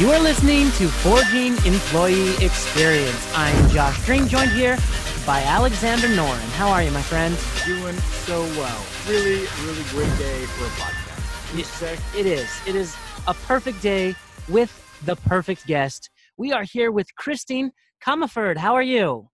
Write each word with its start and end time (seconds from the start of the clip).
You 0.00 0.10
are 0.12 0.18
listening 0.18 0.70
to 0.78 0.88
Forging 0.88 1.52
Employee 1.66 2.30
Experience. 2.42 3.36
I'm 3.36 3.68
Josh 3.68 4.02
Green, 4.06 4.26
joined 4.28 4.50
here 4.52 4.78
by 5.26 5.42
Alexander 5.42 6.08
Noren. 6.08 6.48
How 6.52 6.70
are 6.70 6.82
you, 6.82 6.90
my 6.90 7.02
friend? 7.02 7.36
Doing 7.66 7.94
so 8.24 8.40
well. 8.58 8.82
Really, 9.06 9.46
really 9.62 9.82
great 9.90 10.18
day 10.18 10.46
for 10.46 10.64
a 10.64 10.68
podcast. 10.68 11.54
You 11.54 11.64
say? 11.64 11.98
It 12.18 12.24
is. 12.24 12.48
It 12.66 12.76
is 12.76 12.96
a 13.26 13.34
perfect 13.34 13.82
day 13.82 14.14
with 14.48 14.72
the 15.04 15.16
perfect 15.16 15.66
guest. 15.66 16.08
We 16.38 16.50
are 16.50 16.64
here 16.64 16.90
with 16.90 17.14
Christine 17.16 17.70
Comaford. 18.02 18.56
How 18.56 18.72
are 18.72 18.82
you? 18.82 19.28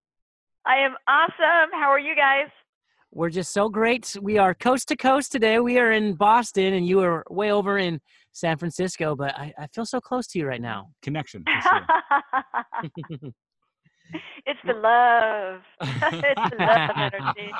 I 0.64 0.78
am 0.78 0.96
awesome. 1.06 1.70
How 1.74 1.90
are 1.90 2.00
you 2.00 2.16
guys? 2.16 2.48
We're 3.12 3.30
just 3.30 3.52
so 3.52 3.68
great. 3.68 4.16
We 4.20 4.36
are 4.38 4.52
coast 4.52 4.88
to 4.88 4.96
coast 4.96 5.30
today. 5.30 5.60
We 5.60 5.78
are 5.78 5.92
in 5.92 6.14
Boston, 6.14 6.74
and 6.74 6.84
you 6.84 7.02
are 7.02 7.24
way 7.30 7.52
over 7.52 7.78
in 7.78 8.00
San 8.36 8.58
Francisco, 8.58 9.16
but 9.16 9.34
I, 9.34 9.54
I 9.58 9.66
feel 9.68 9.86
so 9.86 9.98
close 9.98 10.26
to 10.26 10.38
you 10.38 10.46
right 10.46 10.60
now. 10.60 10.90
Connection. 11.00 11.42
Sure. 11.62 11.86
it's 14.44 14.60
the 14.66 14.74
love. 14.74 15.62
it's 15.80 16.50
the 16.50 16.56
love 16.58 16.90
energy. 16.96 17.50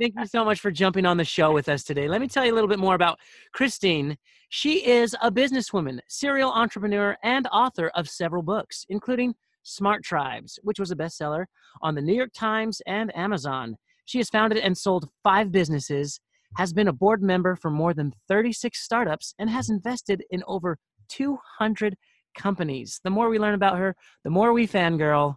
Thank 0.00 0.14
you 0.16 0.26
so 0.26 0.44
much 0.44 0.60
for 0.60 0.70
jumping 0.70 1.04
on 1.04 1.16
the 1.16 1.24
show 1.24 1.50
with 1.50 1.68
us 1.68 1.82
today. 1.82 2.06
Let 2.06 2.20
me 2.20 2.28
tell 2.28 2.46
you 2.46 2.52
a 2.52 2.54
little 2.54 2.68
bit 2.68 2.78
more 2.78 2.94
about 2.94 3.18
Christine. 3.52 4.16
She 4.50 4.86
is 4.86 5.16
a 5.20 5.32
businesswoman, 5.32 5.98
serial 6.06 6.52
entrepreneur, 6.52 7.16
and 7.24 7.48
author 7.48 7.88
of 7.96 8.08
several 8.08 8.44
books, 8.44 8.86
including 8.88 9.34
Smart 9.64 10.04
Tribes, 10.04 10.60
which 10.62 10.78
was 10.78 10.92
a 10.92 10.96
bestseller 10.96 11.46
on 11.82 11.96
the 11.96 12.02
New 12.02 12.14
York 12.14 12.30
Times 12.32 12.80
and 12.86 13.14
Amazon. 13.16 13.74
She 14.04 14.18
has 14.18 14.30
founded 14.30 14.58
and 14.58 14.78
sold 14.78 15.08
five 15.24 15.50
businesses 15.50 16.20
has 16.56 16.72
been 16.72 16.88
a 16.88 16.92
board 16.92 17.22
member 17.22 17.56
for 17.56 17.70
more 17.70 17.94
than 17.94 18.12
36 18.28 18.78
startups, 18.80 19.34
and 19.38 19.50
has 19.50 19.70
invested 19.70 20.24
in 20.30 20.42
over 20.46 20.78
200 21.08 21.96
companies. 22.36 23.00
The 23.02 23.10
more 23.10 23.28
we 23.28 23.38
learn 23.38 23.54
about 23.54 23.78
her, 23.78 23.94
the 24.24 24.30
more 24.30 24.52
we 24.52 24.66
fangirl. 24.66 25.36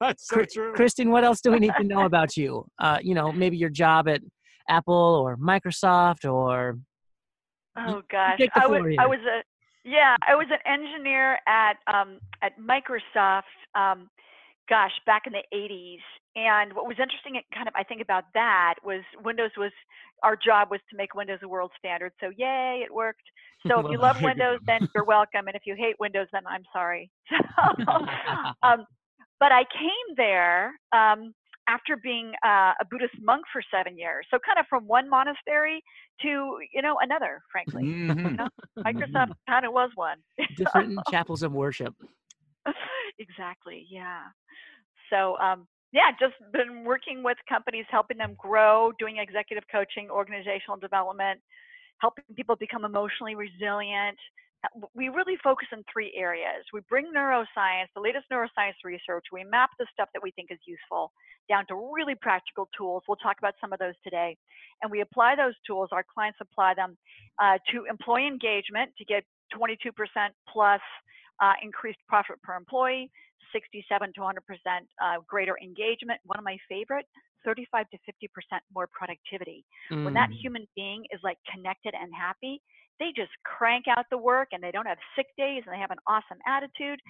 That's 0.00 0.26
so 0.28 0.44
true. 0.44 0.72
Christine, 0.74 1.10
what 1.10 1.24
else 1.24 1.40
do 1.40 1.52
we 1.52 1.58
need 1.58 1.74
to 1.76 1.84
know 1.84 2.04
about 2.04 2.36
you? 2.36 2.66
Uh, 2.78 2.98
you 3.02 3.14
know, 3.14 3.32
maybe 3.32 3.56
your 3.56 3.70
job 3.70 4.08
at 4.08 4.20
Apple 4.68 4.94
or 4.94 5.36
Microsoft 5.36 6.30
or. 6.30 6.78
Oh 7.76 8.02
gosh, 8.10 8.38
I 8.54 8.66
was, 8.66 8.82
I 8.98 9.06
was 9.06 9.20
a 9.20 9.42
yeah, 9.84 10.16
I 10.28 10.34
was 10.34 10.46
an 10.50 10.58
engineer 10.70 11.38
at 11.48 11.76
um, 11.92 12.18
at 12.42 12.52
Microsoft. 12.58 13.42
Um, 13.74 14.10
gosh, 14.68 14.92
back 15.06 15.22
in 15.26 15.32
the 15.32 15.42
80s. 15.54 15.98
And 16.34 16.72
what 16.72 16.86
was 16.86 16.96
interesting, 16.98 17.40
kind 17.54 17.68
of, 17.68 17.74
I 17.76 17.82
think 17.82 18.00
about 18.00 18.24
that 18.32 18.76
was 18.82 19.02
Windows 19.22 19.50
was 19.56 19.72
our 20.22 20.36
job 20.36 20.68
was 20.70 20.80
to 20.90 20.96
make 20.96 21.14
Windows 21.14 21.40
a 21.42 21.48
world 21.48 21.70
standard. 21.78 22.12
So 22.20 22.30
yay, 22.36 22.82
it 22.84 22.92
worked. 22.92 23.22
So 23.68 23.78
if 23.78 23.92
you 23.92 23.98
love 23.98 24.20
Windows, 24.20 24.58
then 24.66 24.88
you're 24.92 25.04
welcome, 25.04 25.46
and 25.46 25.54
if 25.54 25.62
you 25.66 25.76
hate 25.78 25.94
Windows, 26.00 26.26
then 26.32 26.42
I'm 26.48 26.64
sorry. 26.72 27.08
um, 28.64 28.84
but 29.38 29.52
I 29.52 29.62
came 29.72 30.16
there 30.16 30.72
um, 30.90 31.32
after 31.68 31.96
being 31.96 32.32
uh, 32.44 32.72
a 32.80 32.84
Buddhist 32.90 33.14
monk 33.22 33.44
for 33.52 33.62
seven 33.72 33.96
years. 33.96 34.26
So 34.32 34.38
kind 34.44 34.58
of 34.58 34.66
from 34.68 34.88
one 34.88 35.08
monastery 35.08 35.80
to 36.22 36.58
you 36.74 36.82
know 36.82 36.96
another. 37.00 37.40
Frankly, 37.52 37.84
mm-hmm. 37.84 38.26
you 38.26 38.36
know, 38.36 38.48
Microsoft 38.78 39.34
kind 39.48 39.64
of 39.64 39.72
was 39.72 39.90
one. 39.94 40.18
Different 40.56 40.98
chapels 41.08 41.44
of 41.44 41.52
worship. 41.52 41.94
exactly. 43.20 43.86
Yeah. 43.88 44.22
So 45.08 45.36
um, 45.38 45.68
yeah, 45.92 46.10
just 46.18 46.34
been 46.52 46.84
working 46.84 47.22
with 47.22 47.36
companies, 47.48 47.84
helping 47.90 48.16
them 48.16 48.34
grow, 48.38 48.92
doing 48.98 49.18
executive 49.18 49.64
coaching, 49.70 50.08
organizational 50.10 50.78
development, 50.78 51.40
helping 51.98 52.24
people 52.34 52.56
become 52.56 52.84
emotionally 52.84 53.34
resilient. 53.34 54.18
Uh, 54.64 54.86
we 54.94 55.08
really 55.10 55.36
focus 55.44 55.68
in 55.70 55.84
three 55.92 56.12
areas. 56.16 56.64
We 56.72 56.80
bring 56.88 57.12
neuroscience, 57.14 57.92
the 57.94 58.00
latest 58.00 58.24
neuroscience 58.32 58.80
research, 58.84 59.26
we 59.32 59.44
map 59.44 59.70
the 59.78 59.86
stuff 59.92 60.08
that 60.14 60.22
we 60.22 60.30
think 60.30 60.50
is 60.50 60.58
useful 60.64 61.12
down 61.48 61.66
to 61.66 61.74
really 61.92 62.14
practical 62.14 62.68
tools. 62.76 63.02
We'll 63.06 63.16
talk 63.16 63.36
about 63.38 63.54
some 63.60 63.72
of 63.72 63.78
those 63.78 63.94
today. 64.02 64.36
And 64.80 64.90
we 64.90 65.02
apply 65.02 65.36
those 65.36 65.54
tools, 65.66 65.90
our 65.92 66.04
clients 66.14 66.38
apply 66.40 66.74
them 66.74 66.96
uh, 67.38 67.58
to 67.70 67.84
employee 67.90 68.26
engagement 68.26 68.92
to 68.96 69.04
get 69.04 69.24
22% 69.54 69.92
plus 70.48 70.80
uh, 71.40 71.54
increased 71.62 71.98
profit 72.08 72.40
per 72.42 72.54
employee, 72.54 73.10
67 73.52 74.12
to 74.14 74.20
100% 74.20 74.30
uh, 75.02 75.20
greater 75.26 75.56
engagement. 75.62 76.20
One 76.24 76.38
of 76.38 76.44
my 76.44 76.56
favorite, 76.68 77.06
35 77.44 77.86
to 77.90 77.98
50% 77.98 78.28
more 78.74 78.88
productivity. 78.92 79.64
Mm. 79.90 80.04
When 80.04 80.14
that 80.14 80.30
mm. 80.30 80.40
human 80.40 80.66
being 80.76 81.04
is 81.12 81.20
like 81.22 81.38
connected 81.52 81.94
and 81.94 82.10
happy, 82.14 82.60
they 83.00 83.12
just 83.14 83.32
crank 83.44 83.86
out 83.88 84.06
the 84.10 84.18
work 84.18 84.48
and 84.52 84.62
they 84.62 84.70
don't 84.70 84.86
have 84.86 84.98
sick 85.16 85.26
days 85.36 85.62
and 85.66 85.74
they 85.74 85.80
have 85.80 85.90
an 85.90 86.02
awesome 86.06 86.38
attitude. 86.46 87.00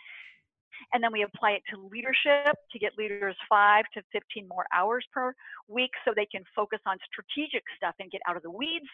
And 0.93 1.03
then 1.03 1.12
we 1.12 1.22
apply 1.22 1.53
it 1.53 1.62
to 1.71 1.78
leadership 1.78 2.56
to 2.72 2.78
get 2.78 2.93
leaders 2.99 3.37
five 3.49 3.84
to 3.94 4.03
15 4.12 4.49
more 4.49 4.66
hours 4.75 5.04
per 5.12 5.34
week 5.69 5.91
so 6.04 6.12
they 6.15 6.27
can 6.27 6.43
focus 6.56 6.81
on 6.87 6.97
strategic 7.06 7.62
stuff 7.77 7.94
and 8.00 8.10
get 8.10 8.21
out 8.27 8.37
of 8.37 8.43
the 8.43 8.50
weeds. 8.50 8.89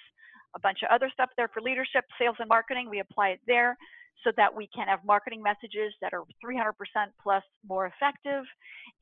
A 0.56 0.60
bunch 0.60 0.78
of 0.82 0.88
other 0.92 1.10
stuff 1.12 1.30
there 1.36 1.48
for 1.48 1.60
leadership, 1.60 2.04
sales, 2.18 2.36
and 2.38 2.48
marketing. 2.48 2.88
We 2.90 3.00
apply 3.00 3.28
it 3.30 3.40
there 3.46 3.76
so 4.24 4.32
that 4.36 4.54
we 4.54 4.68
can 4.74 4.88
have 4.88 5.00
marketing 5.04 5.42
messages 5.42 5.92
that 6.00 6.12
are 6.12 6.24
300% 6.44 6.72
plus 7.22 7.42
more 7.68 7.86
effective 7.86 8.44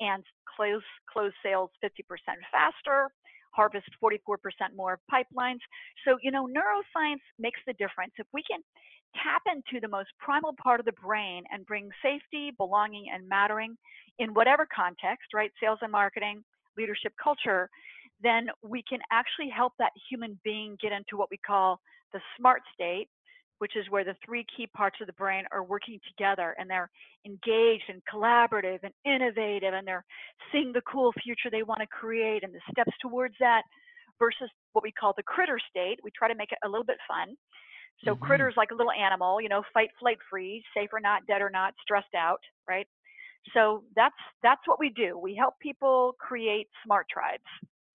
and 0.01 0.23
close 0.57 0.83
close 1.11 1.33
sales 1.43 1.71
50% 1.83 1.91
faster 2.53 3.09
harvest 3.53 3.87
44% 4.03 4.37
more 4.77 4.99
pipelines 5.12 5.61
so 6.07 6.19
you 6.23 6.31
know 6.31 6.47
neuroscience 6.47 7.25
makes 7.39 7.61
the 7.67 7.73
difference 7.75 8.13
if 8.19 8.27
we 8.33 8.43
can 8.49 8.61
tap 9.23 9.43
into 9.47 9.81
the 9.81 9.89
most 9.89 10.11
primal 10.19 10.55
part 10.63 10.81
of 10.81 10.87
the 10.87 10.93
brain 10.93 11.43
and 11.51 11.65
bring 11.65 11.89
safety 12.03 12.53
belonging 12.59 13.07
and 13.13 13.27
mattering 13.28 13.77
in 14.19 14.34
whatever 14.34 14.67
context 14.75 15.33
right 15.34 15.51
sales 15.61 15.78
and 15.83 15.93
marketing 15.93 16.45
leadership 16.77 17.13
culture 17.23 17.71
then 18.22 18.49
we 18.62 18.82
can 18.88 19.00
actually 19.10 19.50
help 19.50 19.72
that 19.78 19.93
human 20.10 20.38
being 20.44 20.77
get 20.81 20.93
into 20.93 21.16
what 21.16 21.31
we 21.31 21.37
call 21.37 21.81
the 22.12 22.21
smart 22.37 22.62
state 22.75 23.09
which 23.59 23.77
is 23.77 23.88
where 23.88 24.04
the 24.04 24.15
three 24.25 24.44
key 24.54 24.66
parts 24.66 24.97
of 25.00 25.06
the 25.06 25.12
brain 25.15 25.44
are 25.50 25.65
working 25.65 25.99
together 26.09 26.54
and 26.59 26.69
they're 26.69 26.91
engaged 27.25 27.84
and 27.88 28.03
collaborative 28.12 28.78
and 28.82 28.93
innovative 29.04 29.72
and 29.72 29.87
they're 29.87 30.04
seeing 30.53 30.72
the 30.72 30.82
cool 30.82 31.12
future 31.22 31.49
they 31.50 31.62
want 31.62 31.81
to 31.81 31.87
create 31.87 32.44
and 32.44 32.53
the 32.53 32.60
steps 32.71 32.93
towards 33.00 33.34
that 33.41 33.62
versus 34.19 34.50
what 34.72 34.84
we 34.84 34.93
call 34.93 35.15
the 35.16 35.22
critter 35.22 35.59
state. 35.71 35.98
We 36.03 36.10
try 36.16 36.28
to 36.28 36.34
make 36.34 36.53
it 36.53 36.59
a 36.65 36.69
little 36.69 36.84
bit 36.84 36.98
fun. 37.09 37.34
So 38.04 38.15
mm-hmm. 38.15 38.25
critters 38.25 38.54
like 38.56 38.72
a 38.72 38.75
little 38.75 38.93
animal, 38.93 39.41
you 39.41 39.48
know, 39.48 39.62
fight, 39.72 39.88
flight, 39.98 40.19
freeze, 40.28 40.62
safe 40.77 40.91
or 40.93 41.00
not, 41.00 41.27
dead 41.27 41.41
or 41.41 41.50
not, 41.50 41.72
stressed 41.83 42.15
out, 42.15 42.41
right? 42.69 42.87
So 43.54 43.84
that's 43.94 44.15
that's 44.43 44.60
what 44.66 44.78
we 44.78 44.91
do. 44.91 45.16
We 45.19 45.34
help 45.34 45.54
people 45.60 46.15
create 46.19 46.66
smart 46.84 47.06
tribes. 47.09 47.44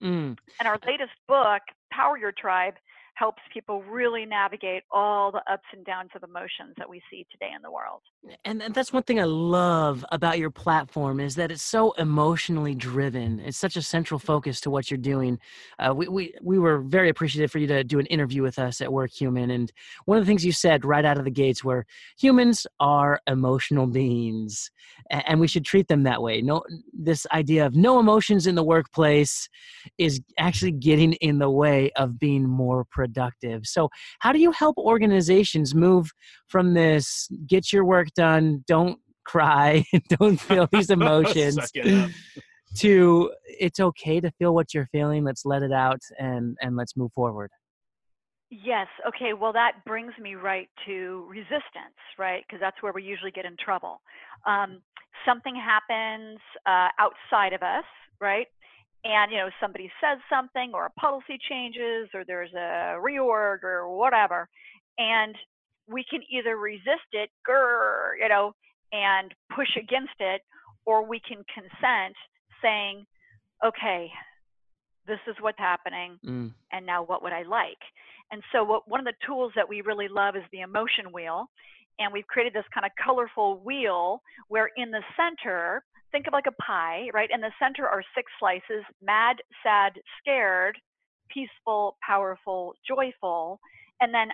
Mm. 0.02 0.36
And 0.58 0.68
our 0.68 0.78
latest 0.86 1.12
book, 1.28 1.62
Power 1.90 2.18
Your 2.18 2.32
Tribe, 2.32 2.74
helps 3.22 3.40
people 3.54 3.84
really 3.84 4.26
navigate 4.26 4.82
all 4.90 5.30
the 5.30 5.40
ups 5.48 5.62
and 5.72 5.86
downs 5.86 6.10
of 6.16 6.24
emotions 6.24 6.74
that 6.76 6.90
we 6.90 7.00
see 7.08 7.24
today 7.30 7.50
in 7.54 7.62
the 7.62 7.70
world. 7.70 8.00
And 8.44 8.60
that's 8.74 8.92
one 8.92 9.04
thing 9.04 9.20
I 9.20 9.24
love 9.24 10.04
about 10.10 10.40
your 10.40 10.50
platform 10.50 11.20
is 11.20 11.36
that 11.36 11.52
it's 11.52 11.62
so 11.62 11.92
emotionally 11.92 12.74
driven. 12.74 13.38
It's 13.38 13.56
such 13.56 13.76
a 13.76 13.82
central 13.82 14.18
focus 14.18 14.60
to 14.62 14.70
what 14.70 14.90
you're 14.90 14.98
doing. 14.98 15.38
Uh, 15.78 15.94
we, 15.94 16.08
we, 16.08 16.34
we 16.42 16.58
were 16.58 16.80
very 16.80 17.10
appreciative 17.10 17.52
for 17.52 17.58
you 17.58 17.68
to 17.68 17.84
do 17.84 18.00
an 18.00 18.06
interview 18.06 18.42
with 18.42 18.58
us 18.58 18.80
at 18.80 18.88
WorkHuman. 18.88 19.54
And 19.54 19.72
one 20.04 20.18
of 20.18 20.24
the 20.24 20.28
things 20.28 20.44
you 20.44 20.50
said 20.50 20.84
right 20.84 21.04
out 21.04 21.16
of 21.16 21.24
the 21.24 21.30
gates 21.30 21.62
were 21.62 21.86
humans 22.18 22.66
are 22.80 23.20
emotional 23.28 23.86
beings 23.86 24.68
and 25.10 25.38
we 25.38 25.46
should 25.46 25.64
treat 25.64 25.88
them 25.88 26.02
that 26.04 26.22
way. 26.22 26.40
No, 26.40 26.64
this 26.92 27.26
idea 27.32 27.66
of 27.66 27.76
no 27.76 28.00
emotions 28.00 28.46
in 28.46 28.54
the 28.54 28.64
workplace 28.64 29.48
is 29.98 30.20
actually 30.38 30.72
getting 30.72 31.12
in 31.14 31.38
the 31.38 31.50
way 31.50 31.90
of 31.96 32.18
being 32.18 32.48
more 32.48 32.84
productive. 32.84 33.11
So, 33.64 33.88
how 34.20 34.32
do 34.32 34.38
you 34.38 34.52
help 34.52 34.78
organizations 34.78 35.74
move 35.74 36.10
from 36.48 36.74
this 36.74 37.28
get 37.46 37.72
your 37.72 37.84
work 37.84 38.08
done, 38.14 38.64
don't 38.66 38.98
cry, 39.24 39.84
don't 40.08 40.40
feel 40.40 40.68
these 40.72 40.90
emotions 40.98 41.70
to 42.76 43.30
it's 43.44 43.80
okay 43.80 44.20
to 44.20 44.30
feel 44.32 44.54
what 44.54 44.72
you're 44.72 44.88
feeling, 44.92 45.24
let's 45.24 45.44
let 45.44 45.62
it 45.62 45.72
out 45.72 46.00
and 46.18 46.56
and 46.60 46.76
let's 46.76 46.96
move 46.96 47.12
forward? 47.12 47.50
Yes. 48.50 48.86
Okay. 49.08 49.32
Well, 49.32 49.52
that 49.54 49.82
brings 49.86 50.12
me 50.20 50.34
right 50.34 50.68
to 50.86 51.26
resistance, 51.28 51.96
right? 52.18 52.44
Because 52.46 52.60
that's 52.60 52.76
where 52.82 52.92
we 52.92 53.02
usually 53.02 53.30
get 53.30 53.46
in 53.46 53.56
trouble. 53.56 54.02
Um, 54.46 54.82
something 55.26 55.54
happens 55.56 56.38
uh, 56.66 56.88
outside 56.98 57.54
of 57.54 57.62
us, 57.62 57.84
right? 58.20 58.46
And 59.04 59.32
you 59.32 59.38
know, 59.38 59.50
somebody 59.60 59.90
says 60.00 60.18
something, 60.30 60.72
or 60.74 60.86
a 60.86 60.90
policy 60.90 61.38
changes, 61.48 62.08
or 62.14 62.24
there's 62.24 62.52
a 62.54 62.96
reorg, 63.00 63.64
or 63.64 63.88
whatever, 63.96 64.48
and 64.98 65.34
we 65.88 66.04
can 66.08 66.20
either 66.30 66.56
resist 66.56 67.10
it, 67.12 67.28
grr, 67.48 68.12
you 68.20 68.28
know, 68.28 68.52
and 68.92 69.34
push 69.54 69.76
against 69.76 70.14
it, 70.20 70.42
or 70.86 71.04
we 71.04 71.20
can 71.20 71.44
consent, 71.52 72.14
saying, 72.62 73.04
"Okay, 73.64 74.10
this 75.06 75.18
is 75.26 75.34
what's 75.40 75.58
happening, 75.58 76.18
mm. 76.24 76.52
and 76.70 76.86
now 76.86 77.02
what 77.02 77.22
would 77.24 77.32
I 77.32 77.42
like?" 77.42 77.78
And 78.30 78.42
so, 78.52 78.62
what, 78.62 78.88
one 78.88 79.00
of 79.00 79.06
the 79.06 79.26
tools 79.26 79.52
that 79.56 79.68
we 79.68 79.80
really 79.80 80.08
love 80.08 80.36
is 80.36 80.44
the 80.52 80.60
emotion 80.60 81.12
wheel. 81.12 81.48
and 81.98 82.12
we've 82.12 82.26
created 82.26 82.52
this 82.54 82.64
kind 82.72 82.86
of 82.86 82.92
colorful 83.02 83.58
wheel 83.60 84.22
where 84.48 84.70
in 84.76 84.90
the 84.90 85.02
center, 85.16 85.84
think 86.12 86.26
of 86.26 86.32
like 86.32 86.46
a 86.46 86.62
pie, 86.62 87.08
right? 87.12 87.30
In 87.32 87.40
the 87.40 87.50
center 87.58 87.88
are 87.88 88.02
six 88.14 88.30
slices 88.38 88.84
mad, 89.02 89.36
sad, 89.62 89.92
scared, 90.20 90.78
peaceful, 91.32 91.96
powerful, 92.06 92.74
joyful. 92.86 93.58
And 94.00 94.14
then 94.14 94.28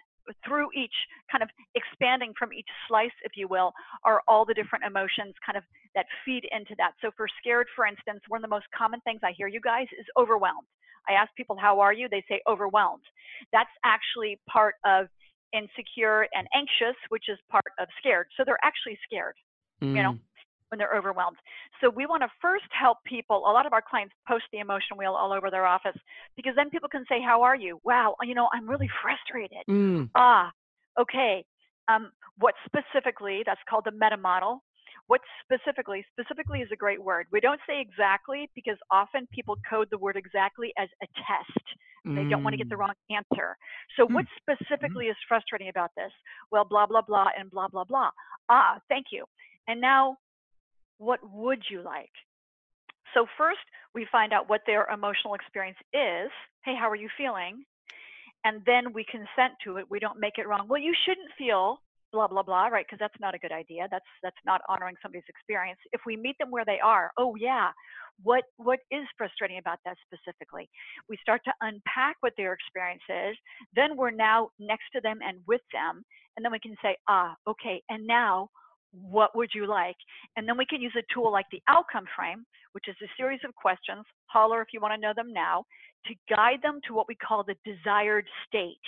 through 0.45 0.69
each 0.77 0.93
kind 1.31 1.43
of 1.43 1.49
expanding 1.75 2.33
from 2.39 2.53
each 2.53 2.69
slice, 2.87 3.15
if 3.23 3.33
you 3.37 3.49
will, 3.49 3.73
are 4.05 4.23
all 4.29 4.45
the 4.45 4.55
different 4.55 4.85
emotions 4.85 5.35
kind 5.45 5.57
of 5.57 5.65
that 5.95 6.07
feed 6.25 6.45
into 6.53 6.75
that. 6.77 6.93
So 7.01 7.11
for 7.17 7.27
scared, 7.41 7.67
for 7.75 7.87
instance, 7.87 8.21
one 8.29 8.39
of 8.39 8.43
the 8.43 8.55
most 8.55 8.67
common 8.77 9.01
things 9.01 9.21
I 9.25 9.33
hear 9.37 9.49
you 9.49 9.61
guys 9.61 9.87
is 9.99 10.07
overwhelmed. 10.19 10.67
I 11.09 11.13
ask 11.13 11.35
people, 11.35 11.57
how 11.57 11.81
are 11.81 11.93
you? 11.93 12.09
They 12.11 12.25
say 12.29 12.43
overwhelmed. 12.47 13.05
That's 13.53 13.71
actually 13.85 14.39
part 14.49 14.75
of 14.85 15.07
insecure 15.55 16.29
and 16.35 16.47
anxious, 16.55 16.97
which 17.09 17.25
is 17.29 17.39
part 17.51 17.65
of 17.79 17.89
scared. 17.99 18.27
So 18.37 18.43
they're 18.45 18.63
actually 18.63 18.99
scared, 19.05 19.35
mm. 19.83 19.97
you 19.97 20.03
know, 20.03 20.13
mm. 20.13 20.21
When 20.71 20.79
they're 20.79 20.97
overwhelmed. 20.97 21.37
So 21.81 21.91
we 21.91 22.07
want 22.07 22.23
to 22.23 22.29
first 22.41 22.67
help 22.71 22.99
people. 23.05 23.39
A 23.39 23.53
lot 23.53 23.67
of 23.67 23.73
our 23.73 23.83
clients 23.83 24.15
post 24.27 24.45
the 24.53 24.59
emotion 24.59 24.97
wheel 24.97 25.13
all 25.13 25.33
over 25.33 25.51
their 25.51 25.67
office 25.67 25.97
because 26.37 26.53
then 26.57 26.71
people 26.71 26.89
can 26.89 27.05
say, 27.09 27.21
How 27.25 27.43
are 27.43 27.57
you? 27.57 27.81
Wow, 27.85 28.15
you 28.23 28.35
know, 28.35 28.49
I'm 28.53 28.69
really 28.69 28.89
frustrated. 29.03 29.65
Mm. 29.69 30.11
Ah, 30.15 30.51
okay. 31.01 31.45
Um, 31.89 32.13
what 32.39 32.55
specifically, 32.67 33.43
that's 33.47 33.61
called 33.69 33.85
the 33.85 33.93
meta 33.93 34.17
model. 34.17 34.63
What 35.07 35.23
specifically, 35.43 36.05
specifically 36.13 36.61
is 36.61 36.69
a 36.71 36.77
great 36.77 37.03
word. 37.03 37.27
We 37.33 37.41
don't 37.41 37.61
say 37.67 37.81
exactly 37.81 38.51
because 38.55 38.77
often 38.91 39.27
people 39.33 39.57
code 39.69 39.89
the 39.91 39.97
word 39.97 40.17
exactly 40.17 40.71
as 40.77 40.89
a 41.03 41.07
test. 41.17 41.65
They 42.05 42.23
mm. 42.23 42.31
don't 42.31 42.45
want 42.45 42.55
to 42.55 42.59
get 42.59 42.69
the 42.69 42.75
mm. 42.75 42.81
wrong 42.81 42.95
answer. 43.11 43.57
So, 43.97 44.07
mm. 44.07 44.15
what 44.15 44.25
mm-hmm. 44.27 44.55
specifically 44.55 45.07
is 45.07 45.17
frustrating 45.27 45.69
about 45.69 45.91
this? 45.97 46.13
Well, 46.53 46.65
blah, 46.65 46.87
blah, 46.87 47.03
blah, 47.03 47.29
and 47.39 47.51
blah, 47.51 47.69
blah, 47.69 47.85
blah. 47.85 48.11
Ah, 48.49 48.79
thank 48.89 49.07
you. 49.11 49.25
And 49.67 49.81
now, 49.81 50.17
what 50.99 51.21
would 51.33 51.63
you 51.71 51.83
like? 51.83 52.11
So, 53.15 53.27
first, 53.39 53.61
we 53.95 54.07
find 54.13 54.33
out 54.33 54.49
what 54.49 54.61
their 54.67 54.87
emotional 54.93 55.35
experience 55.35 55.79
is. 55.95 56.31
Hey, 56.65 56.75
how 56.79 56.91
are 56.91 56.97
you 56.97 57.09
feeling? 57.17 57.65
And 58.45 58.63
then 58.67 58.93
we 58.93 59.05
consent 59.05 59.55
to 59.65 59.79
it. 59.79 59.87
We 59.91 59.99
don't 59.99 60.21
make 60.21 60.39
it 60.39 60.47
wrong. 60.47 60.67
Well, 60.69 60.81
you 60.81 60.95
shouldn't 61.07 61.31
feel 61.37 61.81
blah 62.13 62.27
blah 62.27 62.43
blah 62.43 62.67
right 62.67 62.87
because 62.87 62.99
that's 62.99 63.21
not 63.21 63.35
a 63.35 63.39
good 63.39 63.53
idea 63.53 63.87
that's 63.91 64.09
that's 64.23 64.37
not 64.47 64.61
honoring 64.69 64.95
somebody's 65.03 65.29
experience 65.29 65.79
if 65.93 66.01
we 66.07 66.17
meet 66.17 66.37
them 66.39 66.51
where 66.51 66.65
they 66.65 66.79
are 66.83 67.11
oh 67.19 67.35
yeah 67.37 67.71
what 68.23 68.45
what 68.57 68.79
is 68.91 69.05
frustrating 69.17 69.59
about 69.59 69.79
that 69.85 69.97
specifically 70.07 70.69
we 71.09 71.19
start 71.21 71.41
to 71.45 71.53
unpack 71.61 72.17
what 72.21 72.33
their 72.37 72.53
experience 72.53 73.03
is 73.09 73.37
then 73.77 73.97
we're 73.97 74.11
now 74.11 74.49
next 74.59 74.85
to 74.95 75.01
them 75.01 75.19
and 75.27 75.39
with 75.47 75.61
them 75.73 76.03
and 76.37 76.45
then 76.45 76.53
we 76.53 76.61
can 76.61 76.75
say 76.83 76.97
ah 77.09 77.35
okay 77.47 77.83
and 77.91 78.07
now 78.07 78.49
what 78.93 79.37
would 79.37 79.51
you 79.55 79.67
like 79.67 79.97
and 80.37 80.49
then 80.49 80.57
we 80.57 80.67
can 80.67 80.81
use 80.81 80.95
a 80.97 81.15
tool 81.15 81.31
like 81.31 81.47
the 81.51 81.63
outcome 81.69 82.05
frame 82.17 82.45
which 82.73 82.89
is 82.89 82.97
a 83.03 83.09
series 83.17 83.41
of 83.45 83.55
questions 83.55 84.05
holler 84.27 84.63
if 84.63 84.69
you 84.73 84.81
want 84.81 84.95
to 84.95 85.01
know 85.01 85.13
them 85.15 85.33
now 85.33 85.65
to 86.07 86.15
guide 86.35 86.61
them 86.63 86.81
to 86.87 86.95
what 86.95 87.09
we 87.09 87.15
call 87.15 87.45
the 87.45 87.57
desired 87.65 88.27
state 88.47 88.79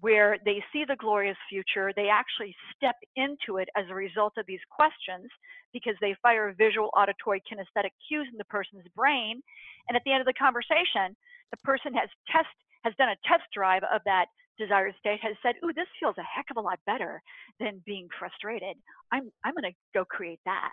where 0.00 0.38
they 0.44 0.62
see 0.72 0.84
the 0.86 0.96
glorious 0.96 1.36
future. 1.48 1.92
They 1.94 2.08
actually 2.08 2.54
step 2.76 2.96
into 3.16 3.58
it 3.58 3.68
as 3.76 3.84
a 3.88 3.94
result 3.94 4.34
of 4.36 4.46
these 4.46 4.60
questions 4.70 5.28
because 5.72 5.94
they 6.00 6.14
fire 6.22 6.54
visual, 6.56 6.90
auditory, 6.96 7.42
kinesthetic 7.50 7.90
cues 8.06 8.28
in 8.30 8.38
the 8.38 8.44
person's 8.44 8.86
brain. 8.96 9.42
And 9.88 9.96
at 9.96 10.02
the 10.04 10.12
end 10.12 10.20
of 10.20 10.26
the 10.26 10.34
conversation, 10.34 11.16
the 11.50 11.58
person 11.64 11.92
has 11.94 12.08
test 12.30 12.48
has 12.84 12.92
done 12.98 13.08
a 13.08 13.28
test 13.28 13.44
drive 13.54 13.82
of 13.84 14.02
that 14.04 14.26
desired 14.58 14.94
state, 14.98 15.20
has 15.22 15.34
said, 15.42 15.54
"Ooh, 15.64 15.72
this 15.74 15.86
feels 16.00 16.14
a 16.18 16.22
heck 16.22 16.46
of 16.50 16.56
a 16.56 16.60
lot 16.60 16.78
better 16.86 17.22
than 17.60 17.82
being 17.86 18.08
frustrated. 18.18 18.76
I'm 19.12 19.30
I'm 19.44 19.54
going 19.54 19.70
to 19.72 19.76
go 19.94 20.04
create 20.04 20.40
that." 20.44 20.72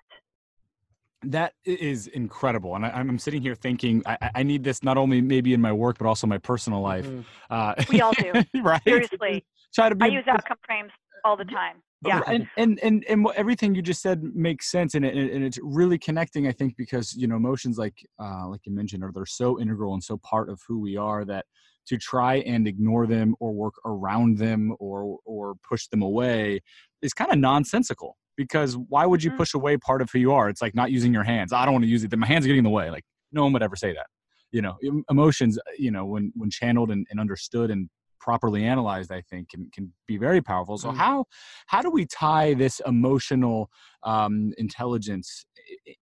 That 1.24 1.54
is 1.66 2.08
incredible, 2.08 2.76
and 2.76 2.86
I, 2.86 3.00
am 3.00 3.20
sitting 3.20 3.42
here 3.44 3.54
thinking 3.54 4.02
I, 4.08 4.32
I, 4.36 4.44
need 4.44 4.64
this 4.64 4.84
not 4.84 4.98
only 4.98 5.22
maybe 5.22 5.54
in 5.54 5.62
my 5.62 5.72
work 5.72 6.00
but 6.00 6.08
also 6.08 6.26
my 6.26 6.40
personal 6.40 6.82
life. 6.82 7.06
Mm-hmm. 7.06 7.22
Uh, 7.48 7.76
we 7.90 8.02
all 8.02 8.14
do, 8.14 8.32
right? 8.64 8.82
Seriously, 8.84 9.46
try 9.76 9.90
to 9.90 9.96
be. 9.96 10.06
I 10.06 10.08
use 10.08 10.24
outcome 10.28 10.58
frames 10.66 10.92
all 11.24 11.38
the 11.38 11.46
time. 11.46 11.84
Yeah, 12.04 12.22
and 12.26 12.48
and 12.58 12.80
and 12.82 13.06
and 13.08 13.28
everything 13.36 13.76
you 13.76 13.84
just 13.84 14.02
said 14.02 14.24
makes 14.24 14.72
sense, 14.72 14.96
and 14.96 15.06
it, 15.06 15.16
and 15.16 15.44
it's 15.44 15.60
really 15.62 16.00
connecting. 16.00 16.48
I 16.48 16.52
think 16.52 16.76
because 16.76 17.14
you 17.14 17.28
know 17.28 17.36
emotions, 17.36 17.78
like 17.78 18.04
uh, 18.20 18.48
like 18.48 18.62
you 18.64 18.74
mentioned, 18.74 19.04
are 19.04 19.12
they're 19.14 19.28
so 19.28 19.60
integral 19.60 19.94
and 19.94 20.04
so 20.04 20.18
part 20.18 20.50
of 20.50 20.60
who 20.68 20.80
we 20.80 20.98
are 20.98 21.24
that 21.26 21.46
to 21.88 21.98
try 21.98 22.36
and 22.36 22.68
ignore 22.68 23.08
them 23.08 23.36
or 23.40 23.52
work 23.52 23.76
around 23.86 24.38
them 24.38 24.76
or 24.80 25.18
or 25.26 25.56
push 25.68 25.88
them 25.88 26.02
away 26.02 26.60
is 27.02 27.14
kind 27.14 27.32
of 27.32 27.38
nonsensical 27.38 28.18
because 28.38 28.78
why 28.78 29.06
would 29.06 29.24
you 29.24 29.32
mm-hmm. 29.32 29.38
push 29.38 29.54
away 29.54 29.78
part 29.78 30.02
of 30.02 30.10
who 30.12 30.20
you 30.20 30.32
are? 30.32 30.50
It's 30.50 30.62
like 30.62 30.76
not 30.76 30.92
using 30.92 31.14
your 31.14 31.24
hands. 31.24 31.54
I 31.54 31.66
don't 31.66 31.74
want 31.74 31.84
to 31.84 31.90
use 31.90 32.04
it. 32.04 32.16
My 32.18 32.28
hands 32.28 32.46
are 32.46 32.48
getting 32.48 32.60
in 32.60 32.64
the 32.64 32.70
way. 32.70 32.90
Like 32.90 33.04
no 33.32 33.44
one 33.44 33.54
would 33.54 33.64
ever 33.64 33.76
say 33.76 33.94
that. 33.94 34.08
You 34.52 34.62
know, 34.62 34.78
emotions, 35.10 35.58
uh, 35.58 35.62
you 35.78 35.92
know, 35.92 36.06
when 36.06 36.34
when 36.36 36.50
channeled 36.50 36.92
and, 36.92 37.08
and 37.10 37.20
understood 37.20 37.72
and 37.72 37.90
properly 38.20 38.64
analyzed, 38.64 39.12
I 39.12 39.22
think 39.22 39.50
can 39.50 39.70
can 39.74 39.94
be 40.08 40.18
very 40.18 40.42
powerful. 40.42 40.78
So 40.78 40.90
mm. 40.92 40.98
how 40.98 41.26
how 41.68 41.82
do 41.82 41.90
we 41.90 42.06
tie 42.06 42.54
this 42.54 42.82
emotional 42.86 43.70
um, 44.04 44.54
intelligence 44.58 45.46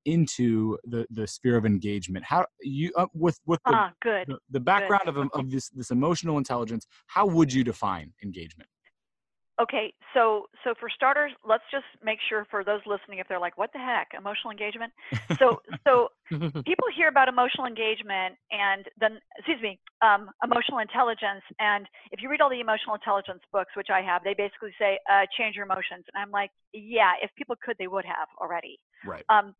into 0.05 0.77
the 0.85 1.05
the 1.09 1.27
sphere 1.27 1.57
of 1.57 1.65
engagement? 1.65 2.25
How 2.25 2.45
you 2.61 2.91
uh, 2.97 3.07
with 3.13 3.39
with 3.45 3.59
the, 3.65 3.73
ah, 3.73 3.91
good. 4.01 4.27
the, 4.27 4.37
the 4.49 4.59
background 4.59 5.03
good. 5.05 5.17
of 5.17 5.29
of 5.33 5.51
this 5.51 5.69
this 5.69 5.91
emotional 5.91 6.37
intelligence? 6.37 6.87
How 7.07 7.25
would 7.25 7.51
you 7.51 7.63
define 7.63 8.13
engagement? 8.23 8.69
Okay, 9.59 9.91
so 10.13 10.47
so 10.63 10.73
for 10.79 10.87
starters, 10.87 11.33
let's 11.43 11.67
just 11.69 11.83
make 12.01 12.17
sure 12.29 12.47
for 12.49 12.63
those 12.63 12.79
listening, 12.87 13.19
if 13.19 13.27
they're 13.27 13.41
like, 13.41 13.57
"What 13.57 13.71
the 13.73 13.79
heck, 13.79 14.07
emotional 14.17 14.51
engagement?" 14.51 14.93
So 15.37 15.59
so 15.85 16.07
people 16.63 16.87
hear 16.95 17.09
about 17.09 17.27
emotional 17.27 17.67
engagement 17.67 18.39
and 18.51 18.85
then, 18.97 19.19
excuse 19.37 19.61
me, 19.61 19.77
um, 20.01 20.29
emotional 20.41 20.79
intelligence, 20.79 21.43
and 21.59 21.85
if 22.11 22.21
you 22.21 22.29
read 22.29 22.39
all 22.39 22.49
the 22.49 22.61
emotional 22.61 22.95
intelligence 22.95 23.41
books, 23.51 23.75
which 23.75 23.89
I 23.91 24.01
have, 24.01 24.23
they 24.23 24.33
basically 24.33 24.71
say, 24.79 24.97
uh, 25.11 25.27
"Change 25.37 25.57
your 25.57 25.65
emotions," 25.65 26.05
and 26.07 26.15
I'm 26.15 26.31
like, 26.31 26.51
"Yeah, 26.71 27.19
if 27.21 27.29
people 27.35 27.57
could, 27.61 27.75
they 27.77 27.87
would 27.87 28.05
have 28.05 28.29
already." 28.39 28.79
Right. 29.05 29.23
Um, 29.29 29.55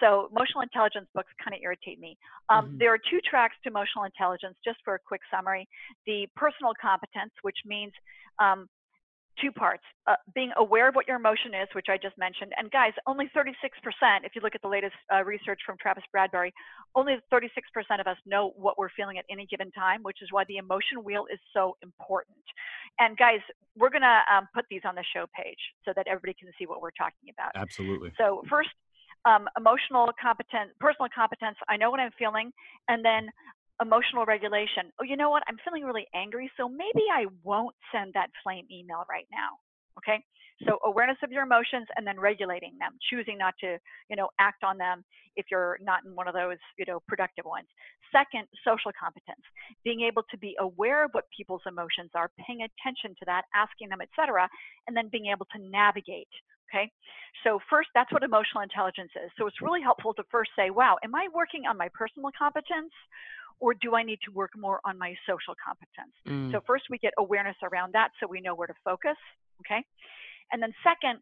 so 0.00 0.28
emotional 0.30 0.62
intelligence 0.62 1.06
books 1.14 1.30
kind 1.42 1.54
of 1.54 1.62
irritate 1.62 2.00
me. 2.00 2.18
Um, 2.48 2.66
mm-hmm. 2.66 2.78
There 2.78 2.92
are 2.92 2.98
two 2.98 3.20
tracks 3.28 3.54
to 3.62 3.70
emotional 3.70 4.04
intelligence, 4.04 4.56
just 4.64 4.78
for 4.84 4.94
a 4.94 4.98
quick 4.98 5.20
summary. 5.30 5.68
The 6.06 6.26
personal 6.36 6.72
competence, 6.80 7.32
which 7.42 7.58
means 7.64 7.92
um, 8.40 8.68
two 9.40 9.50
parts 9.50 9.82
uh, 10.06 10.14
being 10.34 10.52
aware 10.56 10.88
of 10.88 10.94
what 10.94 11.08
your 11.08 11.16
emotion 11.16 11.54
is 11.54 11.68
which 11.74 11.86
i 11.88 11.96
just 11.96 12.16
mentioned 12.18 12.52
and 12.56 12.70
guys 12.70 12.92
only 13.06 13.28
36% 13.34 13.50
if 14.22 14.32
you 14.34 14.40
look 14.42 14.54
at 14.54 14.62
the 14.62 14.68
latest 14.68 14.94
uh, 15.12 15.24
research 15.24 15.60
from 15.66 15.76
travis 15.80 16.04
Bradberry, 16.14 16.50
only 16.94 17.16
36% 17.32 17.48
of 18.00 18.06
us 18.06 18.16
know 18.26 18.52
what 18.56 18.78
we're 18.78 18.90
feeling 18.96 19.18
at 19.18 19.24
any 19.30 19.46
given 19.46 19.70
time 19.72 20.02
which 20.02 20.18
is 20.22 20.28
why 20.30 20.44
the 20.48 20.56
emotion 20.56 21.02
wheel 21.02 21.26
is 21.32 21.38
so 21.52 21.76
important 21.82 22.38
and 23.00 23.16
guys 23.16 23.40
we're 23.76 23.90
going 23.90 24.02
to 24.02 24.20
um, 24.32 24.46
put 24.54 24.64
these 24.70 24.82
on 24.84 24.94
the 24.94 25.04
show 25.14 25.26
page 25.34 25.58
so 25.84 25.92
that 25.96 26.06
everybody 26.06 26.34
can 26.38 26.50
see 26.58 26.66
what 26.66 26.80
we're 26.80 26.94
talking 26.96 27.30
about 27.32 27.50
absolutely 27.56 28.12
so 28.18 28.42
first 28.48 28.70
um, 29.26 29.48
emotional 29.56 30.10
competence 30.20 30.70
personal 30.80 31.08
competence 31.14 31.56
i 31.68 31.76
know 31.76 31.90
what 31.90 32.00
i'm 32.00 32.12
feeling 32.18 32.52
and 32.88 33.04
then 33.04 33.28
emotional 33.82 34.24
regulation. 34.24 34.92
Oh, 35.00 35.04
you 35.04 35.16
know 35.16 35.30
what? 35.30 35.42
I'm 35.48 35.56
feeling 35.64 35.84
really 35.84 36.06
angry, 36.14 36.50
so 36.56 36.68
maybe 36.68 37.02
I 37.12 37.26
won't 37.42 37.74
send 37.92 38.14
that 38.14 38.28
flame 38.42 38.66
email 38.70 39.04
right 39.08 39.26
now. 39.30 39.58
Okay? 39.98 40.22
So 40.66 40.78
awareness 40.84 41.18
of 41.22 41.32
your 41.32 41.42
emotions 41.42 41.86
and 41.96 42.06
then 42.06 42.18
regulating 42.18 42.78
them, 42.78 42.92
choosing 43.10 43.36
not 43.38 43.54
to, 43.60 43.78
you 44.08 44.16
know, 44.16 44.28
act 44.38 44.62
on 44.62 44.78
them 44.78 45.04
if 45.36 45.46
you're 45.50 45.78
not 45.82 46.04
in 46.04 46.14
one 46.14 46.28
of 46.28 46.34
those, 46.34 46.58
you 46.78 46.84
know, 46.86 47.00
productive 47.08 47.44
ones. 47.44 47.66
Second, 48.12 48.46
social 48.64 48.92
competence, 48.98 49.42
being 49.82 50.02
able 50.02 50.22
to 50.30 50.38
be 50.38 50.54
aware 50.60 51.04
of 51.04 51.10
what 51.10 51.24
people's 51.36 51.62
emotions 51.66 52.10
are, 52.14 52.30
paying 52.46 52.62
attention 52.62 53.16
to 53.18 53.24
that, 53.26 53.42
asking 53.54 53.88
them, 53.88 54.00
etc., 54.00 54.48
and 54.86 54.96
then 54.96 55.08
being 55.10 55.26
able 55.26 55.46
to 55.46 55.58
navigate. 55.58 56.30
Okay, 56.70 56.90
so 57.44 57.58
first, 57.68 57.88
that's 57.94 58.10
what 58.10 58.22
emotional 58.22 58.62
intelligence 58.62 59.10
is. 59.22 59.30
So 59.36 59.46
it's 59.46 59.60
really 59.60 59.82
helpful 59.82 60.14
to 60.14 60.24
first 60.30 60.50
say, 60.56 60.70
wow, 60.70 60.96
am 61.04 61.14
I 61.14 61.28
working 61.34 61.66
on 61.68 61.76
my 61.76 61.88
personal 61.92 62.30
competence 62.36 62.92
or 63.60 63.74
do 63.74 63.94
I 63.94 64.02
need 64.02 64.18
to 64.24 64.32
work 64.32 64.50
more 64.56 64.80
on 64.84 64.98
my 64.98 65.14
social 65.26 65.54
competence? 65.64 66.14
Mm. 66.26 66.52
So 66.52 66.60
first 66.66 66.84
we 66.90 66.98
get 66.98 67.12
awareness 67.18 67.56
around 67.62 67.94
that 67.94 68.10
so 68.20 68.26
we 68.26 68.40
know 68.40 68.54
where 68.54 68.66
to 68.66 68.74
focus, 68.84 69.16
okay? 69.60 69.84
And 70.52 70.62
then 70.62 70.72
second, 70.82 71.20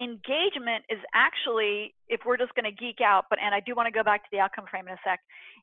engagement 0.00 0.84
is 0.90 0.98
actually 1.14 1.94
if 2.08 2.20
we're 2.26 2.36
just 2.36 2.52
going 2.54 2.64
to 2.64 2.72
geek 2.72 2.98
out 3.00 3.26
but 3.30 3.38
and 3.40 3.54
i 3.54 3.60
do 3.60 3.76
want 3.76 3.86
to 3.86 3.92
go 3.92 4.02
back 4.02 4.22
to 4.22 4.28
the 4.32 4.38
outcome 4.38 4.64
frame 4.68 4.88
in 4.88 4.94
a 4.94 4.98
sec 5.06 5.20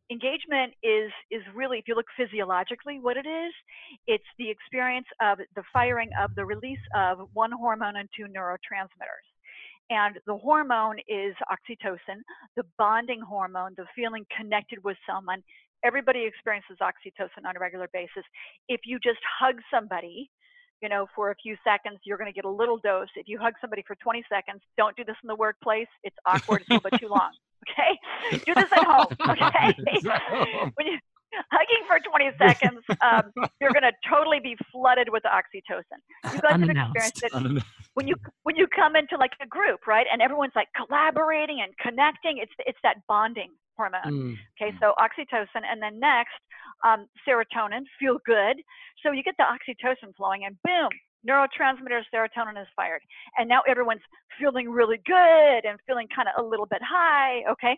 engagement 0.10 0.72
is 0.84 1.12
is 1.30 1.42
really 1.54 1.78
if 1.78 1.86
you 1.86 1.96
look 1.96 2.06
physiologically 2.16 2.98
what 3.02 3.18
it 3.18 3.28
is 3.28 3.52
it's 4.08 4.24
the 4.40 4.50
experience 4.50 5.08
of 5.22 5.38
the 5.56 5.64
firing 5.74 6.10
of 6.22 6.34
the 6.36 6.46
release 6.46 6.80
of 6.96 7.28
one 7.34 7.52
hormone 7.52 7.98
and 7.98 8.08
two 8.16 8.24
neurotransmitters 8.24 9.28
and 9.90 10.18
the 10.26 10.38
hormone 10.38 10.98
is 11.10 11.36
oxytocin 11.52 12.24
the 12.56 12.64
bonding 12.78 13.20
hormone 13.20 13.74
the 13.76 13.86
feeling 13.94 14.26
connected 14.38 14.82
with 14.82 14.96
someone 15.06 15.44
everybody 15.84 16.26
experiences 16.26 16.78
oxytocin 16.82 17.48
on 17.48 17.56
a 17.56 17.60
regular 17.60 17.90
basis. 17.94 18.24
If 18.68 18.82
you 18.86 19.00
just 19.00 19.20
hug 19.40 19.56
somebody, 19.74 20.30
you 20.82 20.90
know, 20.90 21.08
for 21.16 21.32
a 21.32 21.36
few 21.36 21.56
seconds, 21.64 22.00
you're 22.04 22.18
going 22.18 22.32
to 22.32 22.34
get 22.34 22.46
a 22.46 22.50
little 22.50 22.78
dose. 22.78 23.08
If 23.16 23.28
you 23.28 23.40
hug 23.40 23.54
somebody 23.62 23.84
for 23.86 23.96
20 23.96 24.24
seconds, 24.30 24.62
don't 24.78 24.96
do 24.96 25.04
this 25.04 25.16
in 25.24 25.28
the 25.28 25.36
workplace. 25.36 25.88
It's 26.04 26.16
awkward. 26.26 26.62
It's 26.62 26.70
a 26.70 26.74
little 26.74 26.90
bit 26.90 27.00
too 27.00 27.10
long. 27.10 27.32
Okay, 27.70 28.40
do 28.44 28.56
this 28.56 28.72
at 28.72 28.84
home. 28.84 29.06
Okay, 29.30 29.76
when 30.74 30.88
you 30.88 30.98
hugging 31.52 31.86
for 31.88 32.00
20 32.00 32.32
seconds, 32.40 32.82
um, 33.02 33.32
you're 33.62 33.72
going 33.72 33.84
to 33.84 33.92
totally 34.10 34.40
be 34.40 34.58
flooded 34.72 35.10
with 35.10 35.22
oxytocin. 35.24 36.02
You 36.34 36.42
guys 36.42 36.60
have 36.60 36.70
experienced 36.70 37.24
it 37.24 37.64
when 37.94 38.08
you 38.08 38.16
when 38.44 38.56
you 38.56 38.68
come 38.68 38.96
into 38.96 39.18
like 39.18 39.32
a 39.42 39.48
group, 39.48 39.88
right? 39.88 40.06
And 40.12 40.22
everyone's 40.22 40.56
like 40.56 40.70
collaborating 40.76 41.60
and 41.62 41.76
connecting. 41.78 42.38
It's 42.38 42.52
it's 42.60 42.80
that 42.84 42.98
bonding 43.08 43.52
hormone. 43.78 44.02
Mm. 44.06 44.38
Okay, 44.56 44.76
so 44.80 44.94
oxytocin, 44.98 45.64
and 45.70 45.82
then 45.82 46.00
next 46.00 46.40
um, 46.86 47.08
serotonin, 47.28 47.84
feel 48.00 48.18
good. 48.26 48.62
So 49.04 49.12
you 49.12 49.24
get 49.24 49.36
the 49.38 49.46
oxytocin 49.46 50.16
flowing, 50.16 50.46
and 50.46 50.56
boom, 50.64 50.90
neurotransmitter 51.28 52.02
serotonin 52.14 52.62
is 52.62 52.68
fired. 52.76 53.02
And 53.38 53.50
now 53.50 53.62
everyone's 53.68 54.02
feeling 54.40 54.70
really 54.70 55.00
good 55.06 55.66
and 55.66 55.80
feeling 55.88 56.08
kind 56.16 56.28
of 56.28 56.44
a 56.44 56.48
little 56.48 56.66
bit 56.66 56.82
high. 56.82 57.44
Okay, 57.52 57.78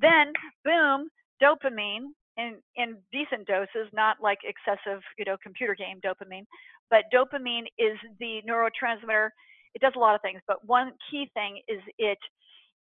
then 0.00 0.32
boom, 0.64 1.08
dopamine 1.42 2.12
in 2.36 2.56
in 2.76 2.96
decent 3.12 3.46
doses, 3.46 3.88
not 3.92 4.18
like 4.22 4.38
excessive, 4.44 5.00
you 5.18 5.24
know, 5.24 5.36
computer 5.42 5.74
game 5.74 6.00
dopamine, 6.04 6.44
but 6.90 7.04
dopamine 7.12 7.66
is 7.78 7.98
the 8.20 8.40
neurotransmitter. 8.48 9.30
It 9.74 9.80
does 9.80 9.92
a 9.96 9.98
lot 9.98 10.14
of 10.14 10.22
things, 10.22 10.40
but 10.46 10.66
one 10.66 10.92
key 11.10 11.30
thing 11.34 11.60
is 11.68 11.80
it 11.98 12.18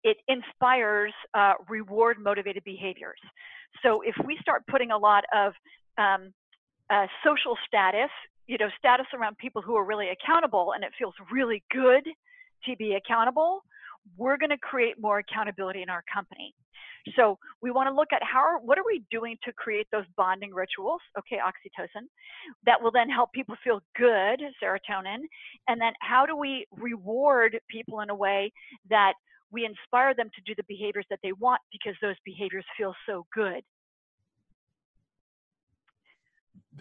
it 0.02 0.16
inspires 0.28 1.12
uh, 1.34 1.54
reward 1.68 2.16
motivated 2.18 2.64
behaviors. 2.64 3.18
So 3.82 4.00
if 4.00 4.14
we 4.26 4.38
start 4.40 4.64
putting 4.66 4.90
a 4.90 4.98
lot 4.98 5.24
of 5.34 5.52
um, 5.98 6.32
uh, 6.88 7.06
social 7.24 7.56
status, 7.66 8.10
you 8.46 8.56
know, 8.58 8.68
status 8.78 9.06
around 9.14 9.36
people 9.38 9.60
who 9.60 9.76
are 9.76 9.84
really 9.84 10.08
accountable, 10.08 10.72
and 10.74 10.82
it 10.82 10.90
feels 10.98 11.14
really 11.30 11.62
good 11.70 12.04
to 12.64 12.76
be 12.76 12.94
accountable, 12.94 13.62
we're 14.16 14.36
going 14.36 14.50
to 14.50 14.58
create 14.58 14.94
more 15.00 15.18
accountability 15.18 15.82
in 15.82 15.90
our 15.90 16.02
company. 16.12 16.54
So 17.16 17.38
we 17.62 17.70
want 17.70 17.88
to 17.88 17.94
look 17.94 18.12
at 18.12 18.22
how 18.22 18.58
what 18.62 18.78
are 18.78 18.84
we 18.86 19.02
doing 19.10 19.36
to 19.44 19.52
create 19.54 19.86
those 19.90 20.04
bonding 20.16 20.52
rituals, 20.52 21.00
okay, 21.18 21.36
oxytocin, 21.36 22.06
that 22.66 22.80
will 22.80 22.90
then 22.90 23.08
help 23.08 23.32
people 23.32 23.56
feel 23.64 23.80
good, 23.96 24.42
serotonin, 24.62 25.20
and 25.68 25.80
then 25.80 25.92
how 26.00 26.26
do 26.26 26.36
we 26.36 26.66
reward 26.72 27.58
people 27.70 28.00
in 28.00 28.10
a 28.10 28.14
way 28.14 28.52
that 28.90 29.14
we 29.50 29.64
inspire 29.64 30.14
them 30.14 30.30
to 30.34 30.42
do 30.46 30.54
the 30.56 30.64
behaviors 30.68 31.06
that 31.10 31.18
they 31.22 31.32
want 31.32 31.60
because 31.72 31.94
those 32.02 32.16
behaviors 32.24 32.64
feel 32.76 32.94
so 33.06 33.26
good 33.34 33.62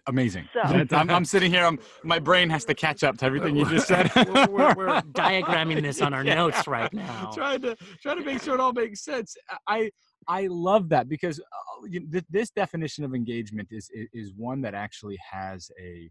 amazing. 0.08 0.48
So. 0.54 0.86
I'm, 0.92 1.10
I'm, 1.10 1.26
sitting 1.26 1.52
here. 1.52 1.66
I'm, 1.66 1.80
my 2.04 2.20
brain 2.20 2.50
has 2.50 2.66
to 2.66 2.74
catch 2.74 3.04
up 3.04 3.18
to 3.20 3.26
everything 3.26 3.56
you 3.56 3.66
just 3.66 3.88
said. 3.88 4.12
we're, 4.16 4.48
we're, 4.48 4.74
we're, 4.76 5.02
diagramming 5.14 5.82
this 5.82 6.02
on 6.02 6.14
our 6.14 6.24
yeah. 6.24 6.36
notes 6.36 6.68
right 6.68 6.92
now. 6.94 7.32
Trying 7.36 7.62
to 7.62 7.76
trying 8.02 8.18
to 8.18 8.26
make 8.26 8.42
sure 8.42 8.54
it 8.54 8.60
all 8.60 8.74
makes 8.74 9.04
sense. 9.04 9.36
I 9.68 9.92
I 10.28 10.48
love 10.48 10.90
that 10.90 11.10
because 11.10 11.40
uh, 11.40 12.22
this 12.30 12.52
definition 12.52 13.04
of 13.04 13.14
engagement 13.14 13.70
is 13.72 13.90
is 14.14 14.34
one 14.36 14.62
that 14.62 14.74
actually 14.74 15.18
has 15.32 15.70
a 15.80 16.10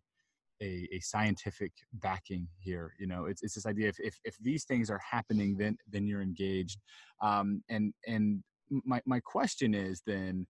a, 0.60 0.88
a, 0.92 1.00
scientific 1.00 1.72
backing 1.94 2.48
here. 2.58 2.92
You 2.98 3.06
know, 3.06 3.26
it's, 3.26 3.42
it's 3.42 3.54
this 3.54 3.66
idea 3.66 3.88
if, 3.88 3.96
if, 4.00 4.18
if 4.24 4.36
these 4.40 4.64
things 4.64 4.90
are 4.90 5.00
happening, 5.08 5.56
then 5.56 5.76
then 5.90 6.06
you're 6.06 6.22
engaged. 6.22 6.80
Um, 7.22 7.62
and 7.68 7.92
and 8.06 8.42
my 8.84 9.00
my 9.06 9.20
question 9.20 9.74
is 9.74 10.02
then, 10.06 10.46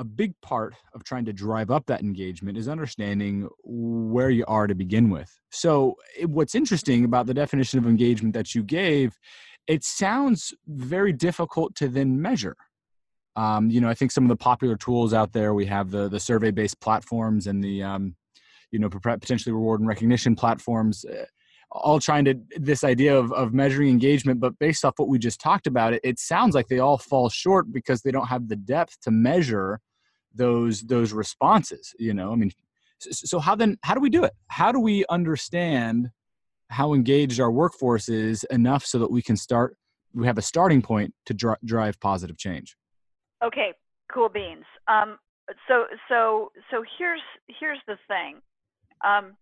a 0.00 0.04
big 0.04 0.32
part 0.40 0.74
of 0.94 1.04
trying 1.04 1.26
to 1.26 1.32
drive 1.32 1.70
up 1.70 1.84
that 1.84 2.00
engagement 2.00 2.56
is 2.56 2.68
understanding 2.68 3.46
where 3.62 4.30
you 4.30 4.46
are 4.48 4.66
to 4.66 4.74
begin 4.74 5.10
with. 5.10 5.30
So, 5.50 5.96
what's 6.24 6.54
interesting 6.54 7.04
about 7.04 7.26
the 7.26 7.34
definition 7.34 7.78
of 7.78 7.86
engagement 7.86 8.32
that 8.32 8.54
you 8.54 8.62
gave, 8.62 9.18
it 9.66 9.84
sounds 9.84 10.54
very 10.66 11.12
difficult 11.12 11.74
to 11.76 11.88
then 11.88 12.20
measure. 12.20 12.56
Um, 13.36 13.68
you 13.70 13.82
know, 13.82 13.90
I 13.90 13.94
think 13.94 14.10
some 14.10 14.24
of 14.24 14.30
the 14.30 14.36
popular 14.36 14.74
tools 14.74 15.12
out 15.12 15.32
there, 15.34 15.52
we 15.52 15.66
have 15.66 15.90
the 15.90 16.08
the 16.08 16.18
survey 16.18 16.50
based 16.50 16.80
platforms 16.80 17.46
and 17.46 17.62
the 17.62 17.82
um, 17.82 18.16
you 18.70 18.78
know 18.78 18.88
potentially 18.88 19.52
reward 19.52 19.80
and 19.80 19.88
recognition 19.88 20.34
platforms. 20.34 21.04
Uh, 21.04 21.26
all 21.72 22.00
trying 22.00 22.24
to 22.24 22.34
this 22.56 22.82
idea 22.82 23.16
of, 23.16 23.32
of 23.32 23.54
measuring 23.54 23.90
engagement 23.90 24.40
but 24.40 24.58
based 24.58 24.84
off 24.84 24.94
what 24.96 25.06
we 25.06 25.20
just 25.20 25.40
talked 25.40 25.68
about 25.68 25.92
it 25.92 26.00
it 26.02 26.18
sounds 26.18 26.52
like 26.52 26.66
they 26.66 26.80
all 26.80 26.98
fall 26.98 27.28
short 27.28 27.72
because 27.72 28.02
they 28.02 28.10
don't 28.10 28.26
have 28.26 28.48
the 28.48 28.56
depth 28.56 29.00
to 29.00 29.12
measure 29.12 29.80
those 30.34 30.82
those 30.82 31.12
responses 31.12 31.94
you 31.98 32.14
know? 32.14 32.32
I 32.32 32.36
mean 32.36 32.52
so 32.98 33.38
how 33.38 33.54
then 33.54 33.78
how 33.82 33.94
do 33.94 34.00
we 34.00 34.10
do 34.10 34.24
it? 34.24 34.32
How 34.48 34.72
do 34.72 34.78
we 34.78 35.04
understand 35.08 36.10
how 36.68 36.92
engaged 36.92 37.40
our 37.40 37.50
workforce 37.50 38.08
is 38.08 38.44
enough 38.44 38.84
so 38.84 38.98
that 38.98 39.10
we 39.10 39.22
can 39.22 39.36
start 39.36 39.76
we 40.12 40.26
have 40.26 40.38
a 40.38 40.42
starting 40.42 40.82
point 40.82 41.14
to 41.26 41.34
dr- 41.34 41.58
drive 41.64 41.98
positive 42.00 42.36
change? 42.36 42.76
Okay 43.42 43.72
cool 44.12 44.28
beans. 44.28 44.64
Um, 44.88 45.18
so 45.68 45.84
so 46.08 46.52
so 46.70 46.84
here's 46.98 47.22
here's 47.48 47.80
the 47.86 47.96
thing. 48.08 48.40
Um, 49.04 49.36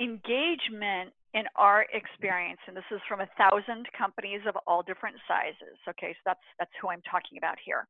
engagement 0.00 1.12
in 1.36 1.44
our 1.54 1.84
experience, 1.92 2.58
and 2.66 2.74
this 2.74 2.88
is 2.90 2.98
from 3.06 3.20
a 3.20 3.28
thousand 3.36 3.86
companies 3.92 4.40
of 4.48 4.56
all 4.66 4.82
different 4.82 5.16
sizes. 5.28 5.76
Okay, 5.86 6.16
so 6.16 6.32
that's 6.32 6.46
that's 6.58 6.72
who 6.80 6.88
I'm 6.88 7.04
talking 7.04 7.36
about 7.36 7.60
here, 7.60 7.86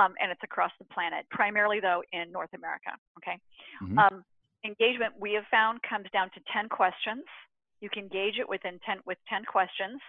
um, 0.00 0.16
and 0.18 0.32
it's 0.32 0.40
across 0.42 0.72
the 0.80 0.88
planet, 0.88 1.28
primarily 1.30 1.78
though 1.78 2.02
in 2.16 2.32
North 2.32 2.56
America. 2.56 2.96
Okay, 3.20 3.36
mm-hmm. 3.84 3.98
um, 4.00 4.24
engagement 4.64 5.12
we 5.20 5.34
have 5.34 5.44
found 5.50 5.80
comes 5.84 6.06
down 6.10 6.32
to 6.32 6.40
10 6.50 6.70
questions. 6.72 7.28
You 7.84 7.90
can 7.92 8.08
gauge 8.08 8.40
it 8.40 8.48
within 8.48 8.80
10 8.88 9.04
with 9.04 9.18
10 9.28 9.44
questions. 9.44 10.00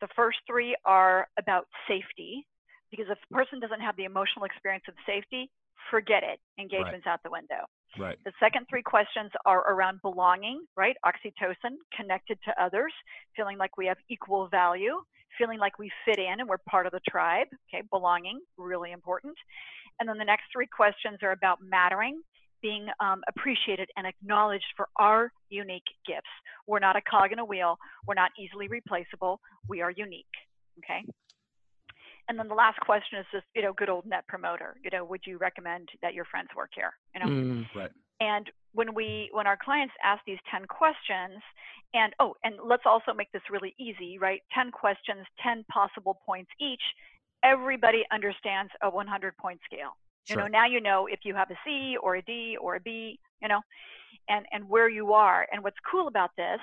The 0.00 0.08
first 0.16 0.38
three 0.48 0.74
are 0.86 1.28
about 1.38 1.68
safety, 1.86 2.48
because 2.90 3.06
if 3.12 3.18
a 3.20 3.34
person 3.34 3.60
doesn't 3.60 3.84
have 3.84 3.96
the 4.00 4.08
emotional 4.08 4.48
experience 4.48 4.84
of 4.88 4.94
safety, 5.04 5.52
forget 5.92 6.24
it. 6.24 6.40
Engagement's 6.56 7.04
right. 7.04 7.12
out 7.12 7.20
the 7.22 7.30
window. 7.30 7.68
Right. 7.98 8.18
The 8.24 8.32
second 8.38 8.66
three 8.70 8.82
questions 8.82 9.30
are 9.44 9.72
around 9.72 10.00
belonging, 10.02 10.64
right? 10.76 10.96
Oxytocin, 11.04 11.76
connected 11.94 12.38
to 12.44 12.62
others, 12.62 12.92
feeling 13.36 13.58
like 13.58 13.76
we 13.76 13.86
have 13.86 13.96
equal 14.08 14.48
value, 14.48 15.00
feeling 15.38 15.58
like 15.58 15.78
we 15.78 15.90
fit 16.04 16.18
in 16.18 16.40
and 16.40 16.48
we're 16.48 16.58
part 16.68 16.86
of 16.86 16.92
the 16.92 17.00
tribe. 17.08 17.48
Okay, 17.68 17.82
belonging, 17.90 18.40
really 18.56 18.92
important. 18.92 19.34
And 19.98 20.08
then 20.08 20.18
the 20.18 20.24
next 20.24 20.44
three 20.52 20.66
questions 20.66 21.18
are 21.22 21.32
about 21.32 21.58
mattering, 21.62 22.20
being 22.62 22.86
um, 23.00 23.22
appreciated 23.28 23.88
and 23.96 24.06
acknowledged 24.06 24.64
for 24.76 24.88
our 24.98 25.32
unique 25.48 25.82
gifts. 26.06 26.30
We're 26.66 26.78
not 26.78 26.96
a 26.96 27.00
cog 27.02 27.32
in 27.32 27.38
a 27.38 27.44
wheel. 27.44 27.76
We're 28.06 28.14
not 28.14 28.30
easily 28.38 28.68
replaceable. 28.68 29.40
We 29.68 29.80
are 29.82 29.90
unique. 29.90 30.26
Okay. 30.78 31.04
And 32.30 32.38
then 32.38 32.46
the 32.46 32.54
last 32.54 32.78
question 32.78 33.18
is 33.18 33.26
just, 33.32 33.44
you 33.56 33.62
know, 33.62 33.72
good 33.72 33.88
old 33.88 34.06
net 34.06 34.24
promoter. 34.28 34.76
You 34.84 34.90
know, 34.92 35.04
would 35.04 35.22
you 35.26 35.36
recommend 35.36 35.88
that 36.00 36.14
your 36.14 36.24
friends 36.26 36.48
work 36.56 36.70
here? 36.76 36.92
You 37.12 37.20
know, 37.20 37.26
mm, 37.26 37.66
right. 37.74 37.90
And 38.20 38.48
when 38.72 38.94
we, 38.94 39.30
when 39.32 39.48
our 39.48 39.58
clients 39.60 39.94
ask 40.04 40.22
these 40.24 40.38
10 40.48 40.66
questions, 40.66 41.42
and 41.92 42.12
oh, 42.20 42.36
and 42.44 42.54
let's 42.64 42.84
also 42.86 43.12
make 43.12 43.32
this 43.32 43.42
really 43.50 43.74
easy, 43.80 44.16
right? 44.16 44.42
10 44.54 44.70
questions, 44.70 45.26
10 45.42 45.64
possible 45.72 46.20
points 46.24 46.52
each. 46.60 46.82
Everybody 47.42 48.04
understands 48.12 48.70
a 48.80 48.88
100 48.88 49.36
point 49.36 49.58
scale. 49.64 49.96
You 50.28 50.34
sure. 50.34 50.42
know, 50.42 50.46
now 50.46 50.66
you 50.66 50.80
know 50.80 51.08
if 51.10 51.20
you 51.24 51.34
have 51.34 51.50
a 51.50 51.58
C 51.64 51.96
or 52.00 52.14
a 52.14 52.22
D 52.22 52.56
or 52.60 52.76
a 52.76 52.80
B, 52.80 53.18
you 53.40 53.48
know, 53.48 53.60
and, 54.28 54.46
and 54.52 54.68
where 54.68 54.88
you 54.88 55.12
are. 55.12 55.46
And 55.52 55.62
what's 55.62 55.76
cool 55.90 56.08
about 56.08 56.30
this 56.36 56.60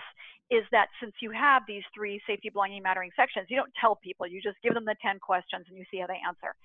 is 0.50 0.64
that 0.72 0.88
since 1.02 1.14
you 1.22 1.32
have 1.32 1.64
these 1.68 1.84
three 1.94 2.22
safety, 2.26 2.50
belonging, 2.50 2.82
mattering 2.82 3.12
sections, 3.16 3.48
you 3.50 3.58
don't 3.58 3.72
tell 3.80 3.98
people, 3.98 4.26
you 4.26 4.42
just 4.42 4.56
give 4.64 4.74
them 4.74 4.86
the 4.86 4.96
10 5.02 5.20
questions 5.20 5.66
and 5.68 5.78
you 5.78 5.84
see 5.92 6.00
how 6.00 6.08
they 6.08 6.20
answer. 6.26 6.56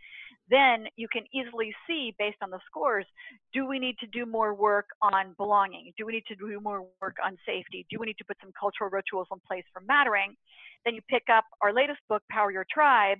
Then 0.48 0.86
you 0.96 1.08
can 1.12 1.24
easily 1.34 1.74
see 1.86 2.14
based 2.18 2.38
on 2.42 2.50
the 2.50 2.60
scores, 2.66 3.06
do 3.52 3.66
we 3.66 3.78
need 3.78 3.96
to 3.98 4.06
do 4.06 4.24
more 4.24 4.54
work 4.54 4.86
on 5.02 5.34
belonging? 5.36 5.92
Do 5.98 6.06
we 6.06 6.12
need 6.12 6.26
to 6.28 6.36
do 6.36 6.60
more 6.60 6.86
work 7.00 7.16
on 7.24 7.36
safety? 7.44 7.84
Do 7.90 7.98
we 7.98 8.06
need 8.06 8.18
to 8.18 8.24
put 8.24 8.36
some 8.40 8.52
cultural 8.58 8.90
rituals 8.90 9.26
in 9.32 9.38
place 9.46 9.64
for 9.72 9.82
mattering? 9.82 10.36
Then 10.84 10.94
you 10.94 11.00
pick 11.08 11.24
up 11.32 11.44
our 11.60 11.72
latest 11.72 12.00
book, 12.08 12.22
Power 12.30 12.52
Your 12.52 12.66
Tribe, 12.72 13.18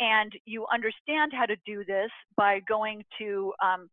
and 0.00 0.32
you 0.44 0.66
understand 0.72 1.32
how 1.32 1.46
to 1.46 1.56
do 1.66 1.84
this 1.84 2.10
by 2.36 2.60
going 2.66 3.04
to 3.18 3.52
um, 3.62 3.90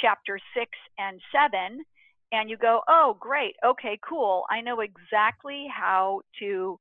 chapter 0.00 0.38
six 0.54 0.70
and 0.98 1.20
seven 1.32 1.84
and 2.32 2.50
you 2.50 2.56
go, 2.56 2.80
oh, 2.88 3.16
great, 3.20 3.54
okay, 3.64 3.98
cool. 4.06 4.44
I 4.50 4.60
know 4.60 4.80
exactly 4.80 5.66
how 5.72 6.22
to 6.40 6.78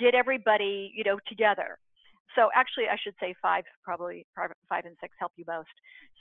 get 0.00 0.14
everybody, 0.14 0.92
you 0.94 1.04
know, 1.04 1.18
together. 1.28 1.78
So 2.34 2.48
actually, 2.54 2.84
I 2.90 2.96
should 3.02 3.14
say 3.20 3.34
five, 3.42 3.64
probably 3.82 4.24
five 4.36 4.84
and 4.84 4.96
six 5.00 5.14
help 5.18 5.32
you 5.36 5.44
most. 5.46 5.68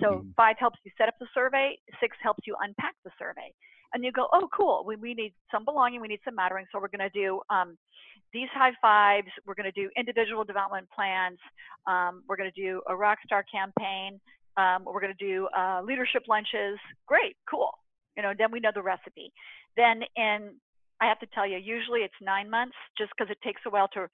So 0.01 0.07
mm-hmm. 0.07 0.29
five 0.35 0.55
helps 0.59 0.79
you 0.83 0.91
set 0.97 1.07
up 1.07 1.15
the 1.19 1.27
survey, 1.33 1.77
six 1.99 2.17
helps 2.21 2.47
you 2.47 2.55
unpack 2.61 2.95
the 3.05 3.11
survey. 3.19 3.53
And 3.93 4.03
you 4.03 4.11
go, 4.11 4.27
oh, 4.33 4.49
cool, 4.55 4.83
we, 4.85 4.95
we 4.97 5.13
need 5.13 5.33
some 5.51 5.63
belonging, 5.63 6.01
we 6.01 6.07
need 6.07 6.19
some 6.25 6.35
mattering. 6.35 6.65
So 6.71 6.79
we're 6.79 6.89
going 6.89 7.09
to 7.09 7.17
do 7.17 7.39
um, 7.49 7.77
these 8.33 8.49
high 8.53 8.73
fives, 8.81 9.29
we're 9.45 9.53
going 9.53 9.71
to 9.71 9.79
do 9.79 9.89
individual 9.95 10.43
development 10.43 10.87
plans, 10.93 11.39
um, 11.87 12.23
we're 12.27 12.35
going 12.35 12.51
to 12.53 12.61
do 12.61 12.81
a 12.87 12.91
rockstar 12.91 13.43
campaign, 13.49 14.19
um, 14.57 14.83
we're 14.85 15.01
going 15.01 15.13
to 15.17 15.25
do 15.25 15.47
uh, 15.55 15.81
leadership 15.83 16.23
lunches. 16.27 16.79
Great, 17.07 17.37
cool 17.49 17.71
You 18.15 18.23
know, 18.23 18.33
then 18.37 18.51
we 18.51 18.59
know 18.59 18.71
the 18.73 18.81
recipe. 18.81 19.31
Then 19.75 20.01
in, 20.15 20.55
I 20.99 21.05
have 21.05 21.19
to 21.19 21.27
tell 21.33 21.47
you, 21.47 21.57
usually 21.57 22.01
it's 22.01 22.17
nine 22.21 22.49
months, 22.49 22.75
just 22.97 23.11
because 23.15 23.31
it 23.31 23.37
takes 23.45 23.61
a 23.67 23.69
while 23.69 23.87
to 23.93 24.07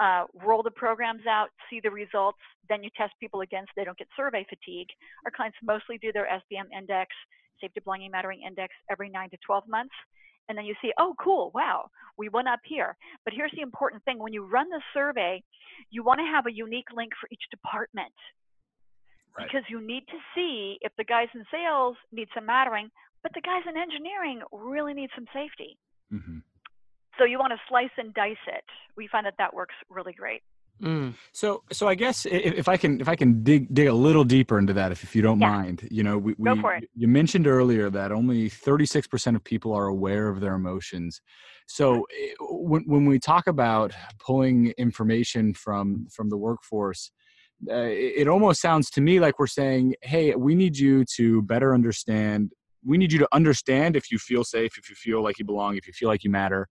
uh, 0.00 0.24
roll 0.46 0.62
the 0.62 0.70
programs 0.70 1.26
out, 1.28 1.48
see 1.68 1.80
the 1.82 1.90
results. 1.90 2.38
Then 2.68 2.82
you 2.82 2.90
test 2.96 3.12
people 3.20 3.42
again 3.42 3.64
so 3.66 3.72
they 3.76 3.84
don't 3.84 3.98
get 3.98 4.08
survey 4.16 4.46
fatigue. 4.48 4.88
Our 5.24 5.32
clients 5.34 5.58
mostly 5.62 5.98
do 5.98 6.12
their 6.12 6.26
SBM 6.26 6.70
index, 6.76 7.10
safety 7.60 7.80
belonging 7.84 8.10
mattering 8.10 8.42
index, 8.46 8.72
every 8.90 9.10
nine 9.10 9.28
to 9.30 9.36
12 9.44 9.64
months. 9.68 9.94
And 10.48 10.56
then 10.56 10.64
you 10.64 10.74
see, 10.82 10.90
oh, 10.98 11.14
cool, 11.22 11.52
wow, 11.54 11.88
we 12.16 12.28
went 12.28 12.48
up 12.48 12.58
here. 12.64 12.96
But 13.24 13.34
here's 13.34 13.52
the 13.54 13.60
important 13.60 14.02
thing 14.04 14.18
when 14.18 14.32
you 14.32 14.44
run 14.44 14.68
the 14.68 14.80
survey, 14.92 15.42
you 15.90 16.02
want 16.02 16.18
to 16.18 16.24
have 16.24 16.46
a 16.46 16.52
unique 16.52 16.88
link 16.94 17.12
for 17.20 17.28
each 17.30 17.44
department. 17.50 18.12
Right. 19.38 19.46
Because 19.46 19.64
you 19.68 19.80
need 19.80 20.04
to 20.08 20.18
see 20.34 20.78
if 20.80 20.92
the 20.98 21.04
guys 21.04 21.28
in 21.34 21.44
sales 21.50 21.96
need 22.12 22.28
some 22.34 22.46
mattering, 22.46 22.90
but 23.22 23.32
the 23.34 23.40
guys 23.40 23.62
in 23.68 23.76
engineering 23.76 24.40
really 24.52 24.94
need 24.94 25.10
some 25.14 25.26
safety. 25.32 25.78
Mm-hmm. 26.12 26.38
So 27.18 27.24
you 27.24 27.38
want 27.38 27.52
to 27.52 27.60
slice 27.68 27.90
and 27.96 28.12
dice 28.14 28.44
it. 28.46 28.64
We 28.96 29.06
find 29.06 29.26
that 29.26 29.34
that 29.38 29.54
works 29.54 29.74
really 29.88 30.12
great. 30.12 30.42
Mm. 30.82 31.14
So, 31.32 31.62
so 31.70 31.88
I 31.88 31.94
guess 31.94 32.24
if, 32.24 32.54
if, 32.54 32.68
I 32.68 32.76
can, 32.76 33.00
if 33.00 33.08
I 33.08 33.14
can 33.14 33.42
dig 33.42 33.72
dig 33.74 33.88
a 33.88 33.92
little 33.92 34.24
deeper 34.24 34.58
into 34.58 34.72
that, 34.72 34.92
if, 34.92 35.04
if 35.04 35.14
you 35.14 35.20
don't 35.20 35.38
yeah. 35.38 35.50
mind, 35.50 35.86
you 35.90 36.02
know, 36.02 36.16
we, 36.16 36.34
we 36.38 36.50
you 36.94 37.06
mentioned 37.06 37.46
earlier 37.46 37.90
that 37.90 38.12
only 38.12 38.48
thirty 38.48 38.86
six 38.86 39.06
percent 39.06 39.36
of 39.36 39.44
people 39.44 39.74
are 39.74 39.88
aware 39.88 40.28
of 40.28 40.40
their 40.40 40.54
emotions. 40.54 41.20
So, 41.66 42.06
eh, 42.18 42.32
when 42.40 42.84
when 42.86 43.04
we 43.04 43.18
talk 43.18 43.46
about 43.46 43.92
pulling 44.18 44.72
information 44.78 45.52
from 45.52 46.06
from 46.10 46.30
the 46.30 46.38
workforce, 46.38 47.12
uh, 47.68 47.74
it, 47.74 48.14
it 48.18 48.28
almost 48.28 48.60
sounds 48.60 48.90
to 48.90 49.00
me 49.00 49.20
like 49.20 49.38
we're 49.38 49.46
saying, 49.46 49.94
"Hey, 50.02 50.34
we 50.34 50.54
need 50.54 50.78
you 50.78 51.04
to 51.16 51.42
better 51.42 51.74
understand. 51.74 52.52
We 52.84 52.96
need 52.96 53.12
you 53.12 53.18
to 53.18 53.28
understand 53.32 53.96
if 53.96 54.10
you 54.10 54.18
feel 54.18 54.44
safe, 54.44 54.78
if 54.78 54.88
you 54.88 54.96
feel 54.96 55.22
like 55.22 55.38
you 55.38 55.44
belong, 55.44 55.76
if 55.76 55.86
you 55.86 55.92
feel 55.92 56.08
like 56.08 56.24
you 56.24 56.30
matter." 56.30 56.68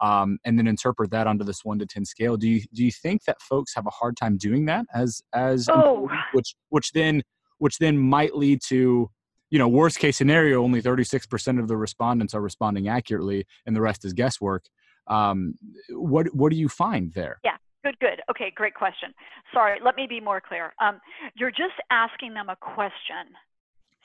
um, 0.00 0.38
and 0.44 0.58
then 0.58 0.66
interpret 0.66 1.10
that 1.10 1.26
onto 1.26 1.44
this 1.44 1.64
one 1.64 1.78
to 1.78 1.86
ten 1.86 2.04
scale. 2.04 2.36
Do 2.36 2.48
you 2.48 2.62
do 2.72 2.84
you 2.84 2.92
think 2.92 3.24
that 3.24 3.40
folks 3.40 3.74
have 3.74 3.86
a 3.86 3.90
hard 3.90 4.16
time 4.16 4.36
doing 4.36 4.66
that 4.66 4.86
as 4.94 5.20
as 5.32 5.68
oh. 5.70 6.08
which 6.32 6.54
which 6.68 6.92
then 6.92 7.22
which 7.58 7.78
then 7.78 7.98
might 7.98 8.36
lead 8.36 8.60
to 8.68 9.10
you 9.50 9.58
know 9.58 9.68
worst 9.68 9.98
case 9.98 10.16
scenario 10.16 10.62
only 10.62 10.82
36% 10.82 11.58
of 11.58 11.68
the 11.68 11.76
respondents 11.76 12.34
are 12.34 12.40
responding 12.40 12.88
accurately 12.88 13.46
and 13.66 13.74
the 13.74 13.80
rest 13.80 14.04
is 14.04 14.12
guesswork 14.12 14.64
um, 15.06 15.54
what 15.90 16.32
what 16.34 16.52
do 16.52 16.58
you 16.58 16.68
find 16.68 17.12
there 17.14 17.40
yeah 17.42 17.56
good 17.88 17.98
good 18.00 18.20
okay 18.30 18.52
great 18.54 18.74
question 18.74 19.12
sorry 19.52 19.78
let 19.84 19.96
me 19.96 20.06
be 20.08 20.20
more 20.20 20.40
clear 20.40 20.72
um, 20.80 21.00
you're 21.34 21.50
just 21.50 21.78
asking 21.90 22.34
them 22.34 22.48
a 22.48 22.56
question 22.56 23.26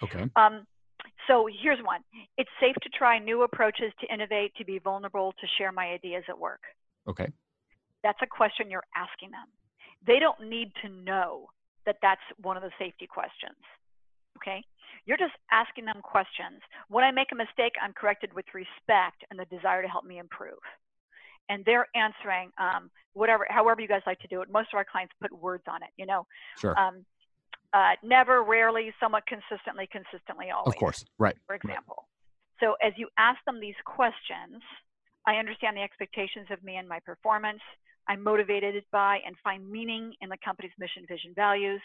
okay 0.03 0.29
um, 0.35 0.65
so 1.27 1.47
here's 1.61 1.79
one. 1.83 2.01
It's 2.37 2.49
safe 2.59 2.75
to 2.81 2.89
try 2.89 3.19
new 3.19 3.43
approaches 3.43 3.91
to 4.01 4.13
innovate, 4.13 4.53
to 4.55 4.65
be 4.65 4.79
vulnerable, 4.79 5.33
to 5.39 5.47
share 5.57 5.71
my 5.71 5.87
ideas 5.87 6.23
at 6.27 6.37
work. 6.37 6.61
Okay. 7.07 7.27
That's 8.03 8.19
a 8.21 8.27
question 8.27 8.69
you're 8.69 8.83
asking 8.95 9.31
them. 9.31 9.47
They 10.05 10.19
don't 10.19 10.49
need 10.49 10.71
to 10.81 10.89
know 10.89 11.47
that 11.85 11.97
that's 12.01 12.21
one 12.41 12.57
of 12.57 12.63
the 12.63 12.71
safety 12.77 13.07
questions. 13.07 13.59
Okay? 14.37 14.63
You're 15.05 15.17
just 15.17 15.35
asking 15.51 15.85
them 15.85 16.01
questions. 16.01 16.59
When 16.89 17.03
I 17.03 17.11
make 17.11 17.31
a 17.31 17.35
mistake, 17.35 17.73
I'm 17.81 17.93
corrected 17.93 18.33
with 18.33 18.45
respect 18.53 19.23
and 19.29 19.39
the 19.39 19.45
desire 19.45 19.81
to 19.81 19.87
help 19.87 20.05
me 20.05 20.19
improve. 20.19 20.59
And 21.50 21.63
they're 21.65 21.88
answering 21.95 22.51
um, 22.57 22.89
whatever, 23.13 23.45
however 23.50 23.81
you 23.81 23.88
guys 23.88 24.01
like 24.05 24.19
to 24.19 24.27
do 24.27 24.41
it. 24.41 24.50
Most 24.51 24.69
of 24.73 24.77
our 24.77 24.85
clients 24.85 25.13
put 25.21 25.31
words 25.31 25.63
on 25.67 25.83
it. 25.83 25.89
You 25.97 26.05
know, 26.05 26.25
sure. 26.57 26.77
Um, 26.79 27.05
uh, 27.73 27.93
never, 28.03 28.43
rarely, 28.43 28.93
somewhat 29.00 29.23
consistently, 29.25 29.89
consistently, 29.91 30.51
always. 30.51 30.73
Of 30.73 30.79
course, 30.79 31.05
right. 31.17 31.35
For 31.47 31.55
example. 31.55 31.95
Right. 31.97 32.67
So 32.67 32.75
as 32.85 32.93
you 32.97 33.07
ask 33.17 33.39
them 33.45 33.59
these 33.59 33.75
questions, 33.85 34.62
I 35.25 35.35
understand 35.35 35.77
the 35.77 35.81
expectations 35.81 36.47
of 36.51 36.63
me 36.63 36.75
and 36.75 36.88
my 36.88 37.00
performance. 37.00 37.61
I'm 38.07 38.22
motivated 38.22 38.83
by 38.91 39.20
and 39.25 39.35
find 39.44 39.70
meaning 39.70 40.13
in 40.22 40.29
the 40.29 40.37
company's 40.44 40.72
mission, 40.77 41.05
vision, 41.07 41.33
values. 41.35 41.81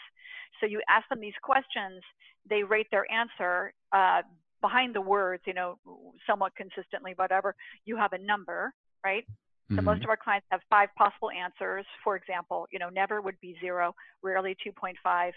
So 0.59 0.67
you 0.67 0.81
ask 0.89 1.07
them 1.09 1.21
these 1.21 1.33
questions, 1.41 2.03
they 2.49 2.63
rate 2.63 2.87
their 2.91 3.09
answer 3.11 3.73
uh, 3.91 4.21
behind 4.61 4.93
the 4.93 5.01
words, 5.01 5.43
you 5.45 5.53
know, 5.53 5.79
somewhat 6.27 6.55
consistently, 6.55 7.13
whatever. 7.15 7.55
You 7.85 7.95
have 7.97 8.13
a 8.13 8.17
number, 8.17 8.73
right? 9.03 9.25
So 9.69 9.75
mm-hmm. 9.75 9.85
most 9.85 10.03
of 10.03 10.09
our 10.09 10.17
clients 10.17 10.47
have 10.51 10.61
five 10.69 10.89
possible 10.97 11.29
answers. 11.29 11.85
For 12.03 12.15
example, 12.15 12.67
you 12.71 12.79
know, 12.79 12.89
never 12.89 13.21
would 13.21 13.39
be 13.39 13.55
zero, 13.61 13.93
rarely 14.23 14.57
2.5, 14.65 15.31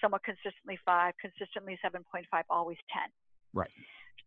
somewhat 0.00 0.22
consistently 0.22 0.78
five, 0.84 1.14
consistently 1.20 1.78
7.5, 1.84 2.24
always 2.50 2.76
10. 2.92 3.02
Right. 3.54 3.70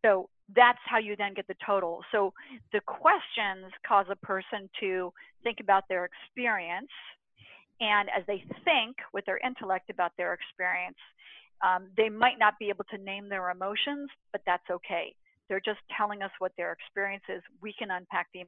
So 0.04 0.30
that's 0.56 0.80
how 0.86 0.98
you 0.98 1.16
then 1.16 1.34
get 1.34 1.48
the 1.48 1.56
total. 1.66 2.02
So 2.12 2.34
the 2.72 2.82
questions 2.82 3.72
cause 3.88 4.06
a 4.10 4.16
person 4.18 4.70
to 4.80 5.14
think 5.44 5.60
about 5.62 5.84
their 5.88 6.06
experience. 6.06 6.92
And 7.80 8.10
as 8.10 8.24
they 8.28 8.44
think 8.66 8.98
with 9.14 9.26
their 9.26 9.38
intellect 9.38 9.90
about 9.90 10.12
their 10.18 10.34
experience, 10.34 10.98
um, 11.64 11.88
they 11.96 12.10
might 12.10 12.40
not 12.40 12.56
be 12.60 12.70
able 12.70 12.86
to 12.92 12.98
name 12.98 13.30
their 13.30 13.52
emotions, 13.52 14.10
but 14.32 14.42
that's 14.46 14.68
okay. 14.70 15.16
They're 15.48 15.62
just 15.64 15.80
telling 15.96 16.22
us 16.22 16.32
what 16.40 16.52
their 16.58 16.72
experience 16.72 17.24
is. 17.30 17.42
We 17.62 17.74
can 17.78 17.92
unpack 17.92 18.28
the 18.34 18.42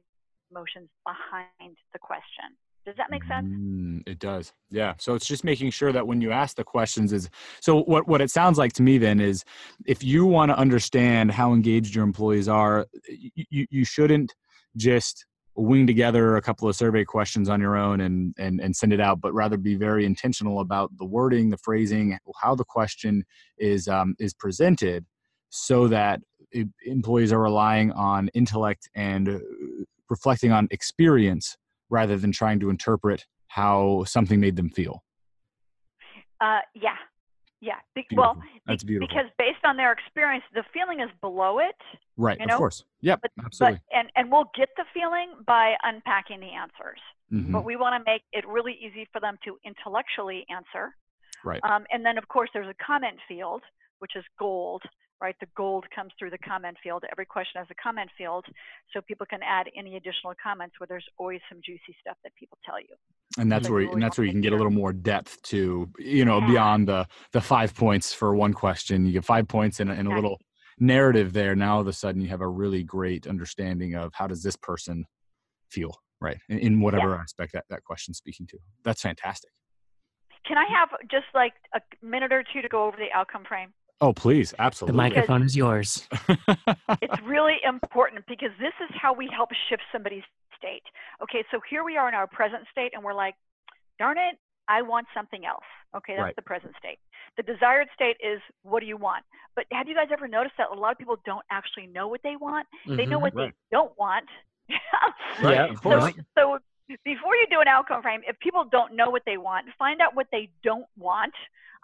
emotions 0.50 0.88
behind 1.04 1.76
the 1.92 1.98
question. 1.98 2.56
Does 2.84 2.94
that 2.98 3.10
make 3.10 3.24
sense? 3.24 3.46
Mm, 3.46 4.02
it 4.06 4.20
does. 4.20 4.52
Yeah. 4.70 4.94
So 4.98 5.14
it's 5.14 5.26
just 5.26 5.42
making 5.42 5.70
sure 5.70 5.92
that 5.92 6.06
when 6.06 6.20
you 6.20 6.30
ask 6.30 6.56
the 6.56 6.62
questions 6.62 7.12
is 7.12 7.28
so 7.60 7.82
what 7.82 8.06
what 8.06 8.20
it 8.20 8.30
sounds 8.30 8.58
like 8.58 8.72
to 8.74 8.82
me 8.82 8.96
then 8.96 9.18
is 9.18 9.42
if 9.86 10.04
you 10.04 10.24
want 10.24 10.52
to 10.52 10.56
understand 10.56 11.32
how 11.32 11.52
engaged 11.52 11.96
your 11.96 12.04
employees 12.04 12.48
are, 12.48 12.86
you 13.08 13.66
you 13.70 13.84
shouldn't 13.84 14.32
just 14.76 15.26
wing 15.56 15.86
together 15.86 16.36
a 16.36 16.42
couple 16.42 16.68
of 16.68 16.76
survey 16.76 17.04
questions 17.04 17.48
on 17.48 17.60
your 17.60 17.76
own 17.76 18.00
and 18.02 18.34
and 18.38 18.60
and 18.60 18.76
send 18.76 18.92
it 18.92 19.00
out, 19.00 19.20
but 19.20 19.34
rather 19.34 19.56
be 19.56 19.74
very 19.74 20.04
intentional 20.04 20.60
about 20.60 20.96
the 20.96 21.04
wording, 21.04 21.50
the 21.50 21.58
phrasing, 21.58 22.16
how 22.40 22.54
the 22.54 22.64
question 22.64 23.24
is 23.58 23.88
um, 23.88 24.14
is 24.20 24.32
presented, 24.32 25.04
so 25.48 25.88
that 25.88 26.20
employees 26.84 27.32
are 27.32 27.42
relying 27.42 27.90
on 27.92 28.28
intellect 28.28 28.88
and 28.94 29.40
reflecting 30.08 30.52
on 30.52 30.68
experience 30.70 31.56
rather 31.90 32.16
than 32.16 32.32
trying 32.32 32.60
to 32.60 32.70
interpret 32.70 33.26
how 33.48 34.04
something 34.04 34.40
made 34.40 34.56
them 34.56 34.70
feel. 34.70 35.02
Uh, 36.40 36.60
yeah, 36.74 36.96
yeah. 37.60 37.76
Be- 37.94 38.06
well, 38.14 38.36
that's 38.66 38.84
beautiful. 38.84 39.08
Because 39.08 39.30
based 39.38 39.64
on 39.64 39.76
their 39.76 39.92
experience, 39.92 40.44
the 40.52 40.64
feeling 40.74 41.00
is 41.00 41.08
below 41.20 41.58
it. 41.58 41.76
Right. 42.16 42.38
You 42.38 42.46
know? 42.46 42.54
Of 42.54 42.58
course. 42.58 42.84
Yep. 43.00 43.20
But, 43.22 43.30
absolutely. 43.44 43.80
But, 43.90 43.98
and 43.98 44.08
and 44.16 44.30
we'll 44.30 44.50
get 44.56 44.68
the 44.76 44.84
feeling 44.92 45.30
by 45.46 45.74
unpacking 45.82 46.40
the 46.40 46.50
answers. 46.50 47.00
Mm-hmm. 47.32 47.52
But 47.52 47.64
we 47.64 47.76
want 47.76 47.94
to 47.98 48.10
make 48.10 48.22
it 48.32 48.46
really 48.46 48.76
easy 48.80 49.08
for 49.12 49.20
them 49.20 49.38
to 49.44 49.58
intellectually 49.64 50.44
answer. 50.50 50.94
Right. 51.44 51.60
Um, 51.64 51.84
and 51.90 52.04
then 52.04 52.18
of 52.18 52.28
course 52.28 52.50
there's 52.52 52.68
a 52.68 52.84
comment 52.84 53.18
field, 53.26 53.62
which 54.00 54.16
is 54.16 54.24
gold 54.38 54.82
right? 55.20 55.34
The 55.40 55.46
gold 55.56 55.84
comes 55.94 56.12
through 56.18 56.30
the 56.30 56.38
comment 56.38 56.76
field. 56.82 57.04
Every 57.10 57.26
question 57.26 57.58
has 57.58 57.66
a 57.70 57.74
comment 57.82 58.10
field, 58.16 58.44
so 58.92 59.00
people 59.00 59.26
can 59.26 59.40
add 59.42 59.66
any 59.76 59.96
additional 59.96 60.32
comments 60.42 60.74
where 60.78 60.86
there's 60.86 61.06
always 61.18 61.40
some 61.48 61.60
juicy 61.64 61.96
stuff 62.00 62.16
that 62.24 62.34
people 62.38 62.58
tell 62.64 62.80
you. 62.80 62.94
And 63.38 63.50
that's 63.50 63.66
so 63.66 63.72
where, 63.72 63.82
really 63.82 63.92
and 63.94 64.02
that's 64.02 64.18
where 64.18 64.26
you 64.26 64.32
can 64.32 64.40
get 64.40 64.52
a 64.52 64.56
little 64.56 64.70
more 64.72 64.92
depth 64.92 65.40
to, 65.42 65.88
you 65.98 66.24
know, 66.24 66.38
yeah. 66.40 66.46
beyond 66.48 66.88
the 66.88 67.06
the 67.32 67.40
five 67.40 67.74
points 67.74 68.12
for 68.12 68.34
one 68.34 68.52
question. 68.52 69.06
You 69.06 69.12
get 69.12 69.24
five 69.24 69.48
points 69.48 69.80
and, 69.80 69.90
and 69.90 70.08
a 70.08 70.14
little 70.14 70.38
narrative 70.78 71.32
there. 71.32 71.54
Now 71.54 71.76
all 71.76 71.80
of 71.80 71.88
a 71.88 71.92
sudden 71.92 72.20
you 72.20 72.28
have 72.28 72.40
a 72.40 72.48
really 72.48 72.82
great 72.82 73.26
understanding 73.26 73.94
of 73.94 74.12
how 74.14 74.26
does 74.26 74.42
this 74.42 74.56
person 74.56 75.04
feel, 75.70 75.94
right? 76.20 76.38
In, 76.48 76.58
in 76.58 76.80
whatever 76.80 77.10
yeah. 77.10 77.22
aspect 77.22 77.52
that 77.54 77.64
that 77.70 77.84
question's 77.84 78.18
speaking 78.18 78.46
to. 78.48 78.58
That's 78.84 79.02
fantastic. 79.02 79.50
Can 80.46 80.56
I 80.58 80.66
have 80.78 80.90
just 81.10 81.26
like 81.34 81.54
a 81.74 81.80
minute 82.04 82.32
or 82.32 82.44
two 82.52 82.62
to 82.62 82.68
go 82.68 82.84
over 82.84 82.96
the 82.96 83.08
outcome 83.12 83.44
frame? 83.48 83.72
Oh, 84.00 84.12
please. 84.12 84.52
Absolutely. 84.58 84.92
The 84.92 84.96
microphone 84.96 85.42
is 85.42 85.56
yours. 85.56 86.06
it's 87.00 87.22
really 87.24 87.56
important 87.66 88.24
because 88.28 88.50
this 88.60 88.74
is 88.82 88.94
how 89.00 89.14
we 89.14 89.28
help 89.34 89.50
shift 89.68 89.82
somebody's 89.90 90.24
state. 90.58 90.82
Okay, 91.22 91.44
so 91.50 91.60
here 91.68 91.82
we 91.82 91.96
are 91.96 92.08
in 92.08 92.14
our 92.14 92.26
present 92.26 92.64
state, 92.70 92.92
and 92.94 93.02
we're 93.02 93.14
like, 93.14 93.34
darn 93.98 94.18
it, 94.18 94.38
I 94.68 94.82
want 94.82 95.06
something 95.14 95.46
else. 95.46 95.64
Okay, 95.96 96.14
that's 96.14 96.24
right. 96.24 96.36
the 96.36 96.42
present 96.42 96.74
state. 96.78 96.98
The 97.36 97.42
desired 97.42 97.88
state 97.94 98.16
is 98.20 98.40
what 98.62 98.80
do 98.80 98.86
you 98.86 98.96
want? 98.96 99.24
But 99.54 99.64
have 99.72 99.88
you 99.88 99.94
guys 99.94 100.08
ever 100.12 100.28
noticed 100.28 100.54
that 100.58 100.68
a 100.70 100.78
lot 100.78 100.92
of 100.92 100.98
people 100.98 101.18
don't 101.24 101.44
actually 101.50 101.86
know 101.86 102.08
what 102.08 102.20
they 102.22 102.36
want? 102.36 102.66
Mm-hmm, 102.86 102.96
they 102.96 103.06
know 103.06 103.18
what 103.18 103.34
right. 103.34 103.52
they 103.52 103.76
don't 103.76 103.96
want. 103.98 104.26
yeah, 105.42 105.70
of 105.70 105.80
course. 105.80 106.12
So, 106.36 106.58
so 106.88 106.96
before 107.04 107.34
you 107.34 107.46
do 107.50 107.60
an 107.60 107.68
outcome 107.68 108.02
frame, 108.02 108.20
if 108.26 108.38
people 108.40 108.64
don't 108.64 108.94
know 108.94 109.10
what 109.10 109.22
they 109.24 109.36
want, 109.38 109.66
find 109.78 110.00
out 110.00 110.14
what 110.14 110.26
they 110.32 110.50
don't 110.62 110.86
want 110.98 111.32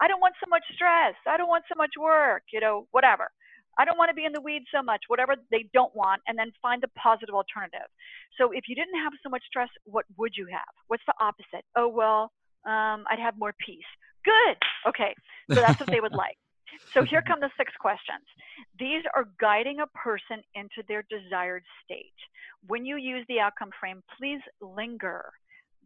I 0.03 0.09
don't 0.09 0.21
want 0.21 0.35
so 0.43 0.51
much 0.51 0.65
stress. 0.75 1.15
I 1.31 1.37
don't 1.37 1.49
want 1.49 1.63
so 1.69 1.79
much 1.79 1.93
work, 1.97 2.43
you 2.53 2.59
know, 2.59 2.89
whatever. 2.91 3.31
I 3.79 3.85
don't 3.85 3.97
want 3.97 4.11
to 4.11 4.15
be 4.15 4.25
in 4.25 4.33
the 4.33 4.41
weeds 4.41 4.67
so 4.75 4.83
much, 4.83 5.01
whatever 5.07 5.37
they 5.53 5.65
don't 5.73 5.95
want, 5.95 6.21
and 6.27 6.37
then 6.37 6.51
find 6.61 6.83
the 6.83 6.89
positive 6.89 7.35
alternative. 7.35 7.87
So 8.37 8.51
if 8.51 8.65
you 8.67 8.75
didn't 8.75 8.99
have 8.99 9.13
so 9.23 9.31
much 9.31 9.45
stress, 9.47 9.69
what 9.85 10.05
would 10.19 10.33
you 10.37 10.47
have? 10.51 10.75
What's 10.89 11.05
the 11.07 11.15
opposite? 11.21 11.65
Oh, 11.77 11.87
well, 11.87 12.33
um, 12.67 13.07
I'd 13.09 13.23
have 13.23 13.39
more 13.39 13.55
peace. 13.65 13.87
Good. 14.25 14.57
Okay. 14.89 15.15
So 15.53 15.61
that's 15.61 15.79
what 15.79 15.89
they 15.89 16.01
would 16.01 16.15
like. 16.15 16.37
So 16.93 17.05
here 17.05 17.23
come 17.27 17.39
the 17.39 17.51
six 17.57 17.73
questions. 17.81 18.27
These 18.79 19.05
are 19.15 19.29
guiding 19.41 19.79
a 19.81 19.87
person 19.97 20.43
into 20.55 20.83
their 20.89 21.05
desired 21.09 21.63
state. 21.85 22.19
When 22.67 22.85
you 22.85 22.97
use 22.97 23.25
the 23.29 23.39
outcome 23.39 23.71
frame, 23.79 24.03
please 24.19 24.41
linger. 24.61 25.33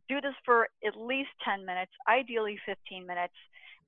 Do 0.08 0.20
this 0.20 0.34
for 0.44 0.68
at 0.86 0.96
least 0.96 1.30
10 1.44 1.66
minutes, 1.66 1.92
ideally 2.08 2.58
15 2.64 3.06
minutes, 3.06 3.34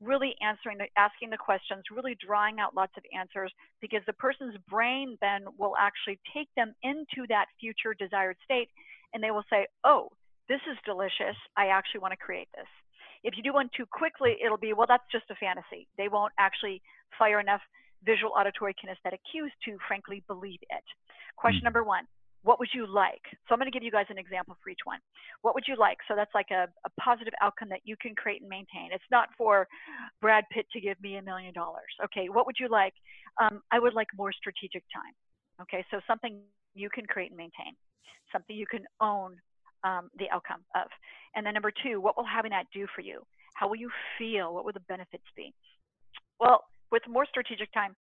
really 0.00 0.34
answering 0.40 0.78
the, 0.78 0.86
asking 0.96 1.30
the 1.30 1.36
questions, 1.36 1.82
really 1.94 2.16
drawing 2.24 2.60
out 2.60 2.74
lots 2.74 2.92
of 2.96 3.02
answers 3.16 3.52
because 3.80 4.00
the 4.06 4.12
person's 4.14 4.54
brain 4.68 5.18
then 5.20 5.44
will 5.58 5.74
actually 5.78 6.18
take 6.34 6.48
them 6.56 6.74
into 6.82 7.26
that 7.28 7.46
future 7.60 7.94
desired 7.98 8.36
state 8.44 8.68
and 9.12 9.22
they 9.22 9.30
will 9.30 9.44
say, 9.50 9.66
oh, 9.84 10.08
this 10.48 10.60
is 10.70 10.78
delicious. 10.84 11.36
I 11.56 11.68
actually 11.68 12.00
want 12.00 12.12
to 12.12 12.16
create 12.16 12.48
this. 12.54 12.68
If 13.24 13.34
you 13.36 13.42
do 13.42 13.52
one 13.52 13.68
too 13.76 13.86
quickly, 13.90 14.36
it'll 14.44 14.58
be, 14.58 14.72
well, 14.72 14.86
that's 14.88 15.04
just 15.10 15.24
a 15.30 15.34
fantasy. 15.34 15.88
They 15.98 16.08
won't 16.08 16.32
actually 16.38 16.80
fire 17.18 17.40
enough 17.40 17.60
visual, 18.04 18.32
auditory, 18.38 18.74
kinesthetic 18.74 19.18
cues 19.30 19.52
to 19.64 19.76
frankly 19.88 20.22
believe 20.28 20.60
it. 20.70 20.84
Question 21.36 21.62
mm. 21.62 21.64
number 21.64 21.82
one 21.82 22.04
what 22.42 22.58
would 22.58 22.68
you 22.72 22.86
like? 22.86 23.22
So 23.46 23.52
I'm 23.52 23.58
going 23.58 23.70
to 23.70 23.74
give 23.74 23.82
you 23.82 23.90
guys 23.90 24.06
an 24.10 24.18
example 24.18 24.56
for 24.62 24.70
each 24.70 24.84
one. 24.84 24.98
What 25.42 25.54
would 25.54 25.64
you 25.66 25.76
like? 25.76 25.98
So 26.06 26.14
that's 26.14 26.32
like 26.34 26.50
a, 26.50 26.68
a 26.86 26.90
positive 27.00 27.34
outcome 27.42 27.68
that 27.70 27.80
you 27.84 27.96
can 28.00 28.14
create 28.14 28.40
and 28.40 28.48
maintain. 28.48 28.90
It's 28.92 29.10
not 29.10 29.28
for 29.36 29.66
Brad 30.20 30.44
Pitt 30.52 30.66
to 30.72 30.80
give 30.80 31.00
me 31.00 31.16
a 31.16 31.22
million 31.22 31.52
dollars. 31.52 31.90
Okay, 32.04 32.28
what 32.28 32.46
would 32.46 32.56
you 32.58 32.68
like? 32.68 32.94
Um, 33.40 33.62
I 33.72 33.78
would 33.78 33.94
like 33.94 34.08
more 34.16 34.32
strategic 34.32 34.84
time. 34.94 35.14
Okay, 35.62 35.84
so 35.90 36.00
something 36.06 36.40
you 36.74 36.88
can 36.88 37.04
create 37.06 37.30
and 37.30 37.36
maintain, 37.36 37.74
something 38.32 38.54
you 38.54 38.66
can 38.66 38.84
own 39.00 39.36
um, 39.84 40.10
the 40.18 40.26
outcome 40.30 40.62
of. 40.74 40.88
And 41.34 41.44
then 41.44 41.54
number 41.54 41.72
two, 41.82 42.00
what 42.00 42.16
will 42.16 42.24
having 42.24 42.50
that 42.50 42.66
do 42.72 42.86
for 42.94 43.00
you? 43.00 43.22
How 43.54 43.68
will 43.68 43.76
you 43.76 43.90
feel? 44.18 44.54
What 44.54 44.64
will 44.64 44.72
the 44.72 44.86
benefits 44.88 45.24
be? 45.36 45.52
Well, 46.38 46.64
with 46.92 47.02
more 47.08 47.26
strategic 47.26 47.72
time, 47.72 47.96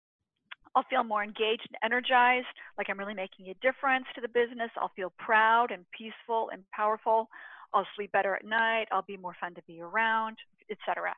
I'll 0.74 0.84
feel 0.90 1.04
more 1.04 1.22
engaged 1.22 1.68
and 1.68 1.78
energized, 1.84 2.46
like 2.76 2.88
I'm 2.90 2.98
really 2.98 3.14
making 3.14 3.48
a 3.48 3.54
difference 3.54 4.06
to 4.14 4.20
the 4.20 4.28
business. 4.28 4.70
I'll 4.76 4.92
feel 4.96 5.12
proud 5.18 5.70
and 5.70 5.84
peaceful 5.96 6.50
and 6.52 6.64
powerful. 6.70 7.28
I'll 7.72 7.86
sleep 7.96 8.12
better 8.12 8.34
at 8.34 8.44
night. 8.44 8.86
I'll 8.90 9.02
be 9.06 9.16
more 9.16 9.36
fun 9.40 9.54
to 9.54 9.62
be 9.66 9.80
around, 9.80 10.36
etc. 10.70 11.14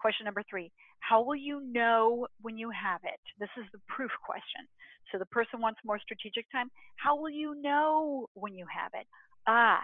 Question 0.00 0.24
number 0.24 0.42
three, 0.48 0.72
how 1.00 1.22
will 1.22 1.36
you 1.36 1.60
know 1.60 2.26
when 2.40 2.56
you 2.56 2.70
have 2.70 3.00
it? 3.04 3.20
This 3.38 3.50
is 3.58 3.64
the 3.72 3.80
proof 3.88 4.10
question. 4.24 4.64
So 5.12 5.18
the 5.18 5.26
person 5.26 5.60
wants 5.60 5.80
more 5.84 6.00
strategic 6.00 6.50
time. 6.50 6.70
How 6.96 7.14
will 7.16 7.30
you 7.30 7.60
know 7.60 8.26
when 8.34 8.54
you 8.54 8.66
have 8.72 8.92
it? 8.98 9.06
Ah, 9.46 9.80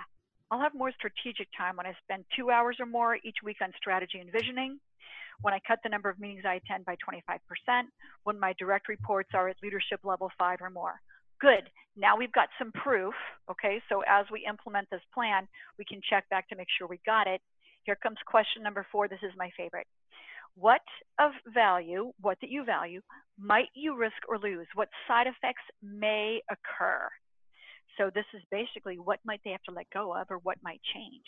I'll 0.51 0.61
have 0.61 0.75
more 0.75 0.93
strategic 0.93 1.49
time 1.57 1.77
when 1.77 1.87
I 1.87 1.95
spend 2.03 2.25
two 2.35 2.51
hours 2.51 2.79
or 2.81 2.87
more 2.87 3.17
each 3.23 3.37
week 3.45 3.59
on 3.63 3.73
strategy 3.77 4.19
and 4.19 4.33
visioning 4.33 4.81
when 5.43 5.55
I 5.55 5.61
cut 5.67 5.79
the 5.83 5.89
number 5.89 6.09
of 6.11 6.19
meetings 6.19 6.45
I 6.47 6.55
attend 6.55 6.85
by 6.85 6.97
25%, 6.97 7.39
when 8.25 8.39
my 8.39 8.55
direct 8.59 8.89
reports 8.89 9.31
are 9.35 9.49
at 9.49 9.57
leadership 9.63 10.01
level 10.05 10.31
five 10.39 10.59
or 10.61 10.71
more. 10.71 11.01
Good. 11.41 11.71
Now 11.97 12.17
we've 12.17 12.33
got 12.33 12.49
some 12.59 12.73
proof. 12.73 13.15
Okay, 13.51 13.81
so 13.89 14.03
as 14.07 14.27
we 14.31 14.47
implement 14.49 14.89
this 14.91 15.01
plan, 15.15 15.49
we 15.79 15.85
can 15.85 16.01
check 16.09 16.29
back 16.29 16.49
to 16.49 16.57
make 16.57 16.69
sure 16.77 16.87
we 16.87 17.01
got 17.07 17.27
it. 17.27 17.41
Here 17.85 17.97
comes 17.97 18.19
question 18.27 18.63
number 18.63 18.87
four. 18.93 19.09
This 19.09 19.23
is 19.23 19.33
my 19.37 19.51
favorite. 19.57 19.87
What 20.55 20.83
of 21.19 21.33
value, 21.55 22.13
what 22.21 22.39
that 22.43 22.51
you 22.51 22.65
value, 22.65 23.01
might 23.39 23.69
you 23.75 23.97
risk 23.97 24.17
or 24.29 24.39
lose? 24.39 24.67
What 24.75 24.89
side 25.09 25.27
effects 25.27 25.63
may 25.83 26.43
occur? 26.51 27.09
So 27.97 28.11
this 28.15 28.27
is 28.35 28.43
basically 28.51 28.99
what 28.99 29.21
might 29.25 29.41
they 29.45 29.51
have 29.51 29.63
to 29.65 29.73
let 29.73 29.87
go 29.93 30.15
of 30.15 30.27
or 30.31 30.39
what 30.39 30.59
might 30.63 30.81
change. 30.95 31.25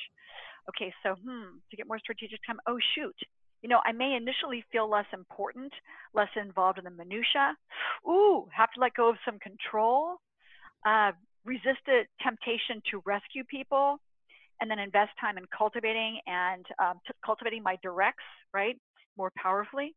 Okay, 0.69 0.93
so 1.03 1.15
hmm, 1.15 1.59
to 1.71 1.77
get 1.77 1.89
more 1.89 1.99
strategic 1.99 2.41
time, 2.47 2.59
oh 2.69 2.79
shoot, 2.95 3.17
you 3.63 3.69
know, 3.69 3.81
I 3.85 3.93
may 3.93 4.15
initially 4.17 4.65
feel 4.73 4.91
less 4.91 5.07
important, 5.13 5.73
less 6.15 6.29
involved 6.37 6.79
in 6.79 6.85
the 6.85 6.91
minutia. 6.91 7.55
Ooh, 8.07 8.47
have 8.55 8.71
to 8.73 8.81
let 8.81 8.95
go 8.95 9.09
of 9.09 9.17
some 9.25 9.39
control, 9.39 10.17
uh, 10.85 11.13
resist 11.45 11.87
a 11.89 12.03
temptation 12.23 12.83
to 12.91 13.03
rescue 13.07 13.45
people, 13.45 13.99
and 14.61 14.71
then 14.71 14.79
invest 14.79 15.11
time 15.21 15.39
in 15.39 15.45
cultivating 15.57 16.21
and 16.27 16.67
um, 16.79 17.01
cultivating 17.25 17.63
my 17.63 17.77
directs, 17.83 18.25
right, 18.53 18.77
more 19.17 19.33
powerfully. 19.37 19.95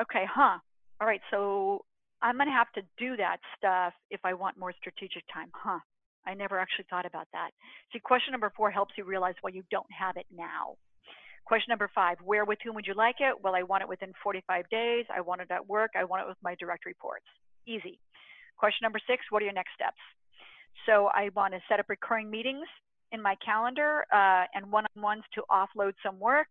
Okay, 0.00 0.24
huh? 0.32 0.58
All 1.00 1.06
right, 1.06 1.20
so 1.30 1.84
I'm 2.22 2.38
gonna 2.38 2.52
have 2.52 2.72
to 2.72 2.82
do 2.98 3.16
that 3.16 3.38
stuff 3.56 3.92
if 4.10 4.20
I 4.24 4.34
want 4.34 4.56
more 4.56 4.72
strategic 4.78 5.24
time, 5.32 5.50
huh? 5.52 5.78
I 6.26 6.34
never 6.34 6.58
actually 6.58 6.86
thought 6.88 7.06
about 7.06 7.28
that. 7.32 7.50
See, 7.92 7.98
question 7.98 8.32
number 8.32 8.52
four 8.56 8.70
helps 8.70 8.94
you 8.96 9.04
realize 9.04 9.34
why 9.42 9.50
you 9.50 9.62
don't 9.70 9.90
have 9.96 10.16
it 10.16 10.26
now. 10.34 10.76
Question 11.44 11.72
number 11.72 11.90
five, 11.94 12.16
where 12.24 12.44
with 12.44 12.58
whom 12.64 12.74
would 12.74 12.86
you 12.86 12.94
like 12.94 13.16
it? 13.20 13.34
Well, 13.42 13.54
I 13.54 13.62
want 13.62 13.82
it 13.82 13.88
within 13.88 14.12
45 14.22 14.68
days. 14.70 15.04
I 15.14 15.20
want 15.20 15.42
it 15.42 15.50
at 15.50 15.68
work. 15.68 15.90
I 15.94 16.04
want 16.04 16.22
it 16.22 16.28
with 16.28 16.38
my 16.42 16.54
direct 16.54 16.86
reports. 16.86 17.26
Easy. 17.66 18.00
Question 18.56 18.84
number 18.84 19.00
six, 19.06 19.24
what 19.30 19.42
are 19.42 19.44
your 19.44 19.54
next 19.54 19.74
steps? 19.74 20.00
So 20.86 21.08
I 21.14 21.30
want 21.34 21.52
to 21.52 21.60
set 21.68 21.80
up 21.80 21.86
recurring 21.88 22.30
meetings 22.30 22.66
in 23.12 23.20
my 23.20 23.36
calendar 23.44 24.04
uh, 24.12 24.44
and 24.54 24.70
one-on-ones 24.72 25.22
to 25.34 25.42
offload 25.50 25.92
some 26.02 26.18
work, 26.18 26.48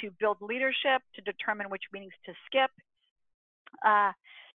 to 0.00 0.10
build 0.18 0.38
leadership, 0.40 1.02
to 1.14 1.20
determine 1.22 1.68
which 1.68 1.82
meetings 1.92 2.12
to 2.24 2.32
skip, 2.46 2.70
uh, 3.84 4.12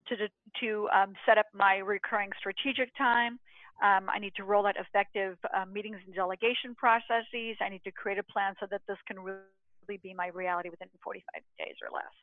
to, 0.07 0.15
to 0.61 0.89
um, 0.95 1.13
set 1.25 1.37
up 1.37 1.45
my 1.53 1.77
recurring 1.77 2.29
strategic 2.39 2.95
time. 2.97 3.39
Um, 3.83 4.07
I 4.09 4.19
need 4.19 4.33
to 4.37 4.43
roll 4.43 4.65
out 4.65 4.75
effective 4.77 5.37
uh, 5.53 5.65
meetings 5.65 5.97
and 6.05 6.15
delegation 6.15 6.75
processes. 6.75 7.57
I 7.61 7.69
need 7.69 7.83
to 7.83 7.91
create 7.91 8.17
a 8.17 8.23
plan 8.23 8.53
so 8.59 8.67
that 8.71 8.81
this 8.87 8.97
can 9.07 9.19
really 9.19 9.39
be 9.87 10.13
my 10.13 10.27
reality 10.27 10.69
within 10.69 10.89
45 11.03 11.23
days 11.57 11.75
or 11.81 11.93
less. 11.93 12.13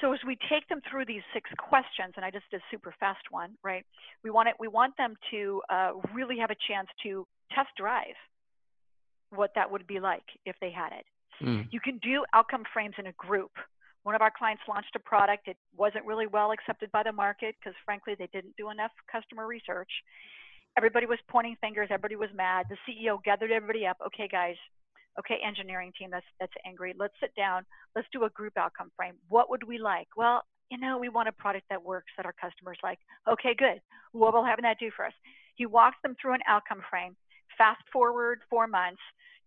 So 0.00 0.12
as 0.12 0.18
we 0.26 0.36
take 0.50 0.68
them 0.68 0.80
through 0.90 1.06
these 1.06 1.22
six 1.32 1.48
questions, 1.58 2.14
and 2.16 2.24
I 2.24 2.30
just 2.30 2.44
did 2.50 2.60
a 2.60 2.64
super 2.70 2.94
fast 2.98 3.22
one, 3.30 3.54
right? 3.62 3.84
We 4.22 4.30
want 4.30 4.48
it. 4.48 4.54
We 4.58 4.68
want 4.68 4.96
them 4.96 5.14
to 5.30 5.62
uh, 5.70 5.90
really 6.12 6.38
have 6.38 6.50
a 6.50 6.56
chance 6.68 6.88
to 7.04 7.26
test 7.54 7.70
drive 7.76 8.18
what 9.30 9.50
that 9.54 9.70
would 9.70 9.86
be 9.86 10.00
like 10.00 10.24
if 10.44 10.56
they 10.60 10.70
had 10.70 10.92
it. 10.92 11.06
Mm. 11.42 11.68
You 11.70 11.80
can 11.80 11.98
do 11.98 12.24
outcome 12.32 12.64
frames 12.72 12.94
in 12.98 13.06
a 13.06 13.12
group. 13.12 13.50
One 14.02 14.14
of 14.14 14.20
our 14.20 14.30
clients 14.36 14.62
launched 14.68 14.94
a 14.94 14.98
product. 14.98 15.48
It 15.48 15.56
wasn't 15.76 16.04
really 16.04 16.26
well 16.26 16.52
accepted 16.52 16.92
by 16.92 17.02
the 17.02 17.12
market 17.12 17.54
because, 17.58 17.74
frankly, 17.84 18.14
they 18.18 18.28
didn't 18.32 18.54
do 18.56 18.70
enough 18.70 18.92
customer 19.10 19.46
research. 19.46 19.90
Everybody 20.76 21.06
was 21.06 21.18
pointing 21.28 21.56
fingers. 21.60 21.88
Everybody 21.90 22.16
was 22.16 22.30
mad. 22.34 22.66
The 22.68 22.76
CEO 22.86 23.22
gathered 23.24 23.50
everybody 23.50 23.86
up. 23.86 23.96
Okay, 24.06 24.28
guys, 24.28 24.56
okay, 25.18 25.36
engineering 25.46 25.92
team 25.98 26.10
that's 26.10 26.26
that's 26.40 26.52
angry. 26.66 26.94
Let's 26.98 27.14
sit 27.20 27.34
down. 27.36 27.64
Let's 27.94 28.08
do 28.12 28.24
a 28.24 28.30
group 28.30 28.54
outcome 28.56 28.90
frame. 28.96 29.14
What 29.28 29.50
would 29.50 29.64
we 29.64 29.78
like? 29.78 30.08
Well, 30.16 30.42
you 30.70 30.78
know, 30.78 30.98
we 30.98 31.08
want 31.08 31.28
a 31.28 31.32
product 31.32 31.66
that 31.70 31.82
works 31.82 32.12
that 32.16 32.26
our 32.26 32.34
customers 32.40 32.78
like. 32.82 32.98
Okay, 33.30 33.54
good. 33.56 33.80
What 34.12 34.34
will 34.34 34.44
having 34.44 34.62
that 34.64 34.78
do 34.78 34.90
for 34.94 35.04
us? 35.04 35.12
He 35.56 35.66
walks 35.66 35.96
them 36.02 36.16
through 36.20 36.34
an 36.34 36.40
outcome 36.48 36.80
frame. 36.90 37.16
Fast 37.56 37.82
forward 37.92 38.40
four 38.50 38.66
months, 38.66 39.00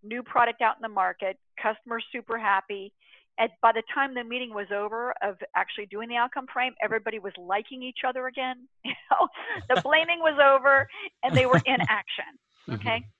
new 0.04 0.24
product 0.24 0.62
out 0.62 0.76
in 0.78 0.82
the 0.82 0.90
market, 0.90 1.38
customers 1.62 2.06
super 2.12 2.38
happy. 2.38 2.94
And 3.40 3.50
by 3.62 3.72
the 3.72 3.84
time 3.94 4.16
the 4.16 4.24
meeting 4.24 4.54
was 4.54 4.68
over 4.74 5.14
of 5.22 5.36
actually 5.56 5.86
doing 5.88 6.10
the 6.10 6.16
outcome 6.16 6.48
frame, 6.52 6.74
everybody 6.82 7.20
was 7.20 7.34
liking 7.38 7.84
each 7.84 8.00
other 8.08 8.28
again. 8.28 8.68
You 8.86 8.94
know, 9.12 9.28
the 9.70 9.82
blaming 9.82 10.20
was 10.20 10.38
over 10.38 10.88
and 11.24 11.36
they 11.36 11.46
were 11.46 11.62
in 11.66 11.78
action. 11.90 12.26
Okay. 12.70 12.98
Mm-hmm 13.00 13.17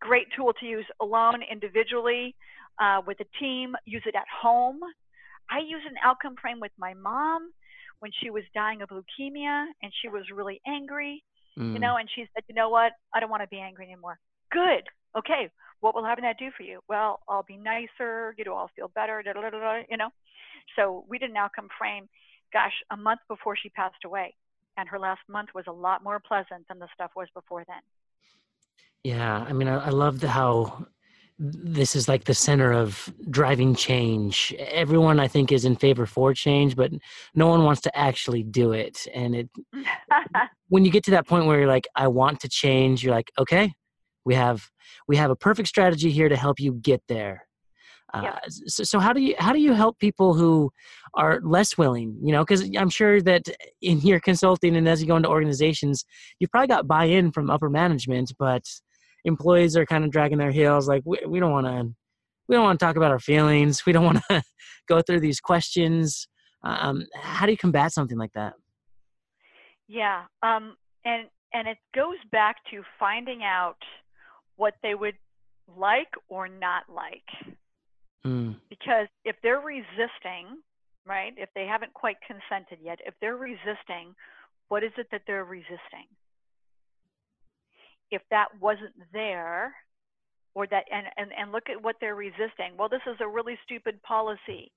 great 0.00 0.26
tool 0.36 0.52
to 0.60 0.66
use 0.66 0.86
alone, 1.00 1.42
individually, 1.50 2.34
uh, 2.80 3.00
with 3.06 3.18
a 3.20 3.38
team. 3.38 3.74
Use 3.84 4.02
it 4.06 4.14
at 4.14 4.26
home. 4.42 4.80
I 5.50 5.58
use 5.58 5.82
an 5.88 5.96
outcome 6.04 6.36
frame 6.40 6.60
with 6.60 6.72
my 6.78 6.94
mom 6.94 7.52
when 8.00 8.10
she 8.22 8.30
was 8.30 8.44
dying 8.54 8.82
of 8.82 8.88
leukemia 8.88 9.66
and 9.82 9.92
she 10.00 10.08
was 10.08 10.24
really 10.34 10.60
angry, 10.66 11.22
mm. 11.58 11.72
you 11.72 11.78
know, 11.78 11.96
and 11.96 12.08
she 12.14 12.26
said, 12.34 12.44
you 12.48 12.54
know 12.54 12.68
what? 12.68 12.92
I 13.14 13.20
don't 13.20 13.30
want 13.30 13.42
to 13.42 13.48
be 13.48 13.58
angry 13.58 13.86
anymore. 13.86 14.18
Good. 14.50 14.84
Okay. 15.16 15.50
What 15.80 15.94
will 15.94 16.04
having 16.04 16.24
that 16.24 16.38
do 16.38 16.50
for 16.56 16.62
you? 16.62 16.80
Well, 16.88 17.20
I'll 17.28 17.42
be 17.42 17.56
nicer. 17.56 18.34
You 18.38 18.44
know, 18.44 18.54
I'll 18.54 18.70
feel 18.76 18.90
better. 18.94 19.22
Da, 19.22 19.32
da, 19.32 19.50
da, 19.50 19.82
you 19.88 19.96
know. 19.96 20.10
So 20.76 21.04
we 21.08 21.18
did 21.18 21.30
an 21.30 21.36
outcome 21.36 21.68
frame, 21.78 22.08
gosh, 22.52 22.72
a 22.90 22.96
month 22.96 23.20
before 23.28 23.56
she 23.56 23.70
passed 23.70 24.04
away, 24.04 24.34
and 24.76 24.88
her 24.88 24.98
last 24.98 25.20
month 25.28 25.50
was 25.54 25.64
a 25.68 25.72
lot 25.72 26.04
more 26.04 26.20
pleasant 26.20 26.68
than 26.68 26.78
the 26.78 26.88
stuff 26.94 27.12
was 27.16 27.28
before 27.34 27.64
then. 27.66 27.80
Yeah, 29.04 29.44
I 29.48 29.52
mean, 29.52 29.68
I, 29.68 29.86
I 29.86 29.88
love 29.90 30.20
the, 30.20 30.28
how 30.28 30.86
this 31.38 31.96
is 31.96 32.06
like 32.06 32.24
the 32.24 32.34
center 32.34 32.70
of 32.70 33.12
driving 33.30 33.74
change. 33.74 34.54
Everyone, 34.58 35.18
I 35.18 35.26
think, 35.26 35.52
is 35.52 35.64
in 35.64 35.74
favor 35.74 36.04
for 36.04 36.34
change, 36.34 36.76
but 36.76 36.92
no 37.34 37.46
one 37.46 37.64
wants 37.64 37.80
to 37.82 37.98
actually 37.98 38.42
do 38.42 38.72
it. 38.72 39.06
And 39.14 39.34
it, 39.34 39.50
when 40.68 40.84
you 40.84 40.90
get 40.90 41.04
to 41.04 41.12
that 41.12 41.26
point 41.26 41.46
where 41.46 41.58
you're 41.58 41.68
like, 41.68 41.88
I 41.96 42.08
want 42.08 42.40
to 42.40 42.48
change, 42.48 43.02
you're 43.02 43.14
like, 43.14 43.32
okay, 43.38 43.72
we 44.24 44.34
have 44.34 44.68
we 45.08 45.16
have 45.16 45.30
a 45.30 45.36
perfect 45.36 45.68
strategy 45.68 46.10
here 46.10 46.28
to 46.28 46.36
help 46.36 46.60
you 46.60 46.74
get 46.74 47.02
there. 47.08 47.46
Uh, 48.12 48.32
so, 48.48 48.82
so 48.82 48.98
how 48.98 49.12
do 49.12 49.20
you 49.20 49.34
how 49.38 49.52
do 49.52 49.60
you 49.60 49.72
help 49.72 49.98
people 49.98 50.34
who 50.34 50.70
are 51.14 51.40
less 51.44 51.78
willing 51.78 52.18
you 52.20 52.32
know 52.32 52.42
because 52.42 52.68
i'm 52.76 52.90
sure 52.90 53.20
that 53.22 53.48
in 53.82 54.00
your 54.00 54.18
consulting 54.18 54.74
and 54.76 54.88
as 54.88 55.00
you 55.00 55.06
go 55.06 55.14
into 55.14 55.28
organizations 55.28 56.04
you've 56.40 56.50
probably 56.50 56.66
got 56.66 56.88
buy-in 56.88 57.30
from 57.30 57.48
upper 57.48 57.70
management 57.70 58.32
but 58.36 58.64
employees 59.24 59.76
are 59.76 59.86
kind 59.86 60.04
of 60.04 60.10
dragging 60.10 60.38
their 60.38 60.50
heels 60.50 60.88
like 60.88 61.02
we, 61.04 61.18
we 61.26 61.40
don't 61.40 61.52
want 61.52 61.66
to 61.66 61.94
we 62.48 62.56
don't 62.56 62.64
want 62.64 62.78
to 62.80 62.84
talk 62.84 62.96
about 62.96 63.10
our 63.10 63.18
feelings 63.18 63.84
we 63.86 63.92
don't 63.92 64.04
want 64.10 64.20
to 64.30 64.42
go 64.88 65.00
through 65.02 65.20
these 65.20 65.40
questions 65.40 66.26
Um, 66.62 67.06
how 67.14 67.46
do 67.46 67.52
you 67.52 67.58
combat 67.58 67.92
something 67.92 68.18
like 68.18 68.32
that? 68.34 68.54
Yeah, 69.88 70.24
um, 70.42 70.76
and 71.04 71.28
and 71.52 71.66
it 71.66 71.78
goes 71.94 72.18
back 72.30 72.56
to 72.70 72.82
finding 72.98 73.42
out 73.42 73.78
what 74.56 74.74
they 74.82 74.94
would 74.94 75.16
like 75.76 76.12
or 76.28 76.48
not 76.48 76.84
like. 76.88 77.56
Mm. 78.24 78.56
Because 78.68 79.08
if 79.24 79.36
they're 79.42 79.60
resisting, 79.60 80.58
right? 81.06 81.32
If 81.36 81.48
they 81.54 81.66
haven't 81.66 81.94
quite 81.94 82.16
consented 82.26 82.78
yet, 82.84 83.00
if 83.04 83.14
they're 83.20 83.36
resisting, 83.36 84.14
what 84.68 84.84
is 84.84 84.92
it 84.96 85.08
that 85.10 85.22
they're 85.26 85.44
resisting? 85.44 86.06
If 88.10 88.22
that 88.30 88.48
wasn't 88.60 88.94
there, 89.12 89.74
or 90.54 90.66
that 90.66 90.84
and, 90.92 91.06
and, 91.16 91.30
and 91.38 91.52
look 91.52 91.64
at 91.70 91.82
what 91.82 91.96
they're 92.00 92.14
resisting. 92.14 92.76
Well, 92.76 92.88
this 92.88 93.02
is 93.06 93.16
a 93.20 93.28
really 93.28 93.58
stupid 93.64 94.02
policy. 94.02 94.72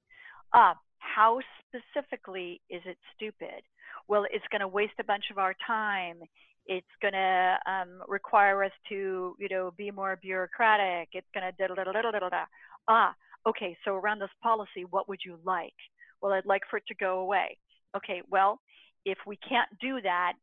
Uh, 0.53 0.73
how 0.99 1.39
specifically 1.67 2.61
is 2.69 2.81
it 2.85 2.97
stupid? 3.15 3.63
Well, 4.07 4.25
it's 4.31 4.45
going 4.51 4.61
to 4.61 4.67
waste 4.67 4.93
a 4.99 5.03
bunch 5.03 5.25
of 5.31 5.37
our 5.37 5.55
time. 5.65 6.17
It's 6.65 6.85
going 7.01 7.13
to 7.13 7.57
um, 7.65 8.03
require 8.07 8.63
us 8.63 8.71
to, 8.89 9.35
you 9.39 9.49
know, 9.49 9.73
be 9.77 9.91
more 9.91 10.17
bureaucratic. 10.21 11.09
It's 11.13 11.27
going 11.33 11.45
to 11.45 11.51
da 11.57 11.73
da 11.73 11.83
da 11.83 12.01
da 12.01 12.11
da 12.11 12.29
da. 12.29 12.45
Ah, 12.87 13.13
okay. 13.47 13.75
So 13.83 13.95
around 13.95 14.19
this 14.19 14.29
policy, 14.41 14.85
what 14.89 15.09
would 15.09 15.19
you 15.25 15.39
like? 15.43 15.73
Well, 16.21 16.33
I'd 16.33 16.45
like 16.45 16.61
for 16.69 16.77
it 16.77 16.83
to 16.87 16.95
go 16.95 17.19
away. 17.19 17.57
Okay. 17.97 18.21
Well, 18.29 18.59
if 19.05 19.17
we 19.27 19.37
can't 19.37 19.69
do 19.81 19.99
that, 20.01 20.33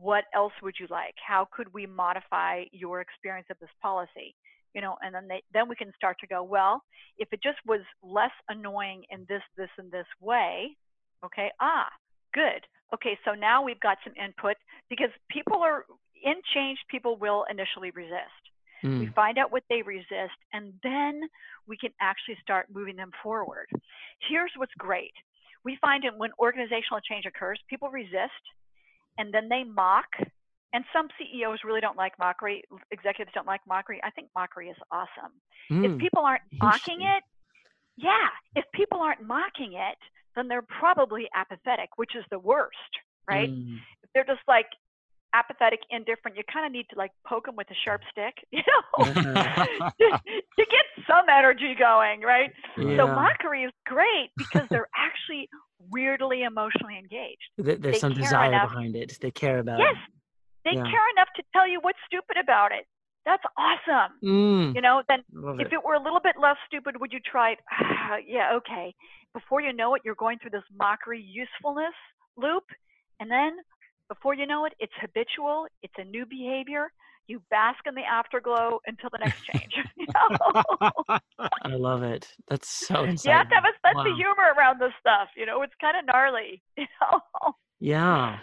what 0.00 0.24
else 0.34 0.52
would 0.62 0.74
you 0.78 0.86
like? 0.90 1.14
How 1.26 1.48
could 1.50 1.72
we 1.72 1.86
modify 1.86 2.64
your 2.72 3.00
experience 3.00 3.46
of 3.50 3.58
this 3.60 3.70
policy? 3.82 4.34
you 4.76 4.82
know, 4.82 4.96
and 5.00 5.14
then 5.14 5.26
they, 5.26 5.42
then 5.54 5.70
we 5.70 5.74
can 5.74 5.90
start 5.96 6.18
to 6.20 6.26
go, 6.26 6.42
well, 6.42 6.82
if 7.16 7.32
it 7.32 7.42
just 7.42 7.56
was 7.66 7.80
less 8.02 8.30
annoying 8.50 9.04
in 9.10 9.24
this, 9.26 9.40
this, 9.56 9.70
and 9.78 9.90
this 9.90 10.04
way, 10.20 10.76
okay, 11.24 11.48
ah, 11.62 11.88
good. 12.34 12.60
Okay, 12.92 13.18
so 13.24 13.32
now 13.32 13.64
we've 13.64 13.80
got 13.80 13.96
some 14.04 14.12
input 14.22 14.54
because 14.90 15.08
people 15.30 15.62
are 15.62 15.86
in 16.22 16.34
change, 16.54 16.78
people 16.90 17.16
will 17.16 17.46
initially 17.50 17.90
resist. 17.92 18.42
Mm. 18.84 19.00
We 19.00 19.06
find 19.14 19.38
out 19.38 19.50
what 19.50 19.62
they 19.70 19.80
resist, 19.80 20.36
and 20.52 20.74
then 20.82 21.22
we 21.66 21.78
can 21.78 21.90
actually 22.02 22.36
start 22.42 22.66
moving 22.70 22.96
them 22.96 23.12
forward. 23.22 23.68
Here's 24.28 24.52
what's 24.56 24.74
great. 24.76 25.14
We 25.64 25.78
find 25.80 26.04
it 26.04 26.12
when 26.14 26.30
organizational 26.38 27.00
change 27.00 27.24
occurs, 27.24 27.58
people 27.70 27.88
resist, 27.88 28.44
and 29.18 29.32
then 29.32 29.48
they 29.48 29.64
mock, 29.64 30.06
and 30.72 30.84
some 30.92 31.08
CEOs 31.18 31.60
really 31.64 31.80
don't 31.80 31.96
like 31.96 32.12
mockery. 32.18 32.62
Executives 32.90 33.32
don't 33.34 33.46
like 33.46 33.60
mockery. 33.66 34.00
I 34.04 34.10
think 34.10 34.28
mockery 34.34 34.68
is 34.68 34.76
awesome. 34.90 35.32
Mm. 35.70 35.94
If 35.94 35.98
people 35.98 36.22
aren't 36.22 36.42
mocking 36.60 37.02
it, 37.02 37.22
yeah, 37.96 38.28
if 38.54 38.64
people 38.74 39.00
aren't 39.00 39.22
mocking 39.22 39.72
it, 39.72 39.98
then 40.34 40.48
they're 40.48 40.62
probably 40.62 41.28
apathetic, 41.34 41.90
which 41.96 42.14
is 42.14 42.24
the 42.30 42.38
worst, 42.38 42.76
right? 43.28 43.50
Mm. 43.50 43.78
If 44.02 44.10
they're 44.12 44.24
just 44.24 44.46
like 44.46 44.66
apathetic, 45.34 45.80
indifferent, 45.90 46.36
you 46.36 46.42
kind 46.52 46.66
of 46.66 46.72
need 46.72 46.86
to 46.90 46.98
like 46.98 47.10
poke 47.26 47.46
them 47.46 47.56
with 47.56 47.70
a 47.70 47.74
sharp 47.84 48.02
stick, 48.10 48.34
you 48.50 48.62
know, 48.66 49.04
to, 49.14 50.18
to 50.22 50.64
get 50.70 50.86
some 51.06 51.26
energy 51.28 51.74
going, 51.78 52.20
right? 52.20 52.52
Yeah. 52.76 52.96
So 52.96 53.06
mockery 53.06 53.64
is 53.64 53.72
great 53.86 54.30
because 54.36 54.66
they're 54.70 54.88
actually 54.96 55.48
weirdly 55.78 56.42
emotionally 56.42 56.98
engaged. 56.98 57.48
There's 57.58 57.78
they 57.80 57.98
some 57.98 58.14
desire 58.14 58.48
enough- 58.52 58.70
behind 58.70 58.96
it. 58.96 59.18
They 59.20 59.30
care 59.30 59.58
about 59.58 59.78
Yes, 59.78 59.92
it. 59.92 59.98
Yes. 59.98 60.10
They 60.64 60.70
Yeah. 60.78 60.90
care 60.90 61.08
enough 61.16 61.28
to 61.36 61.42
tell 61.52 61.66
you 61.68 61.80
what's 61.80 61.98
stupid 62.06 62.36
about 62.36 62.72
it. 62.72 62.86
That's 63.24 63.42
awesome. 63.56 64.12
Mm. 64.22 64.74
You 64.76 64.80
know, 64.80 65.02
then 65.08 65.22
Love 65.32 65.60
if 65.60 65.66
it. 65.68 65.72
it 65.74 65.84
were 65.84 65.94
a 65.94 66.00
little 66.02 66.20
bit 66.20 66.36
less 66.40 66.56
stupid, 66.66 67.00
would 67.00 67.12
you 67.12 67.20
try 67.20 67.52
it? 67.52 67.60
yeah, 68.26 68.54
okay. 68.54 68.94
Before 69.34 69.60
you 69.60 69.72
know 69.72 69.94
it, 69.94 70.02
you're 70.04 70.14
going 70.14 70.38
through 70.38 70.50
this 70.52 70.62
mockery 70.78 71.20
usefulness 71.20 71.94
loop. 72.36 72.64
And 73.20 73.30
then 73.30 73.56
before 74.08 74.34
you 74.34 74.46
know 74.46 74.64
it, 74.64 74.74
it's 74.78 74.92
habitual, 75.00 75.66
it's 75.82 75.94
a 75.98 76.04
new 76.04 76.24
behavior. 76.26 76.92
You 77.26 77.42
bask 77.50 77.80
in 77.86 77.96
the 77.96 78.04
afterglow 78.04 78.78
until 78.86 79.10
the 79.10 79.18
next 79.18 79.42
change. 79.44 79.72
you? 79.96 80.06
I 81.62 81.68
love 81.68 82.04
it. 82.04 82.32
That's 82.48 82.68
so 82.68 83.02
you 83.02 83.12
insightful. 83.14 83.32
have 83.32 83.48
to 83.48 83.54
have 83.56 83.64
a 83.64 83.75
Wow. 84.04 84.10
of 84.10 84.16
humor 84.16 84.54
around 84.56 84.80
this 84.80 84.92
stuff. 85.00 85.28
You 85.36 85.46
know, 85.46 85.62
it's 85.62 85.74
kind 85.80 85.96
of 85.96 86.06
gnarly. 86.06 86.62
You 86.76 86.86
know? 87.00 87.52
Yeah, 87.80 88.38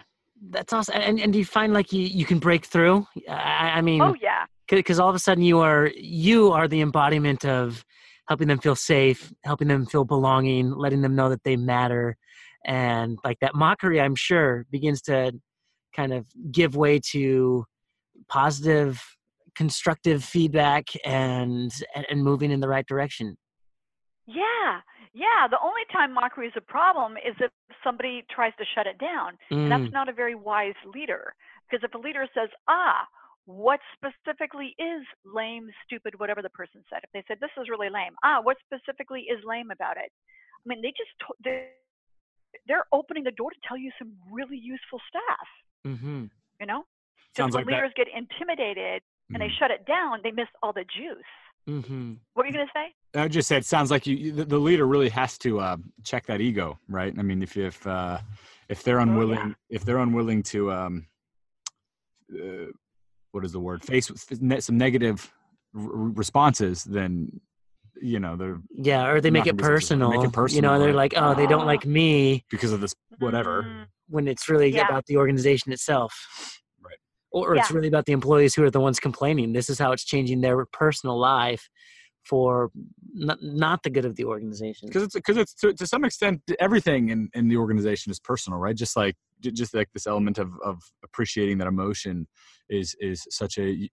that's 0.49 0.73
awesome. 0.73 0.95
And 0.95 1.19
and 1.19 1.33
do 1.33 1.39
you 1.39 1.45
find 1.45 1.73
like 1.73 1.91
you 1.91 2.01
you 2.01 2.25
can 2.25 2.39
break 2.39 2.65
through? 2.65 3.07
I, 3.29 3.73
I 3.75 3.81
mean, 3.81 4.01
Oh 4.01 4.15
yeah. 4.21 4.45
because 4.69 4.99
all 4.99 5.09
of 5.09 5.15
a 5.15 5.19
sudden 5.19 5.43
you 5.43 5.59
are 5.59 5.91
you 5.95 6.51
are 6.51 6.67
the 6.67 6.81
embodiment 6.81 7.45
of 7.45 7.83
helping 8.27 8.47
them 8.47 8.59
feel 8.59 8.75
safe, 8.75 9.33
helping 9.43 9.67
them 9.67 9.85
feel 9.85 10.05
belonging, 10.05 10.71
letting 10.71 11.01
them 11.01 11.15
know 11.15 11.29
that 11.29 11.43
they 11.43 11.57
matter, 11.57 12.15
and 12.65 13.17
like 13.23 13.39
that 13.41 13.55
mockery, 13.55 13.99
I'm 13.99 14.15
sure 14.15 14.65
begins 14.71 15.01
to 15.03 15.33
kind 15.95 16.13
of 16.13 16.25
give 16.51 16.75
way 16.75 16.99
to 17.11 17.65
positive, 18.29 19.01
constructive 19.55 20.23
feedback 20.23 20.85
and, 21.05 21.71
and 22.09 22.23
moving 22.23 22.51
in 22.51 22.59
the 22.59 22.67
right 22.67 22.85
direction. 22.87 23.37
Yeah. 24.25 24.81
Yeah. 25.13 25.47
The 25.49 25.59
only 25.61 25.83
time 25.91 26.13
mockery 26.13 26.47
is 26.47 26.53
a 26.55 26.61
problem 26.61 27.17
is 27.17 27.35
if 27.39 27.51
somebody 27.83 28.25
tries 28.29 28.53
to 28.57 28.65
shut 28.75 28.87
it 28.87 28.97
down. 28.97 29.37
And 29.51 29.67
Mm, 29.67 29.69
that's 29.69 29.93
not 29.93 30.09
a 30.09 30.13
very 30.13 30.35
wise 30.35 30.75
leader. 30.85 31.33
Because 31.69 31.83
if 31.83 31.93
a 31.93 31.97
leader 31.97 32.27
says, 32.33 32.49
ah, 32.67 33.07
what 33.45 33.79
specifically 33.95 34.75
is 34.79 35.03
lame, 35.25 35.69
stupid, 35.85 36.17
whatever 36.19 36.41
the 36.41 36.49
person 36.51 36.83
said, 36.89 37.01
if 37.03 37.11
they 37.13 37.23
said, 37.27 37.37
this 37.41 37.51
is 37.61 37.69
really 37.69 37.89
lame, 37.89 38.13
ah, 38.23 38.39
what 38.41 38.57
specifically 38.65 39.21
is 39.21 39.39
lame 39.45 39.69
about 39.71 39.97
it? 39.97 40.11
I 40.11 40.65
mean, 40.65 40.81
they 40.81 40.91
just, 40.91 41.11
they're, 41.43 41.69
they're 42.67 42.85
opening 42.93 43.23
the 43.23 43.31
door 43.31 43.49
to 43.51 43.57
tell 43.67 43.77
you 43.77 43.91
some 43.99 44.13
really 44.31 44.57
useful 44.57 44.99
stuff, 45.09 45.47
Mm-hmm. 45.85 46.25
you 46.61 46.65
know? 46.65 46.85
Sounds 47.35 47.53
when 47.53 47.61
like 47.61 47.65
that. 47.65 47.71
leaders 47.73 47.91
get 47.97 48.07
intimidated 48.07 49.01
and 49.33 49.41
they 49.41 49.47
Mhm. 49.47 49.57
shut 49.59 49.71
it 49.71 49.85
down, 49.85 50.21
they 50.23 50.31
miss 50.31 50.47
all 50.61 50.71
the 50.71 50.85
juice. 50.85 51.33
Hmm 51.67 52.13
What 52.33 52.43
were 52.43 52.47
you 52.47 52.53
going 52.53 52.67
to 52.67 52.71
say? 52.73 52.93
I 53.15 53.27
just 53.27 53.47
said, 53.47 53.63
sounds 53.63 53.91
like 53.91 54.07
you, 54.07 54.15
you 54.15 54.31
the, 54.31 54.45
the 54.45 54.57
leader 54.57 54.87
really 54.87 55.09
has 55.09 55.37
to 55.39 55.59
uh, 55.59 55.77
check 56.03 56.25
that 56.25 56.41
ego, 56.41 56.79
right? 56.89 57.13
I 57.17 57.21
mean, 57.21 57.43
if 57.43 57.55
if 57.57 57.85
uh, 57.85 58.17
if 58.69 58.83
they're 58.83 58.99
Oh, 58.99 59.03
yeah. 59.05 59.11
unwilling, 59.11 59.55
if 59.69 59.85
they're 59.85 59.99
unwilling 59.99 60.41
to, 60.43 60.71
um, 60.71 61.05
uh, 62.33 62.71
what 63.31 63.45
is 63.45 63.51
the 63.51 63.59
word? 63.59 63.83
Face 63.83 64.09
with 64.09 64.63
some 64.63 64.77
negative 64.77 65.31
r- 65.75 65.81
r- 65.83 65.89
responses, 65.91 66.83
then 66.83 67.39
you 68.01 68.19
know 68.19 68.35
they're 68.35 68.59
Yeah, 68.75 69.07
or 69.07 69.21
they 69.21 69.29
make 69.29 69.45
it 69.45 69.55
gonna 69.55 69.57
be 69.57 69.63
successful. 69.63 69.97
personal. 69.97 70.09
Make 70.09 70.23
it 70.29 70.33
personal. 70.33 70.55
You 70.55 70.61
know, 70.63 70.79
they're 70.79 70.87
right. 70.87 70.95
like, 70.95 71.13
oh, 71.15 71.35
they 71.35 71.45
don't 71.45 71.61
Ah. 71.61 71.65
like 71.65 71.85
me. 71.85 72.45
because 72.49 72.71
of 72.71 72.81
this 72.81 72.95
whatever. 73.19 73.61
Mm, 73.63 73.85
when 74.09 74.27
it's 74.27 74.49
really 74.49 74.69
Yeah. 74.69 74.87
about 74.87 75.05
the 75.05 75.17
organization 75.17 75.71
itself. 75.71 76.61
Right. 77.33 77.39
Or, 77.41 77.51
or 77.51 77.55
it's 77.55 77.71
really 77.71 77.87
about 77.87 78.05
the 78.05 78.13
employees 78.13 78.53
who 78.55 78.63
are 78.63 78.69
the 78.71 78.79
ones 78.79 78.99
complaining. 78.99 79.53
This 79.53 79.69
is 79.69 79.79
how 79.79 79.91
it's 79.91 80.03
changing 80.03 80.41
their 80.41 80.65
personal 80.67 81.19
life 81.19 81.67
for 82.23 82.71
not, 83.13 83.37
not 83.41 83.83
the 83.83 83.89
good 83.89 84.05
of 84.05 84.15
the 84.15 84.25
organization. 84.25 84.87
because 84.87 85.03
it's 85.03 85.13
because 85.13 85.37
it's 85.37 85.53
to, 85.55 85.73
to 85.73 85.85
some 85.85 86.05
extent 86.05 86.41
everything 86.59 87.09
in, 87.09 87.29
in 87.33 87.47
the 87.47 87.57
organization 87.57 88.11
is 88.11 88.19
personal 88.19 88.57
right 88.59 88.75
just 88.75 88.95
like 88.95 89.15
just 89.41 89.73
like 89.73 89.89
this 89.93 90.07
element 90.07 90.37
of, 90.37 90.53
of 90.63 90.81
appreciating 91.03 91.57
that 91.57 91.67
emotion 91.67 92.25
is 92.69 92.95
is 93.01 93.27
such 93.29 93.57
a 93.57 93.89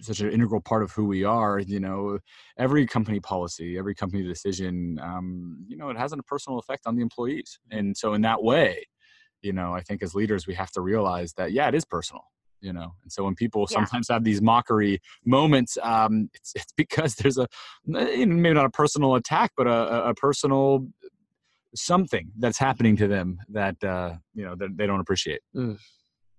such 0.00 0.20
an 0.20 0.30
integral 0.30 0.60
part 0.60 0.82
of 0.82 0.90
who 0.92 1.04
we 1.04 1.24
are 1.24 1.58
you 1.58 1.80
know 1.80 2.18
every 2.58 2.86
company 2.86 3.20
policy 3.20 3.78
every 3.78 3.94
company 3.94 4.22
decision 4.22 4.98
um, 5.02 5.64
you 5.68 5.76
know 5.76 5.90
it 5.90 5.98
has 5.98 6.12
a 6.12 6.16
personal 6.18 6.58
effect 6.58 6.86
on 6.86 6.96
the 6.96 7.02
employees 7.02 7.58
and 7.70 7.96
so 7.96 8.14
in 8.14 8.22
that 8.22 8.42
way 8.42 8.86
you 9.42 9.52
know 9.52 9.74
i 9.74 9.80
think 9.82 10.02
as 10.02 10.14
leaders 10.14 10.46
we 10.46 10.54
have 10.54 10.70
to 10.70 10.80
realize 10.80 11.34
that 11.34 11.52
yeah 11.52 11.68
it 11.68 11.74
is 11.74 11.84
personal 11.84 12.22
you 12.66 12.72
know 12.72 12.88
and 13.02 13.10
so 13.14 13.24
when 13.24 13.34
people 13.34 13.62
Yeah. 13.70 13.76
sometimes 13.76 14.08
have 14.08 14.24
these 14.24 14.42
mockery 14.42 14.94
moments 15.24 15.72
um 15.82 16.28
it's, 16.34 16.52
it's 16.60 16.72
because 16.84 17.14
there's 17.14 17.38
a 17.38 17.46
maybe 17.86 18.52
not 18.60 18.66
a 18.66 18.70
personal 18.82 19.14
attack 19.14 19.52
but 19.56 19.66
a, 19.66 19.78
a- 19.94 20.04
a 20.10 20.14
personal 20.14 20.86
something 21.74 22.26
that's 22.42 22.58
happening 22.58 22.96
to 23.02 23.06
them 23.14 23.38
that 23.48 23.76
uh 23.84 24.10
you 24.34 24.44
know 24.46 24.54
that 24.60 24.70
they 24.76 24.86
don't 24.86 25.00
appreciate 25.00 25.40
Mm. 25.54 25.78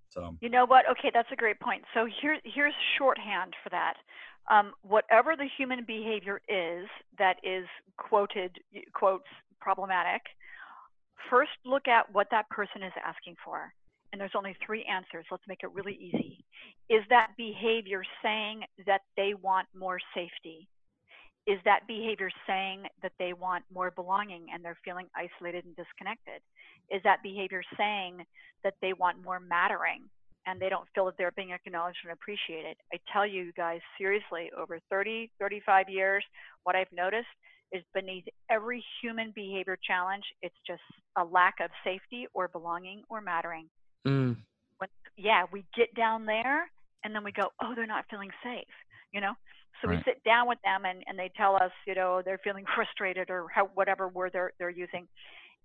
so 0.10 0.22
You 0.42 0.50
know 0.56 0.66
what? 0.74 0.84
Okay, 0.94 1.12
that's 1.14 1.32
a 1.32 1.36
great 1.44 1.60
point. 1.68 1.84
So 1.94 2.00
here, 2.22 2.36
here's 2.56 2.74
shorthand 2.98 3.52
for 3.64 3.70
that. 3.80 3.96
Um, 4.56 4.68
whatever 4.96 5.36
the 5.36 5.48
human 5.58 5.82
behavior 5.96 6.38
is 6.48 6.86
that 7.22 7.36
is 7.44 7.66
quoted 7.98 8.52
quotes 9.00 9.30
problematic, 9.66 10.22
first 11.30 11.56
look 11.66 11.86
at 11.98 12.04
what 12.16 12.28
that 12.32 12.46
person 12.50 12.80
is 12.84 12.94
asking 13.12 13.36
for. 13.44 13.60
And 14.12 14.22
there's 14.22 14.36
only 14.36 14.56
three 14.66 14.86
answers. 14.86 15.26
Let's 15.30 15.44
make 15.48 15.60
it 15.64 15.72
really 15.74 15.98
easy. 16.00 16.44
Is 16.90 17.04
that 17.10 17.32
behavior 17.38 18.04
saying 18.24 18.64
that 18.86 19.02
they 19.18 19.34
want 19.34 19.68
more 19.78 20.00
safety? 20.16 20.68
Is 21.46 21.60
that 21.66 21.88
behavior 21.88 22.30
saying 22.46 22.84
that 23.02 23.14
they 23.20 23.34
want 23.34 23.64
more 23.74 23.92
belonging 23.92 24.48
and 24.54 24.64
they're 24.64 24.78
feeling 24.84 25.08
isolated 25.16 25.66
and 25.66 25.76
disconnected? 25.76 26.42
Is 26.90 27.02
that 27.04 27.24
behavior 27.24 27.62
saying 27.78 28.26
that 28.64 28.76
they 28.82 28.94
want 28.94 29.24
more 29.24 29.40
mattering 29.40 30.04
and 30.48 30.62
they 30.62 30.70
don't 30.70 30.88
feel 30.96 31.06
that 31.06 31.16
they're 31.18 31.34
being 31.36 31.52
acknowledged 31.52 32.00
and 32.04 32.14
appreciated. 32.14 32.78
I 32.92 32.98
tell 33.12 33.28
you 33.28 33.52
guys, 33.54 33.82
seriously, 33.98 34.50
over 34.58 34.80
30, 34.90 35.30
35 35.40 35.90
years, 35.90 36.24
what 36.64 36.76
I've 36.76 36.92
noticed 36.94 37.28
is 37.74 37.84
beneath 37.94 38.24
every 38.50 38.84
human 39.02 39.32
behavior 39.36 39.78
challenge. 39.86 40.24
It's 40.42 40.56
just 40.66 40.82
a 41.18 41.24
lack 41.24 41.56
of 41.62 41.70
safety 41.84 42.28
or 42.34 42.48
belonging 42.48 43.04
or 43.10 43.20
mattering. 43.20 43.68
Mm. 44.06 44.38
When, 44.78 44.90
yeah, 45.16 45.46
we 45.52 45.66
get 45.76 45.94
down 45.96 46.26
there 46.26 46.70
and 47.04 47.16
then 47.16 47.24
we 47.24 47.32
go, 47.32 47.50
oh, 47.62 47.74
they're 47.76 47.88
not 47.88 48.06
feeling 48.10 48.32
safe, 48.44 48.68
you 49.14 49.22
know? 49.22 49.34
So 49.82 49.88
Right. 49.88 49.98
we 49.98 50.04
sit 50.12 50.24
down 50.24 50.48
with 50.48 50.58
them 50.64 50.86
and, 50.86 51.04
and 51.08 51.18
they 51.18 51.30
tell 51.38 51.56
us, 51.56 51.72
you 51.86 51.96
know, 51.96 52.22
they're 52.24 52.40
feeling 52.44 52.66
frustrated 52.76 53.30
or 53.30 53.48
how, 53.54 53.68
whatever 53.74 54.08
word 54.08 54.32
they're, 54.34 54.52
they're 54.60 54.70
using. 54.70 55.08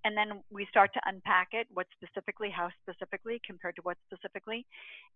And 0.04 0.16
then 0.16 0.42
we 0.50 0.66
start 0.68 0.92
to 0.94 1.00
unpack 1.06 1.48
it, 1.52 1.68
what 1.72 1.86
specifically, 1.94 2.50
how 2.50 2.70
specifically, 2.82 3.40
compared 3.46 3.76
to 3.76 3.82
what 3.82 3.96
specifically. 4.06 4.66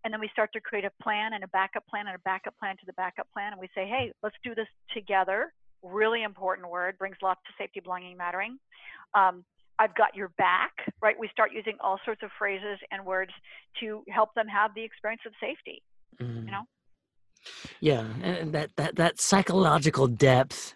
And 0.03 0.13
then 0.13 0.21
we 0.21 0.29
start 0.31 0.51
to 0.53 0.61
create 0.61 0.85
a 0.85 1.03
plan 1.03 1.33
and 1.33 1.43
a 1.43 1.47
backup 1.49 1.85
plan 1.87 2.07
and 2.07 2.15
a 2.15 2.19
backup 2.19 2.57
plan 2.57 2.77
to 2.77 2.85
the 2.85 2.93
backup 2.93 3.27
plan. 3.33 3.51
And 3.51 3.59
we 3.59 3.67
say, 3.75 3.85
hey, 3.85 4.13
let's 4.23 4.35
do 4.43 4.55
this 4.55 4.67
together. 4.93 5.51
Really 5.83 6.23
important 6.23 6.69
word, 6.69 6.97
brings 6.97 7.17
lots 7.21 7.41
to 7.47 7.53
safety, 7.61 7.81
belonging, 7.81 8.15
mattering. 8.15 8.57
Um, 9.13 9.43
I've 9.79 9.95
got 9.95 10.15
your 10.15 10.29
back, 10.37 10.71
right? 11.01 11.15
We 11.19 11.29
start 11.31 11.51
using 11.53 11.77
all 11.81 11.99
sorts 12.03 12.23
of 12.23 12.29
phrases 12.37 12.79
and 12.91 13.05
words 13.05 13.31
to 13.79 14.03
help 14.09 14.33
them 14.35 14.47
have 14.47 14.73
the 14.75 14.83
experience 14.83 15.21
of 15.25 15.33
safety. 15.39 15.83
Mhm. 16.19 16.49
know? 16.51 16.63
Yeah, 17.79 18.05
and 18.23 18.53
that 18.53 18.75
that 18.77 18.95
that 18.95 19.19
psychological 19.21 20.07
depth 20.07 20.75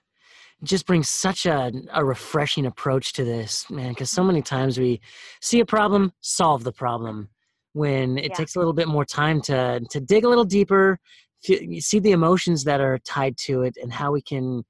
just 0.64 0.86
brings 0.86 1.10
such 1.10 1.46
a 1.48 1.72
a 1.94 2.06
refreshing 2.06 2.66
approach 2.68 3.14
to 3.14 3.24
this, 3.24 3.70
man. 3.70 3.90
Because 3.90 4.12
so 4.12 4.24
many 4.24 4.42
times 4.42 4.78
we 4.78 5.02
see 5.42 5.60
a 5.60 5.66
problem, 5.66 6.14
solve 6.22 6.64
the 6.64 6.72
problem, 6.72 7.30
when 7.74 8.18
it 8.18 8.32
Yeah. 8.32 8.36
takes 8.36 8.56
a 8.56 8.60
little 8.60 8.74
bit 8.74 8.88
more 8.88 9.06
time 9.06 9.42
to 9.44 9.80
to 9.90 10.00
dig 10.00 10.24
a 10.26 10.30
little 10.30 10.46
deeper, 10.46 11.00
you 11.44 11.82
see 11.82 12.00
the 12.00 12.12
emotions 12.12 12.64
that 12.66 12.80
are 12.82 13.00
tied 13.00 13.36
to 13.38 13.64
it, 13.64 13.78
and 13.82 13.92
how 13.92 14.12
we 14.12 14.22
can 14.22 14.64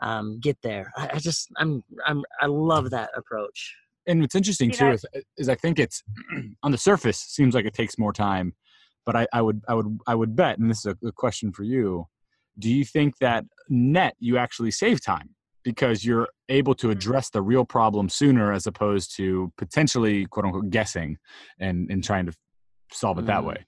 um, 0.00 0.38
get 0.40 0.58
there. 0.62 0.92
I, 0.96 1.10
I 1.14 1.18
just 1.18 1.48
I'm 1.56 1.82
I'm 2.06 2.22
I 2.40 2.46
love 2.46 2.90
that 2.90 3.10
approach. 3.16 3.74
and 4.06 4.20
what's 4.20 4.34
interesting 4.34 4.70
You 4.70 4.76
too 4.76 4.86
know, 4.86 4.92
is, 4.92 5.06
is 5.36 5.48
I 5.48 5.54
think 5.54 5.78
it's 5.78 6.02
on 6.62 6.72
the 6.72 6.78
surface 6.78 7.18
seems 7.18 7.54
like 7.54 7.64
it 7.64 7.74
takes 7.74 7.98
more 7.98 8.12
time, 8.12 8.54
but 9.06 9.16
I, 9.16 9.26
I 9.32 9.42
would 9.42 9.62
I 9.68 9.74
would 9.74 9.98
I 10.06 10.14
would 10.14 10.36
bet, 10.36 10.58
and 10.58 10.70
this 10.70 10.78
is 10.84 10.86
a, 10.86 11.06
a 11.06 11.12
question 11.12 11.52
for 11.52 11.62
you: 11.62 12.06
Do 12.58 12.70
you 12.70 12.84
think 12.84 13.18
that 13.18 13.44
net 13.68 14.14
you 14.18 14.36
actually 14.36 14.70
save 14.70 15.02
time 15.02 15.30
because 15.62 16.04
you're 16.04 16.28
able 16.50 16.74
to 16.74 16.88
Mhm. 16.88 16.92
address 16.92 17.30
the 17.30 17.40
real 17.40 17.64
problem 17.64 18.08
sooner 18.10 18.52
as 18.52 18.66
opposed 18.66 19.16
to 19.16 19.50
potentially 19.56 20.26
quote 20.26 20.44
unquote 20.44 20.70
guessing 20.70 21.16
and 21.58 21.90
and 21.90 22.04
trying 22.04 22.26
to 22.26 22.32
solve 22.92 23.18
it 23.18 23.26
that 23.26 23.42
Mm. 23.42 23.46
way? 23.46 23.66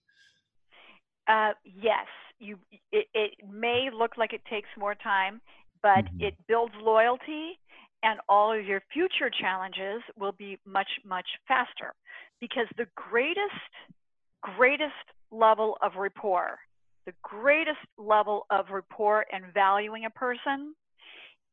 Uh, 1.28 1.52
yes, 1.64 2.06
you. 2.38 2.58
It, 2.92 3.06
it 3.14 3.32
may 3.48 3.88
look 3.92 4.16
like 4.16 4.32
it 4.32 4.44
takes 4.44 4.68
more 4.78 4.94
time, 4.94 5.40
but 5.86 6.04
Mhm. 6.06 6.20
it 6.20 6.46
builds 6.48 6.74
loyalty, 6.74 7.60
and 8.02 8.18
all 8.28 8.50
of 8.52 8.66
your 8.66 8.80
future 8.92 9.30
challenges 9.30 10.02
will 10.16 10.32
be 10.32 10.58
much 10.64 10.90
much 11.04 11.28
faster, 11.46 11.94
because 12.40 12.66
the 12.76 12.86
greatest 12.96 13.70
greatest 14.42 15.06
level 15.30 15.78
of 15.82 15.94
rapport, 15.94 16.58
the 17.04 17.14
greatest 17.22 17.78
level 17.98 18.46
of 18.50 18.68
rapport 18.70 19.24
and 19.30 19.46
valuing 19.54 20.06
a 20.06 20.10
person, 20.10 20.74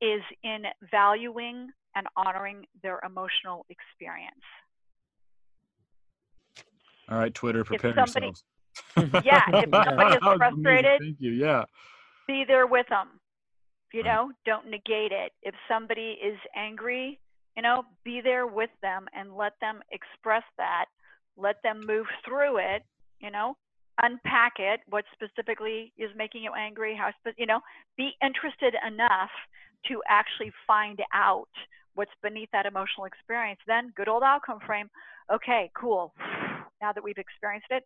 is 0.02 0.24
in 0.41 0.65
valuing 0.89 1.72
and 1.96 2.08
honoring 2.15 2.65
their 2.82 3.00
emotional 3.06 3.67
experience. 3.69 4.43
All 7.08 7.19
right, 7.19 7.34
Twitter, 7.36 7.63
prepare 7.63 7.93
somebody- 7.93 8.34
yourselves. 8.96 9.24
Yeah, 9.24 9.43
if 9.54 9.69
somebody 9.69 9.69
is 9.69 9.69
That 9.72 9.96
was 9.98 10.19
amazing. 10.22 10.38
frustrated, 10.38 11.02
Thank 11.02 11.22
you. 11.22 11.32
Yeah. 11.34 11.65
be 12.26 12.43
there 12.46 12.65
with 12.65 12.88
them. 12.88 13.19
You 13.93 14.01
Right. 14.01 14.12
know, 14.12 14.32
don't 14.43 14.67
negate 14.67 15.12
it. 15.12 15.34
If 15.43 15.56
somebody 15.67 16.13
is 16.21 16.39
angry, 16.56 17.19
you 17.56 17.62
know, 17.62 17.86
be 18.03 18.21
there 18.21 18.47
with 18.47 18.71
them 18.82 19.08
and 19.13 19.38
let 19.38 19.53
them 19.60 19.82
express 19.91 20.43
that. 20.58 20.86
Let 21.38 21.62
them 21.62 21.79
move 21.86 22.08
through 22.25 22.58
it, 22.58 22.84
you 23.19 23.32
know, 23.32 23.56
unpack 24.01 24.60
it, 24.60 24.82
what 24.89 25.06
specifically 25.13 25.93
is 25.97 26.10
making 26.15 26.43
you 26.43 26.53
angry, 26.53 26.95
how, 26.95 27.12
you 27.38 27.45
know, 27.45 27.60
be 27.95 28.12
interested 28.23 28.75
enough 28.86 29.32
to 29.88 30.01
actually 30.08 30.51
find 30.65 30.99
out 31.13 31.49
what's 31.95 32.12
beneath 32.21 32.49
that 32.51 32.65
emotional 32.65 33.06
experience. 33.06 33.60
Then, 33.67 33.91
good 33.95 34.08
old 34.08 34.23
outcome 34.23 34.60
frame. 34.65 34.89
Okay, 35.32 35.71
cool. 35.75 36.13
Now 36.82 36.91
that 36.91 37.03
we've 37.03 37.17
experienced 37.17 37.67
it, 37.69 37.84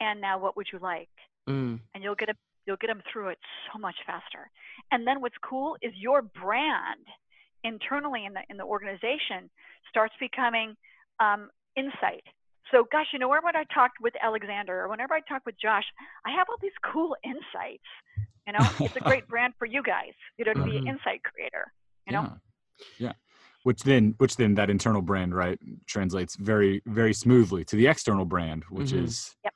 and 0.00 0.20
now 0.20 0.38
what 0.38 0.56
would 0.56 0.66
you 0.72 0.78
like? 0.78 1.08
Mm. 1.48 1.80
and 1.94 2.04
you'll 2.04 2.14
get 2.14 2.28
a, 2.28 2.34
you'll 2.66 2.76
get 2.80 2.88
them 2.88 3.02
through 3.12 3.28
it 3.28 3.38
so 3.72 3.78
much 3.78 3.96
faster. 4.06 4.50
And 4.92 5.06
then 5.06 5.20
what's 5.20 5.36
cool 5.42 5.76
is 5.82 5.92
your 5.94 6.22
brand 6.22 7.06
internally 7.64 8.24
in 8.24 8.32
the 8.32 8.40
in 8.48 8.56
the 8.56 8.64
organization 8.64 9.50
starts 9.88 10.14
becoming 10.20 10.74
um, 11.20 11.50
insight. 11.76 12.24
So, 12.70 12.86
gosh, 12.92 13.06
you 13.12 13.18
know, 13.18 13.28
whenever 13.28 13.48
I 13.48 13.64
talked 13.74 13.96
with 14.00 14.14
Alexander 14.22 14.80
or 14.82 14.88
whenever 14.88 15.14
I 15.14 15.20
talk 15.28 15.42
with 15.44 15.56
Josh, 15.60 15.84
I 16.24 16.30
have 16.30 16.46
all 16.48 16.56
these 16.62 16.70
cool 16.92 17.16
insights. 17.24 17.82
You 18.46 18.52
know, 18.52 18.62
it's 18.80 18.96
a 18.96 19.00
great 19.00 19.26
brand 19.32 19.54
for 19.58 19.66
you 19.66 19.82
guys, 19.82 20.12
you 20.38 20.44
know, 20.44 20.54
to 20.54 20.62
be 20.62 20.76
an 20.76 20.84
Mhm. 20.84 20.88
insight 20.88 21.22
creator. 21.24 21.72
You 22.06 22.12
know, 22.14 22.22
yeah. 22.98 23.08
yeah. 23.08 23.12
Which 23.64 23.82
then, 23.82 24.14
which 24.18 24.36
then 24.36 24.54
that 24.54 24.70
internal 24.70 25.02
brand, 25.02 25.34
right, 25.34 25.58
translates 25.86 26.36
very, 26.36 26.80
very 26.86 27.12
smoothly 27.12 27.64
to 27.66 27.76
the 27.76 27.88
external 27.88 28.24
brand, 28.24 28.64
which 28.70 28.92
Mhm. 28.92 29.04
is 29.04 29.36
Yep. 29.44 29.54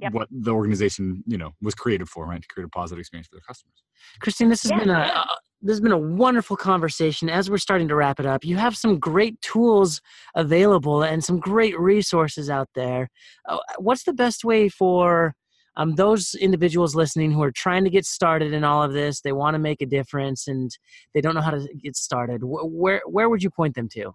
Yep. 0.00 0.12
what 0.14 0.28
the 0.30 0.50
organization, 0.50 1.22
you 1.26 1.38
know, 1.38 1.52
was 1.60 1.74
created 1.74 2.08
for, 2.08 2.26
right, 2.26 2.42
to 2.42 2.48
create 2.48 2.66
a 2.66 2.68
positive 2.68 2.98
experience 2.98 3.28
for 3.28 3.36
their 3.36 3.42
customers. 3.46 3.84
Christine, 4.20 4.48
this 4.48 4.62
has 4.62 4.72
Yeah, 4.72 4.78
been 4.78 4.90
a, 4.90 4.98
yeah. 4.98 5.24
this 5.60 5.74
has 5.74 5.80
been 5.80 5.92
a 5.92 5.98
wonderful 5.98 6.56
conversation. 6.56 7.28
As 7.28 7.48
we're 7.48 7.58
starting 7.58 7.86
to 7.88 7.94
wrap 7.94 8.18
it 8.18 8.26
up, 8.26 8.44
you 8.44 8.56
have 8.56 8.76
some 8.76 8.98
great 8.98 9.40
tools 9.42 10.00
available 10.34 11.04
and 11.04 11.22
some 11.22 11.38
great 11.38 11.78
resources 11.78 12.50
out 12.50 12.68
there. 12.74 13.10
Uh, 13.48 13.58
what's 13.78 14.02
the 14.02 14.12
best 14.12 14.44
way 14.44 14.68
for 14.68 15.34
um, 15.76 15.94
those 15.94 16.34
individuals 16.34 16.96
listening 16.96 17.30
who 17.30 17.42
are 17.42 17.52
trying 17.52 17.84
to 17.84 17.90
get 17.90 18.04
started 18.04 18.52
in 18.52 18.64
all 18.64 18.82
of 18.82 18.92
this? 18.92 19.20
They 19.20 19.32
want 19.32 19.54
to 19.54 19.60
make 19.60 19.80
a 19.82 19.86
difference 19.86 20.48
and 20.48 20.76
they 21.14 21.20
don't 21.20 21.34
know 21.34 21.40
how 21.42 21.52
to 21.52 21.68
get 21.80 21.96
started. 21.96 22.40
Where 22.42 23.02
where 23.06 23.28
would 23.28 23.42
you 23.42 23.50
point 23.50 23.76
them 23.76 23.88
to? 23.90 24.14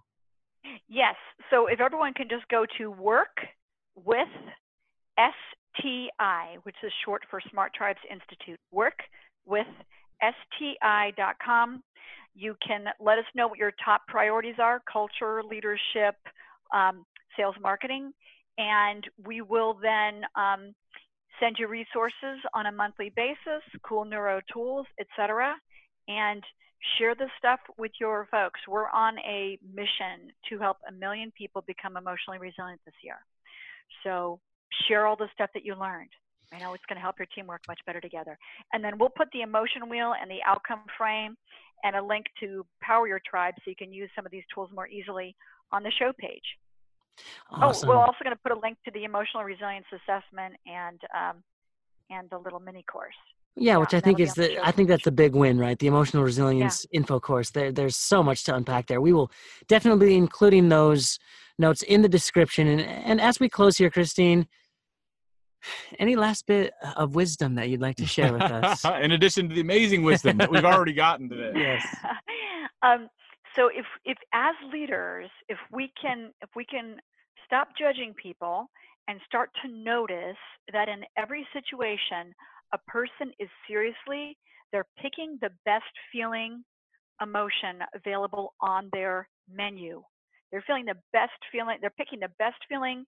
Yes. 0.86 1.14
So 1.50 1.66
if 1.66 1.80
everyone 1.80 2.12
can 2.12 2.28
just 2.28 2.46
go 2.48 2.66
to 2.76 2.90
work 2.90 3.38
with 3.96 4.28
STI, 5.78 6.56
which 6.62 6.76
is 6.82 6.92
short 7.04 7.22
for 7.30 7.40
Smart 7.50 7.72
Tribes 7.74 8.00
Institute, 8.10 8.58
work 8.72 8.98
with 9.46 9.66
STI.com. 10.22 11.82
You 12.34 12.56
can 12.66 12.84
let 13.00 13.18
us 13.18 13.24
know 13.34 13.48
what 13.48 13.58
your 13.58 13.72
top 13.84 14.02
priorities 14.06 14.56
are 14.58 14.80
culture, 14.90 15.42
leadership, 15.42 16.16
um, 16.74 17.04
sales, 17.36 17.54
marketing, 17.60 18.12
and 18.58 19.04
we 19.24 19.40
will 19.40 19.78
then 19.80 20.22
um, 20.36 20.74
send 21.40 21.56
you 21.58 21.68
resources 21.68 22.38
on 22.54 22.66
a 22.66 22.72
monthly 22.72 23.12
basis, 23.14 23.62
cool 23.82 24.04
neuro 24.04 24.40
tools, 24.52 24.86
etc. 25.00 25.54
And 26.08 26.42
share 26.98 27.14
this 27.14 27.30
stuff 27.38 27.60
with 27.76 27.92
your 28.00 28.28
folks. 28.30 28.60
We're 28.68 28.88
on 28.90 29.18
a 29.20 29.58
mission 29.74 30.30
to 30.48 30.58
help 30.58 30.78
a 30.88 30.92
million 30.92 31.32
people 31.36 31.62
become 31.66 31.96
emotionally 31.96 32.38
resilient 32.38 32.80
this 32.84 32.94
year. 33.02 33.18
So 34.04 34.40
share 34.86 35.06
all 35.06 35.16
the 35.16 35.28
stuff 35.32 35.50
that 35.54 35.64
you 35.64 35.74
learned. 35.74 36.10
I 36.52 36.58
know 36.58 36.72
it's 36.72 36.84
going 36.88 36.96
to 36.96 37.02
help 37.02 37.16
your 37.18 37.28
team 37.34 37.46
work 37.46 37.60
much 37.68 37.80
better 37.86 38.00
together. 38.00 38.38
And 38.72 38.82
then 38.82 38.98
we'll 38.98 39.10
put 39.10 39.28
the 39.32 39.42
emotion 39.42 39.88
wheel 39.88 40.14
and 40.20 40.30
the 40.30 40.38
outcome 40.46 40.80
frame 40.96 41.36
and 41.84 41.94
a 41.94 42.02
link 42.02 42.26
to 42.40 42.64
Power 42.82 43.06
Your 43.06 43.20
Tribe 43.28 43.54
so 43.58 43.70
you 43.70 43.76
can 43.76 43.92
use 43.92 44.10
some 44.16 44.24
of 44.24 44.32
these 44.32 44.44
tools 44.54 44.70
more 44.74 44.88
easily 44.88 45.36
on 45.72 45.82
the 45.82 45.92
show 45.98 46.12
page. 46.18 46.42
Awesome. 47.52 47.88
Oh, 47.88 47.92
we're 47.92 48.00
also 48.00 48.18
going 48.24 48.34
to 48.34 48.40
put 48.42 48.52
a 48.52 48.60
link 48.60 48.78
to 48.84 48.90
the 48.92 49.04
emotional 49.04 49.44
resilience 49.44 49.86
assessment 49.92 50.54
and 50.66 51.00
um, 51.14 51.42
and 52.10 52.30
the 52.30 52.38
little 52.38 52.60
mini 52.60 52.84
course. 52.90 53.14
Yeah, 53.56 53.76
which 53.76 53.92
I 53.92 54.00
think 54.00 54.20
is 54.20 54.34
the 54.34 54.42
the 54.42 54.66
I 54.66 54.70
think 54.70 54.88
that's 54.88 55.04
the 55.04 55.10
big 55.10 55.34
win, 55.34 55.58
right? 55.58 55.78
The 55.78 55.88
emotional 55.88 56.22
resilience 56.22 56.86
Yeah. 56.90 56.98
info 56.98 57.18
course. 57.18 57.50
There, 57.50 57.72
there's 57.72 57.96
so 57.96 58.22
much 58.22 58.44
to 58.44 58.54
unpack 58.54 58.86
there. 58.86 59.00
We 59.00 59.12
will 59.12 59.30
definitely 59.66 60.06
be 60.06 60.16
including 60.16 60.68
those 60.68 61.18
notes 61.58 61.82
in 61.82 62.02
the 62.02 62.08
description. 62.08 62.68
And 62.68 62.80
and 62.80 63.20
as 63.20 63.40
we 63.40 63.48
close 63.48 63.76
here, 63.76 63.90
Christine, 63.90 64.46
any 65.98 66.16
last 66.16 66.46
bit 66.46 66.72
of 66.96 67.14
wisdom 67.14 67.54
that 67.56 67.68
you'd 67.68 67.80
like 67.80 67.96
to 67.96 68.06
share 68.06 68.32
with 68.32 68.42
us? 68.42 68.84
In 69.02 69.12
addition 69.12 69.48
to 69.48 69.54
the 69.54 69.60
amazing 69.60 70.02
wisdom 70.02 70.38
that 70.38 70.50
we've 70.50 70.64
already 70.64 70.92
gotten 70.92 71.28
today. 71.28 71.52
Yes. 71.58 71.86
um, 72.82 73.08
so 73.56 73.68
if 73.68 73.86
if 74.04 74.18
as 74.32 74.54
leaders, 74.72 75.28
if 75.48 75.58
we 75.72 75.92
can 76.00 76.32
if 76.42 76.50
we 76.54 76.64
can 76.64 76.96
stop 77.44 77.68
judging 77.78 78.14
people 78.14 78.70
and 79.08 79.20
start 79.26 79.50
to 79.62 79.72
notice 79.72 80.36
that 80.72 80.88
in 80.88 81.02
every 81.16 81.46
situation 81.52 82.34
a 82.74 82.78
person 82.86 83.32
is 83.38 83.48
seriously 83.66 84.36
they're 84.72 84.86
picking 85.00 85.38
the 85.40 85.50
best 85.64 85.84
feeling 86.12 86.62
emotion 87.22 87.80
available 87.94 88.54
on 88.60 88.90
their 88.92 89.28
menu. 89.50 90.02
They're 90.50 90.64
feeling 90.66 90.84
the 90.84 90.98
best 91.12 91.32
feeling 91.50 91.78
they're 91.80 91.90
picking 91.90 92.20
the 92.20 92.30
best 92.38 92.58
feeling 92.68 93.04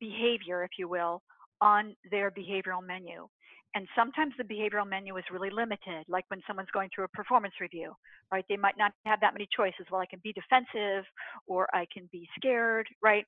behavior, 0.00 0.64
if 0.64 0.70
you 0.78 0.88
will, 0.88 1.22
on 1.60 1.96
their 2.10 2.30
behavioral 2.30 2.84
menu. 2.84 3.28
And 3.74 3.86
sometimes 3.94 4.32
the 4.38 4.44
behavioral 4.44 4.88
menu 4.88 5.16
is 5.16 5.24
really 5.30 5.50
limited, 5.50 6.04
like 6.08 6.24
when 6.28 6.40
someone's 6.46 6.70
going 6.72 6.88
through 6.94 7.04
a 7.04 7.08
performance 7.08 7.54
review, 7.60 7.92
right? 8.32 8.44
They 8.48 8.56
might 8.56 8.78
not 8.78 8.92
have 9.04 9.20
that 9.20 9.34
many 9.34 9.46
choices. 9.54 9.86
Well, 9.90 10.00
I 10.00 10.06
can 10.06 10.20
be 10.22 10.32
defensive 10.32 11.04
or 11.46 11.68
I 11.74 11.86
can 11.92 12.08
be 12.10 12.26
scared, 12.38 12.88
right? 13.02 13.26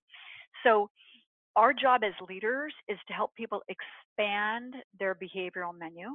So 0.64 0.88
our 1.56 1.74
job 1.74 2.02
as 2.02 2.14
leaders 2.28 2.72
is 2.88 2.98
to 3.08 3.12
help 3.12 3.34
people 3.34 3.62
expand 3.68 4.74
their 4.98 5.14
behavioral 5.14 5.76
menu 5.78 6.08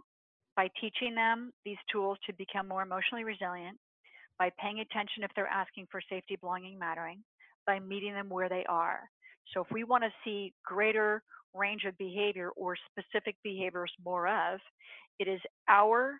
by 0.55 0.70
teaching 0.80 1.14
them 1.14 1.51
these 1.66 1.78
tools 1.91 2.18
to 2.26 2.34
become 2.34 2.68
more 2.68 2.82
emotionally 2.82 3.24
resilient, 3.24 3.78
by 4.39 4.49
paying 4.59 4.80
attention 4.80 5.24
if 5.24 5.32
they're 5.36 5.47
asking 5.47 5.88
for 5.91 6.01
safety, 6.09 6.38
belonging, 6.39 6.80
mattering, 6.80 7.24
by 7.68 7.80
meeting 7.80 8.14
them 8.14 8.30
where 8.30 8.49
they 8.49 8.66
are. 8.68 9.01
So 9.54 9.62
if 9.62 9.68
we 9.72 9.84
want 9.84 10.04
to 10.04 10.10
see 10.24 10.54
greater 10.66 11.24
range 11.54 11.84
of 11.86 11.98
behavior 11.98 12.50
or 12.56 12.76
specific 12.91 13.36
behaviors 13.44 13.91
more 14.04 14.28
of, 14.28 14.60
it 15.20 15.28
is 15.28 15.39
our 15.68 16.20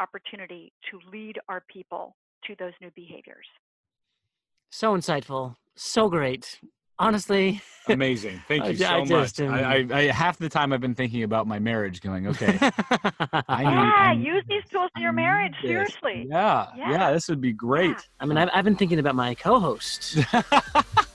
opportunity 0.00 0.72
to 0.90 0.98
lead 1.10 1.38
our 1.48 1.62
people 1.68 2.16
to 2.46 2.54
those 2.58 2.72
new 2.80 2.90
behaviors. 2.94 3.46
So 4.70 4.96
insightful, 4.96 5.56
so 5.74 6.08
great. 6.08 6.60
Honestly, 6.98 7.62
amazing. 7.88 8.42
Thank 8.48 8.66
you 8.66 8.76
so 8.76 8.86
I 8.86 9.04
much. 9.04 9.40
I, 9.40 9.46
I, 9.46 9.86
I, 9.90 10.02
half 10.08 10.38
the 10.38 10.50
time 10.50 10.70
I've 10.72 10.82
been 10.82 10.94
thinking 10.94 11.22
about 11.22 11.46
my 11.46 11.58
marriage, 11.58 12.02
going, 12.02 12.26
okay, 12.26 12.58
I 12.60 13.64
need, 13.64 13.70
yeah, 13.70 13.92
I 13.96 14.12
use 14.12 14.44
these 14.48 14.62
tools 14.70 14.90
in 14.96 15.02
your 15.02 15.12
marriage. 15.12 15.54
Seriously. 15.62 16.26
Yeah, 16.28 16.66
yeah, 16.76 16.90
yeah, 16.90 17.12
this 17.12 17.26
would 17.28 17.40
be 17.40 17.52
great. 17.52 17.88
Yeah. 17.88 17.96
I 18.20 18.26
mean, 18.26 18.36
I've, 18.36 18.50
I've 18.52 18.64
been 18.64 18.76
thinking 18.76 18.98
about 18.98 19.14
my 19.14 19.34
co-host. 19.34 20.18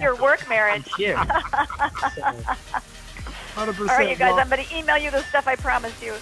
Your 0.00 0.16
work 0.16 0.48
marriage. 0.48 0.88
Here. 0.96 1.16
All 3.56 3.66
right, 3.86 4.08
you 4.08 4.16
guys, 4.16 4.38
I'm 4.38 4.48
going 4.48 4.64
to 4.64 4.76
email 4.76 4.98
you 4.98 5.10
the 5.10 5.22
stuff 5.24 5.46
I 5.46 5.56
promised 5.56 6.02
you. 6.02 6.14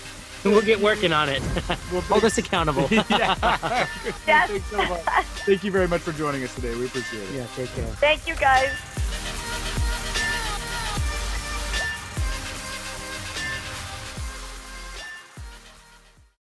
We'll 0.45 0.63
get 0.63 0.81
working 0.81 1.13
on 1.13 1.29
it. 1.29 1.43
We'll 1.93 2.03
Hold 2.03 2.25
us 2.25 2.39
accountable. 2.39 2.87
yeah. 3.11 3.35
yes. 4.27 4.51
Thank 5.45 5.65
you 5.65 5.73
very 5.73 5.89
much 5.89 6.03
for 6.03 6.13
joining 6.13 6.45
us 6.45 6.55
today. 6.55 6.75
We 6.77 6.87
appreciate 6.87 7.23
it. 7.23 7.35
Yeah, 7.35 7.47
take 7.57 7.69
care. 7.75 7.85
Thank 7.97 8.29
you, 8.29 8.37
guys. 8.37 8.71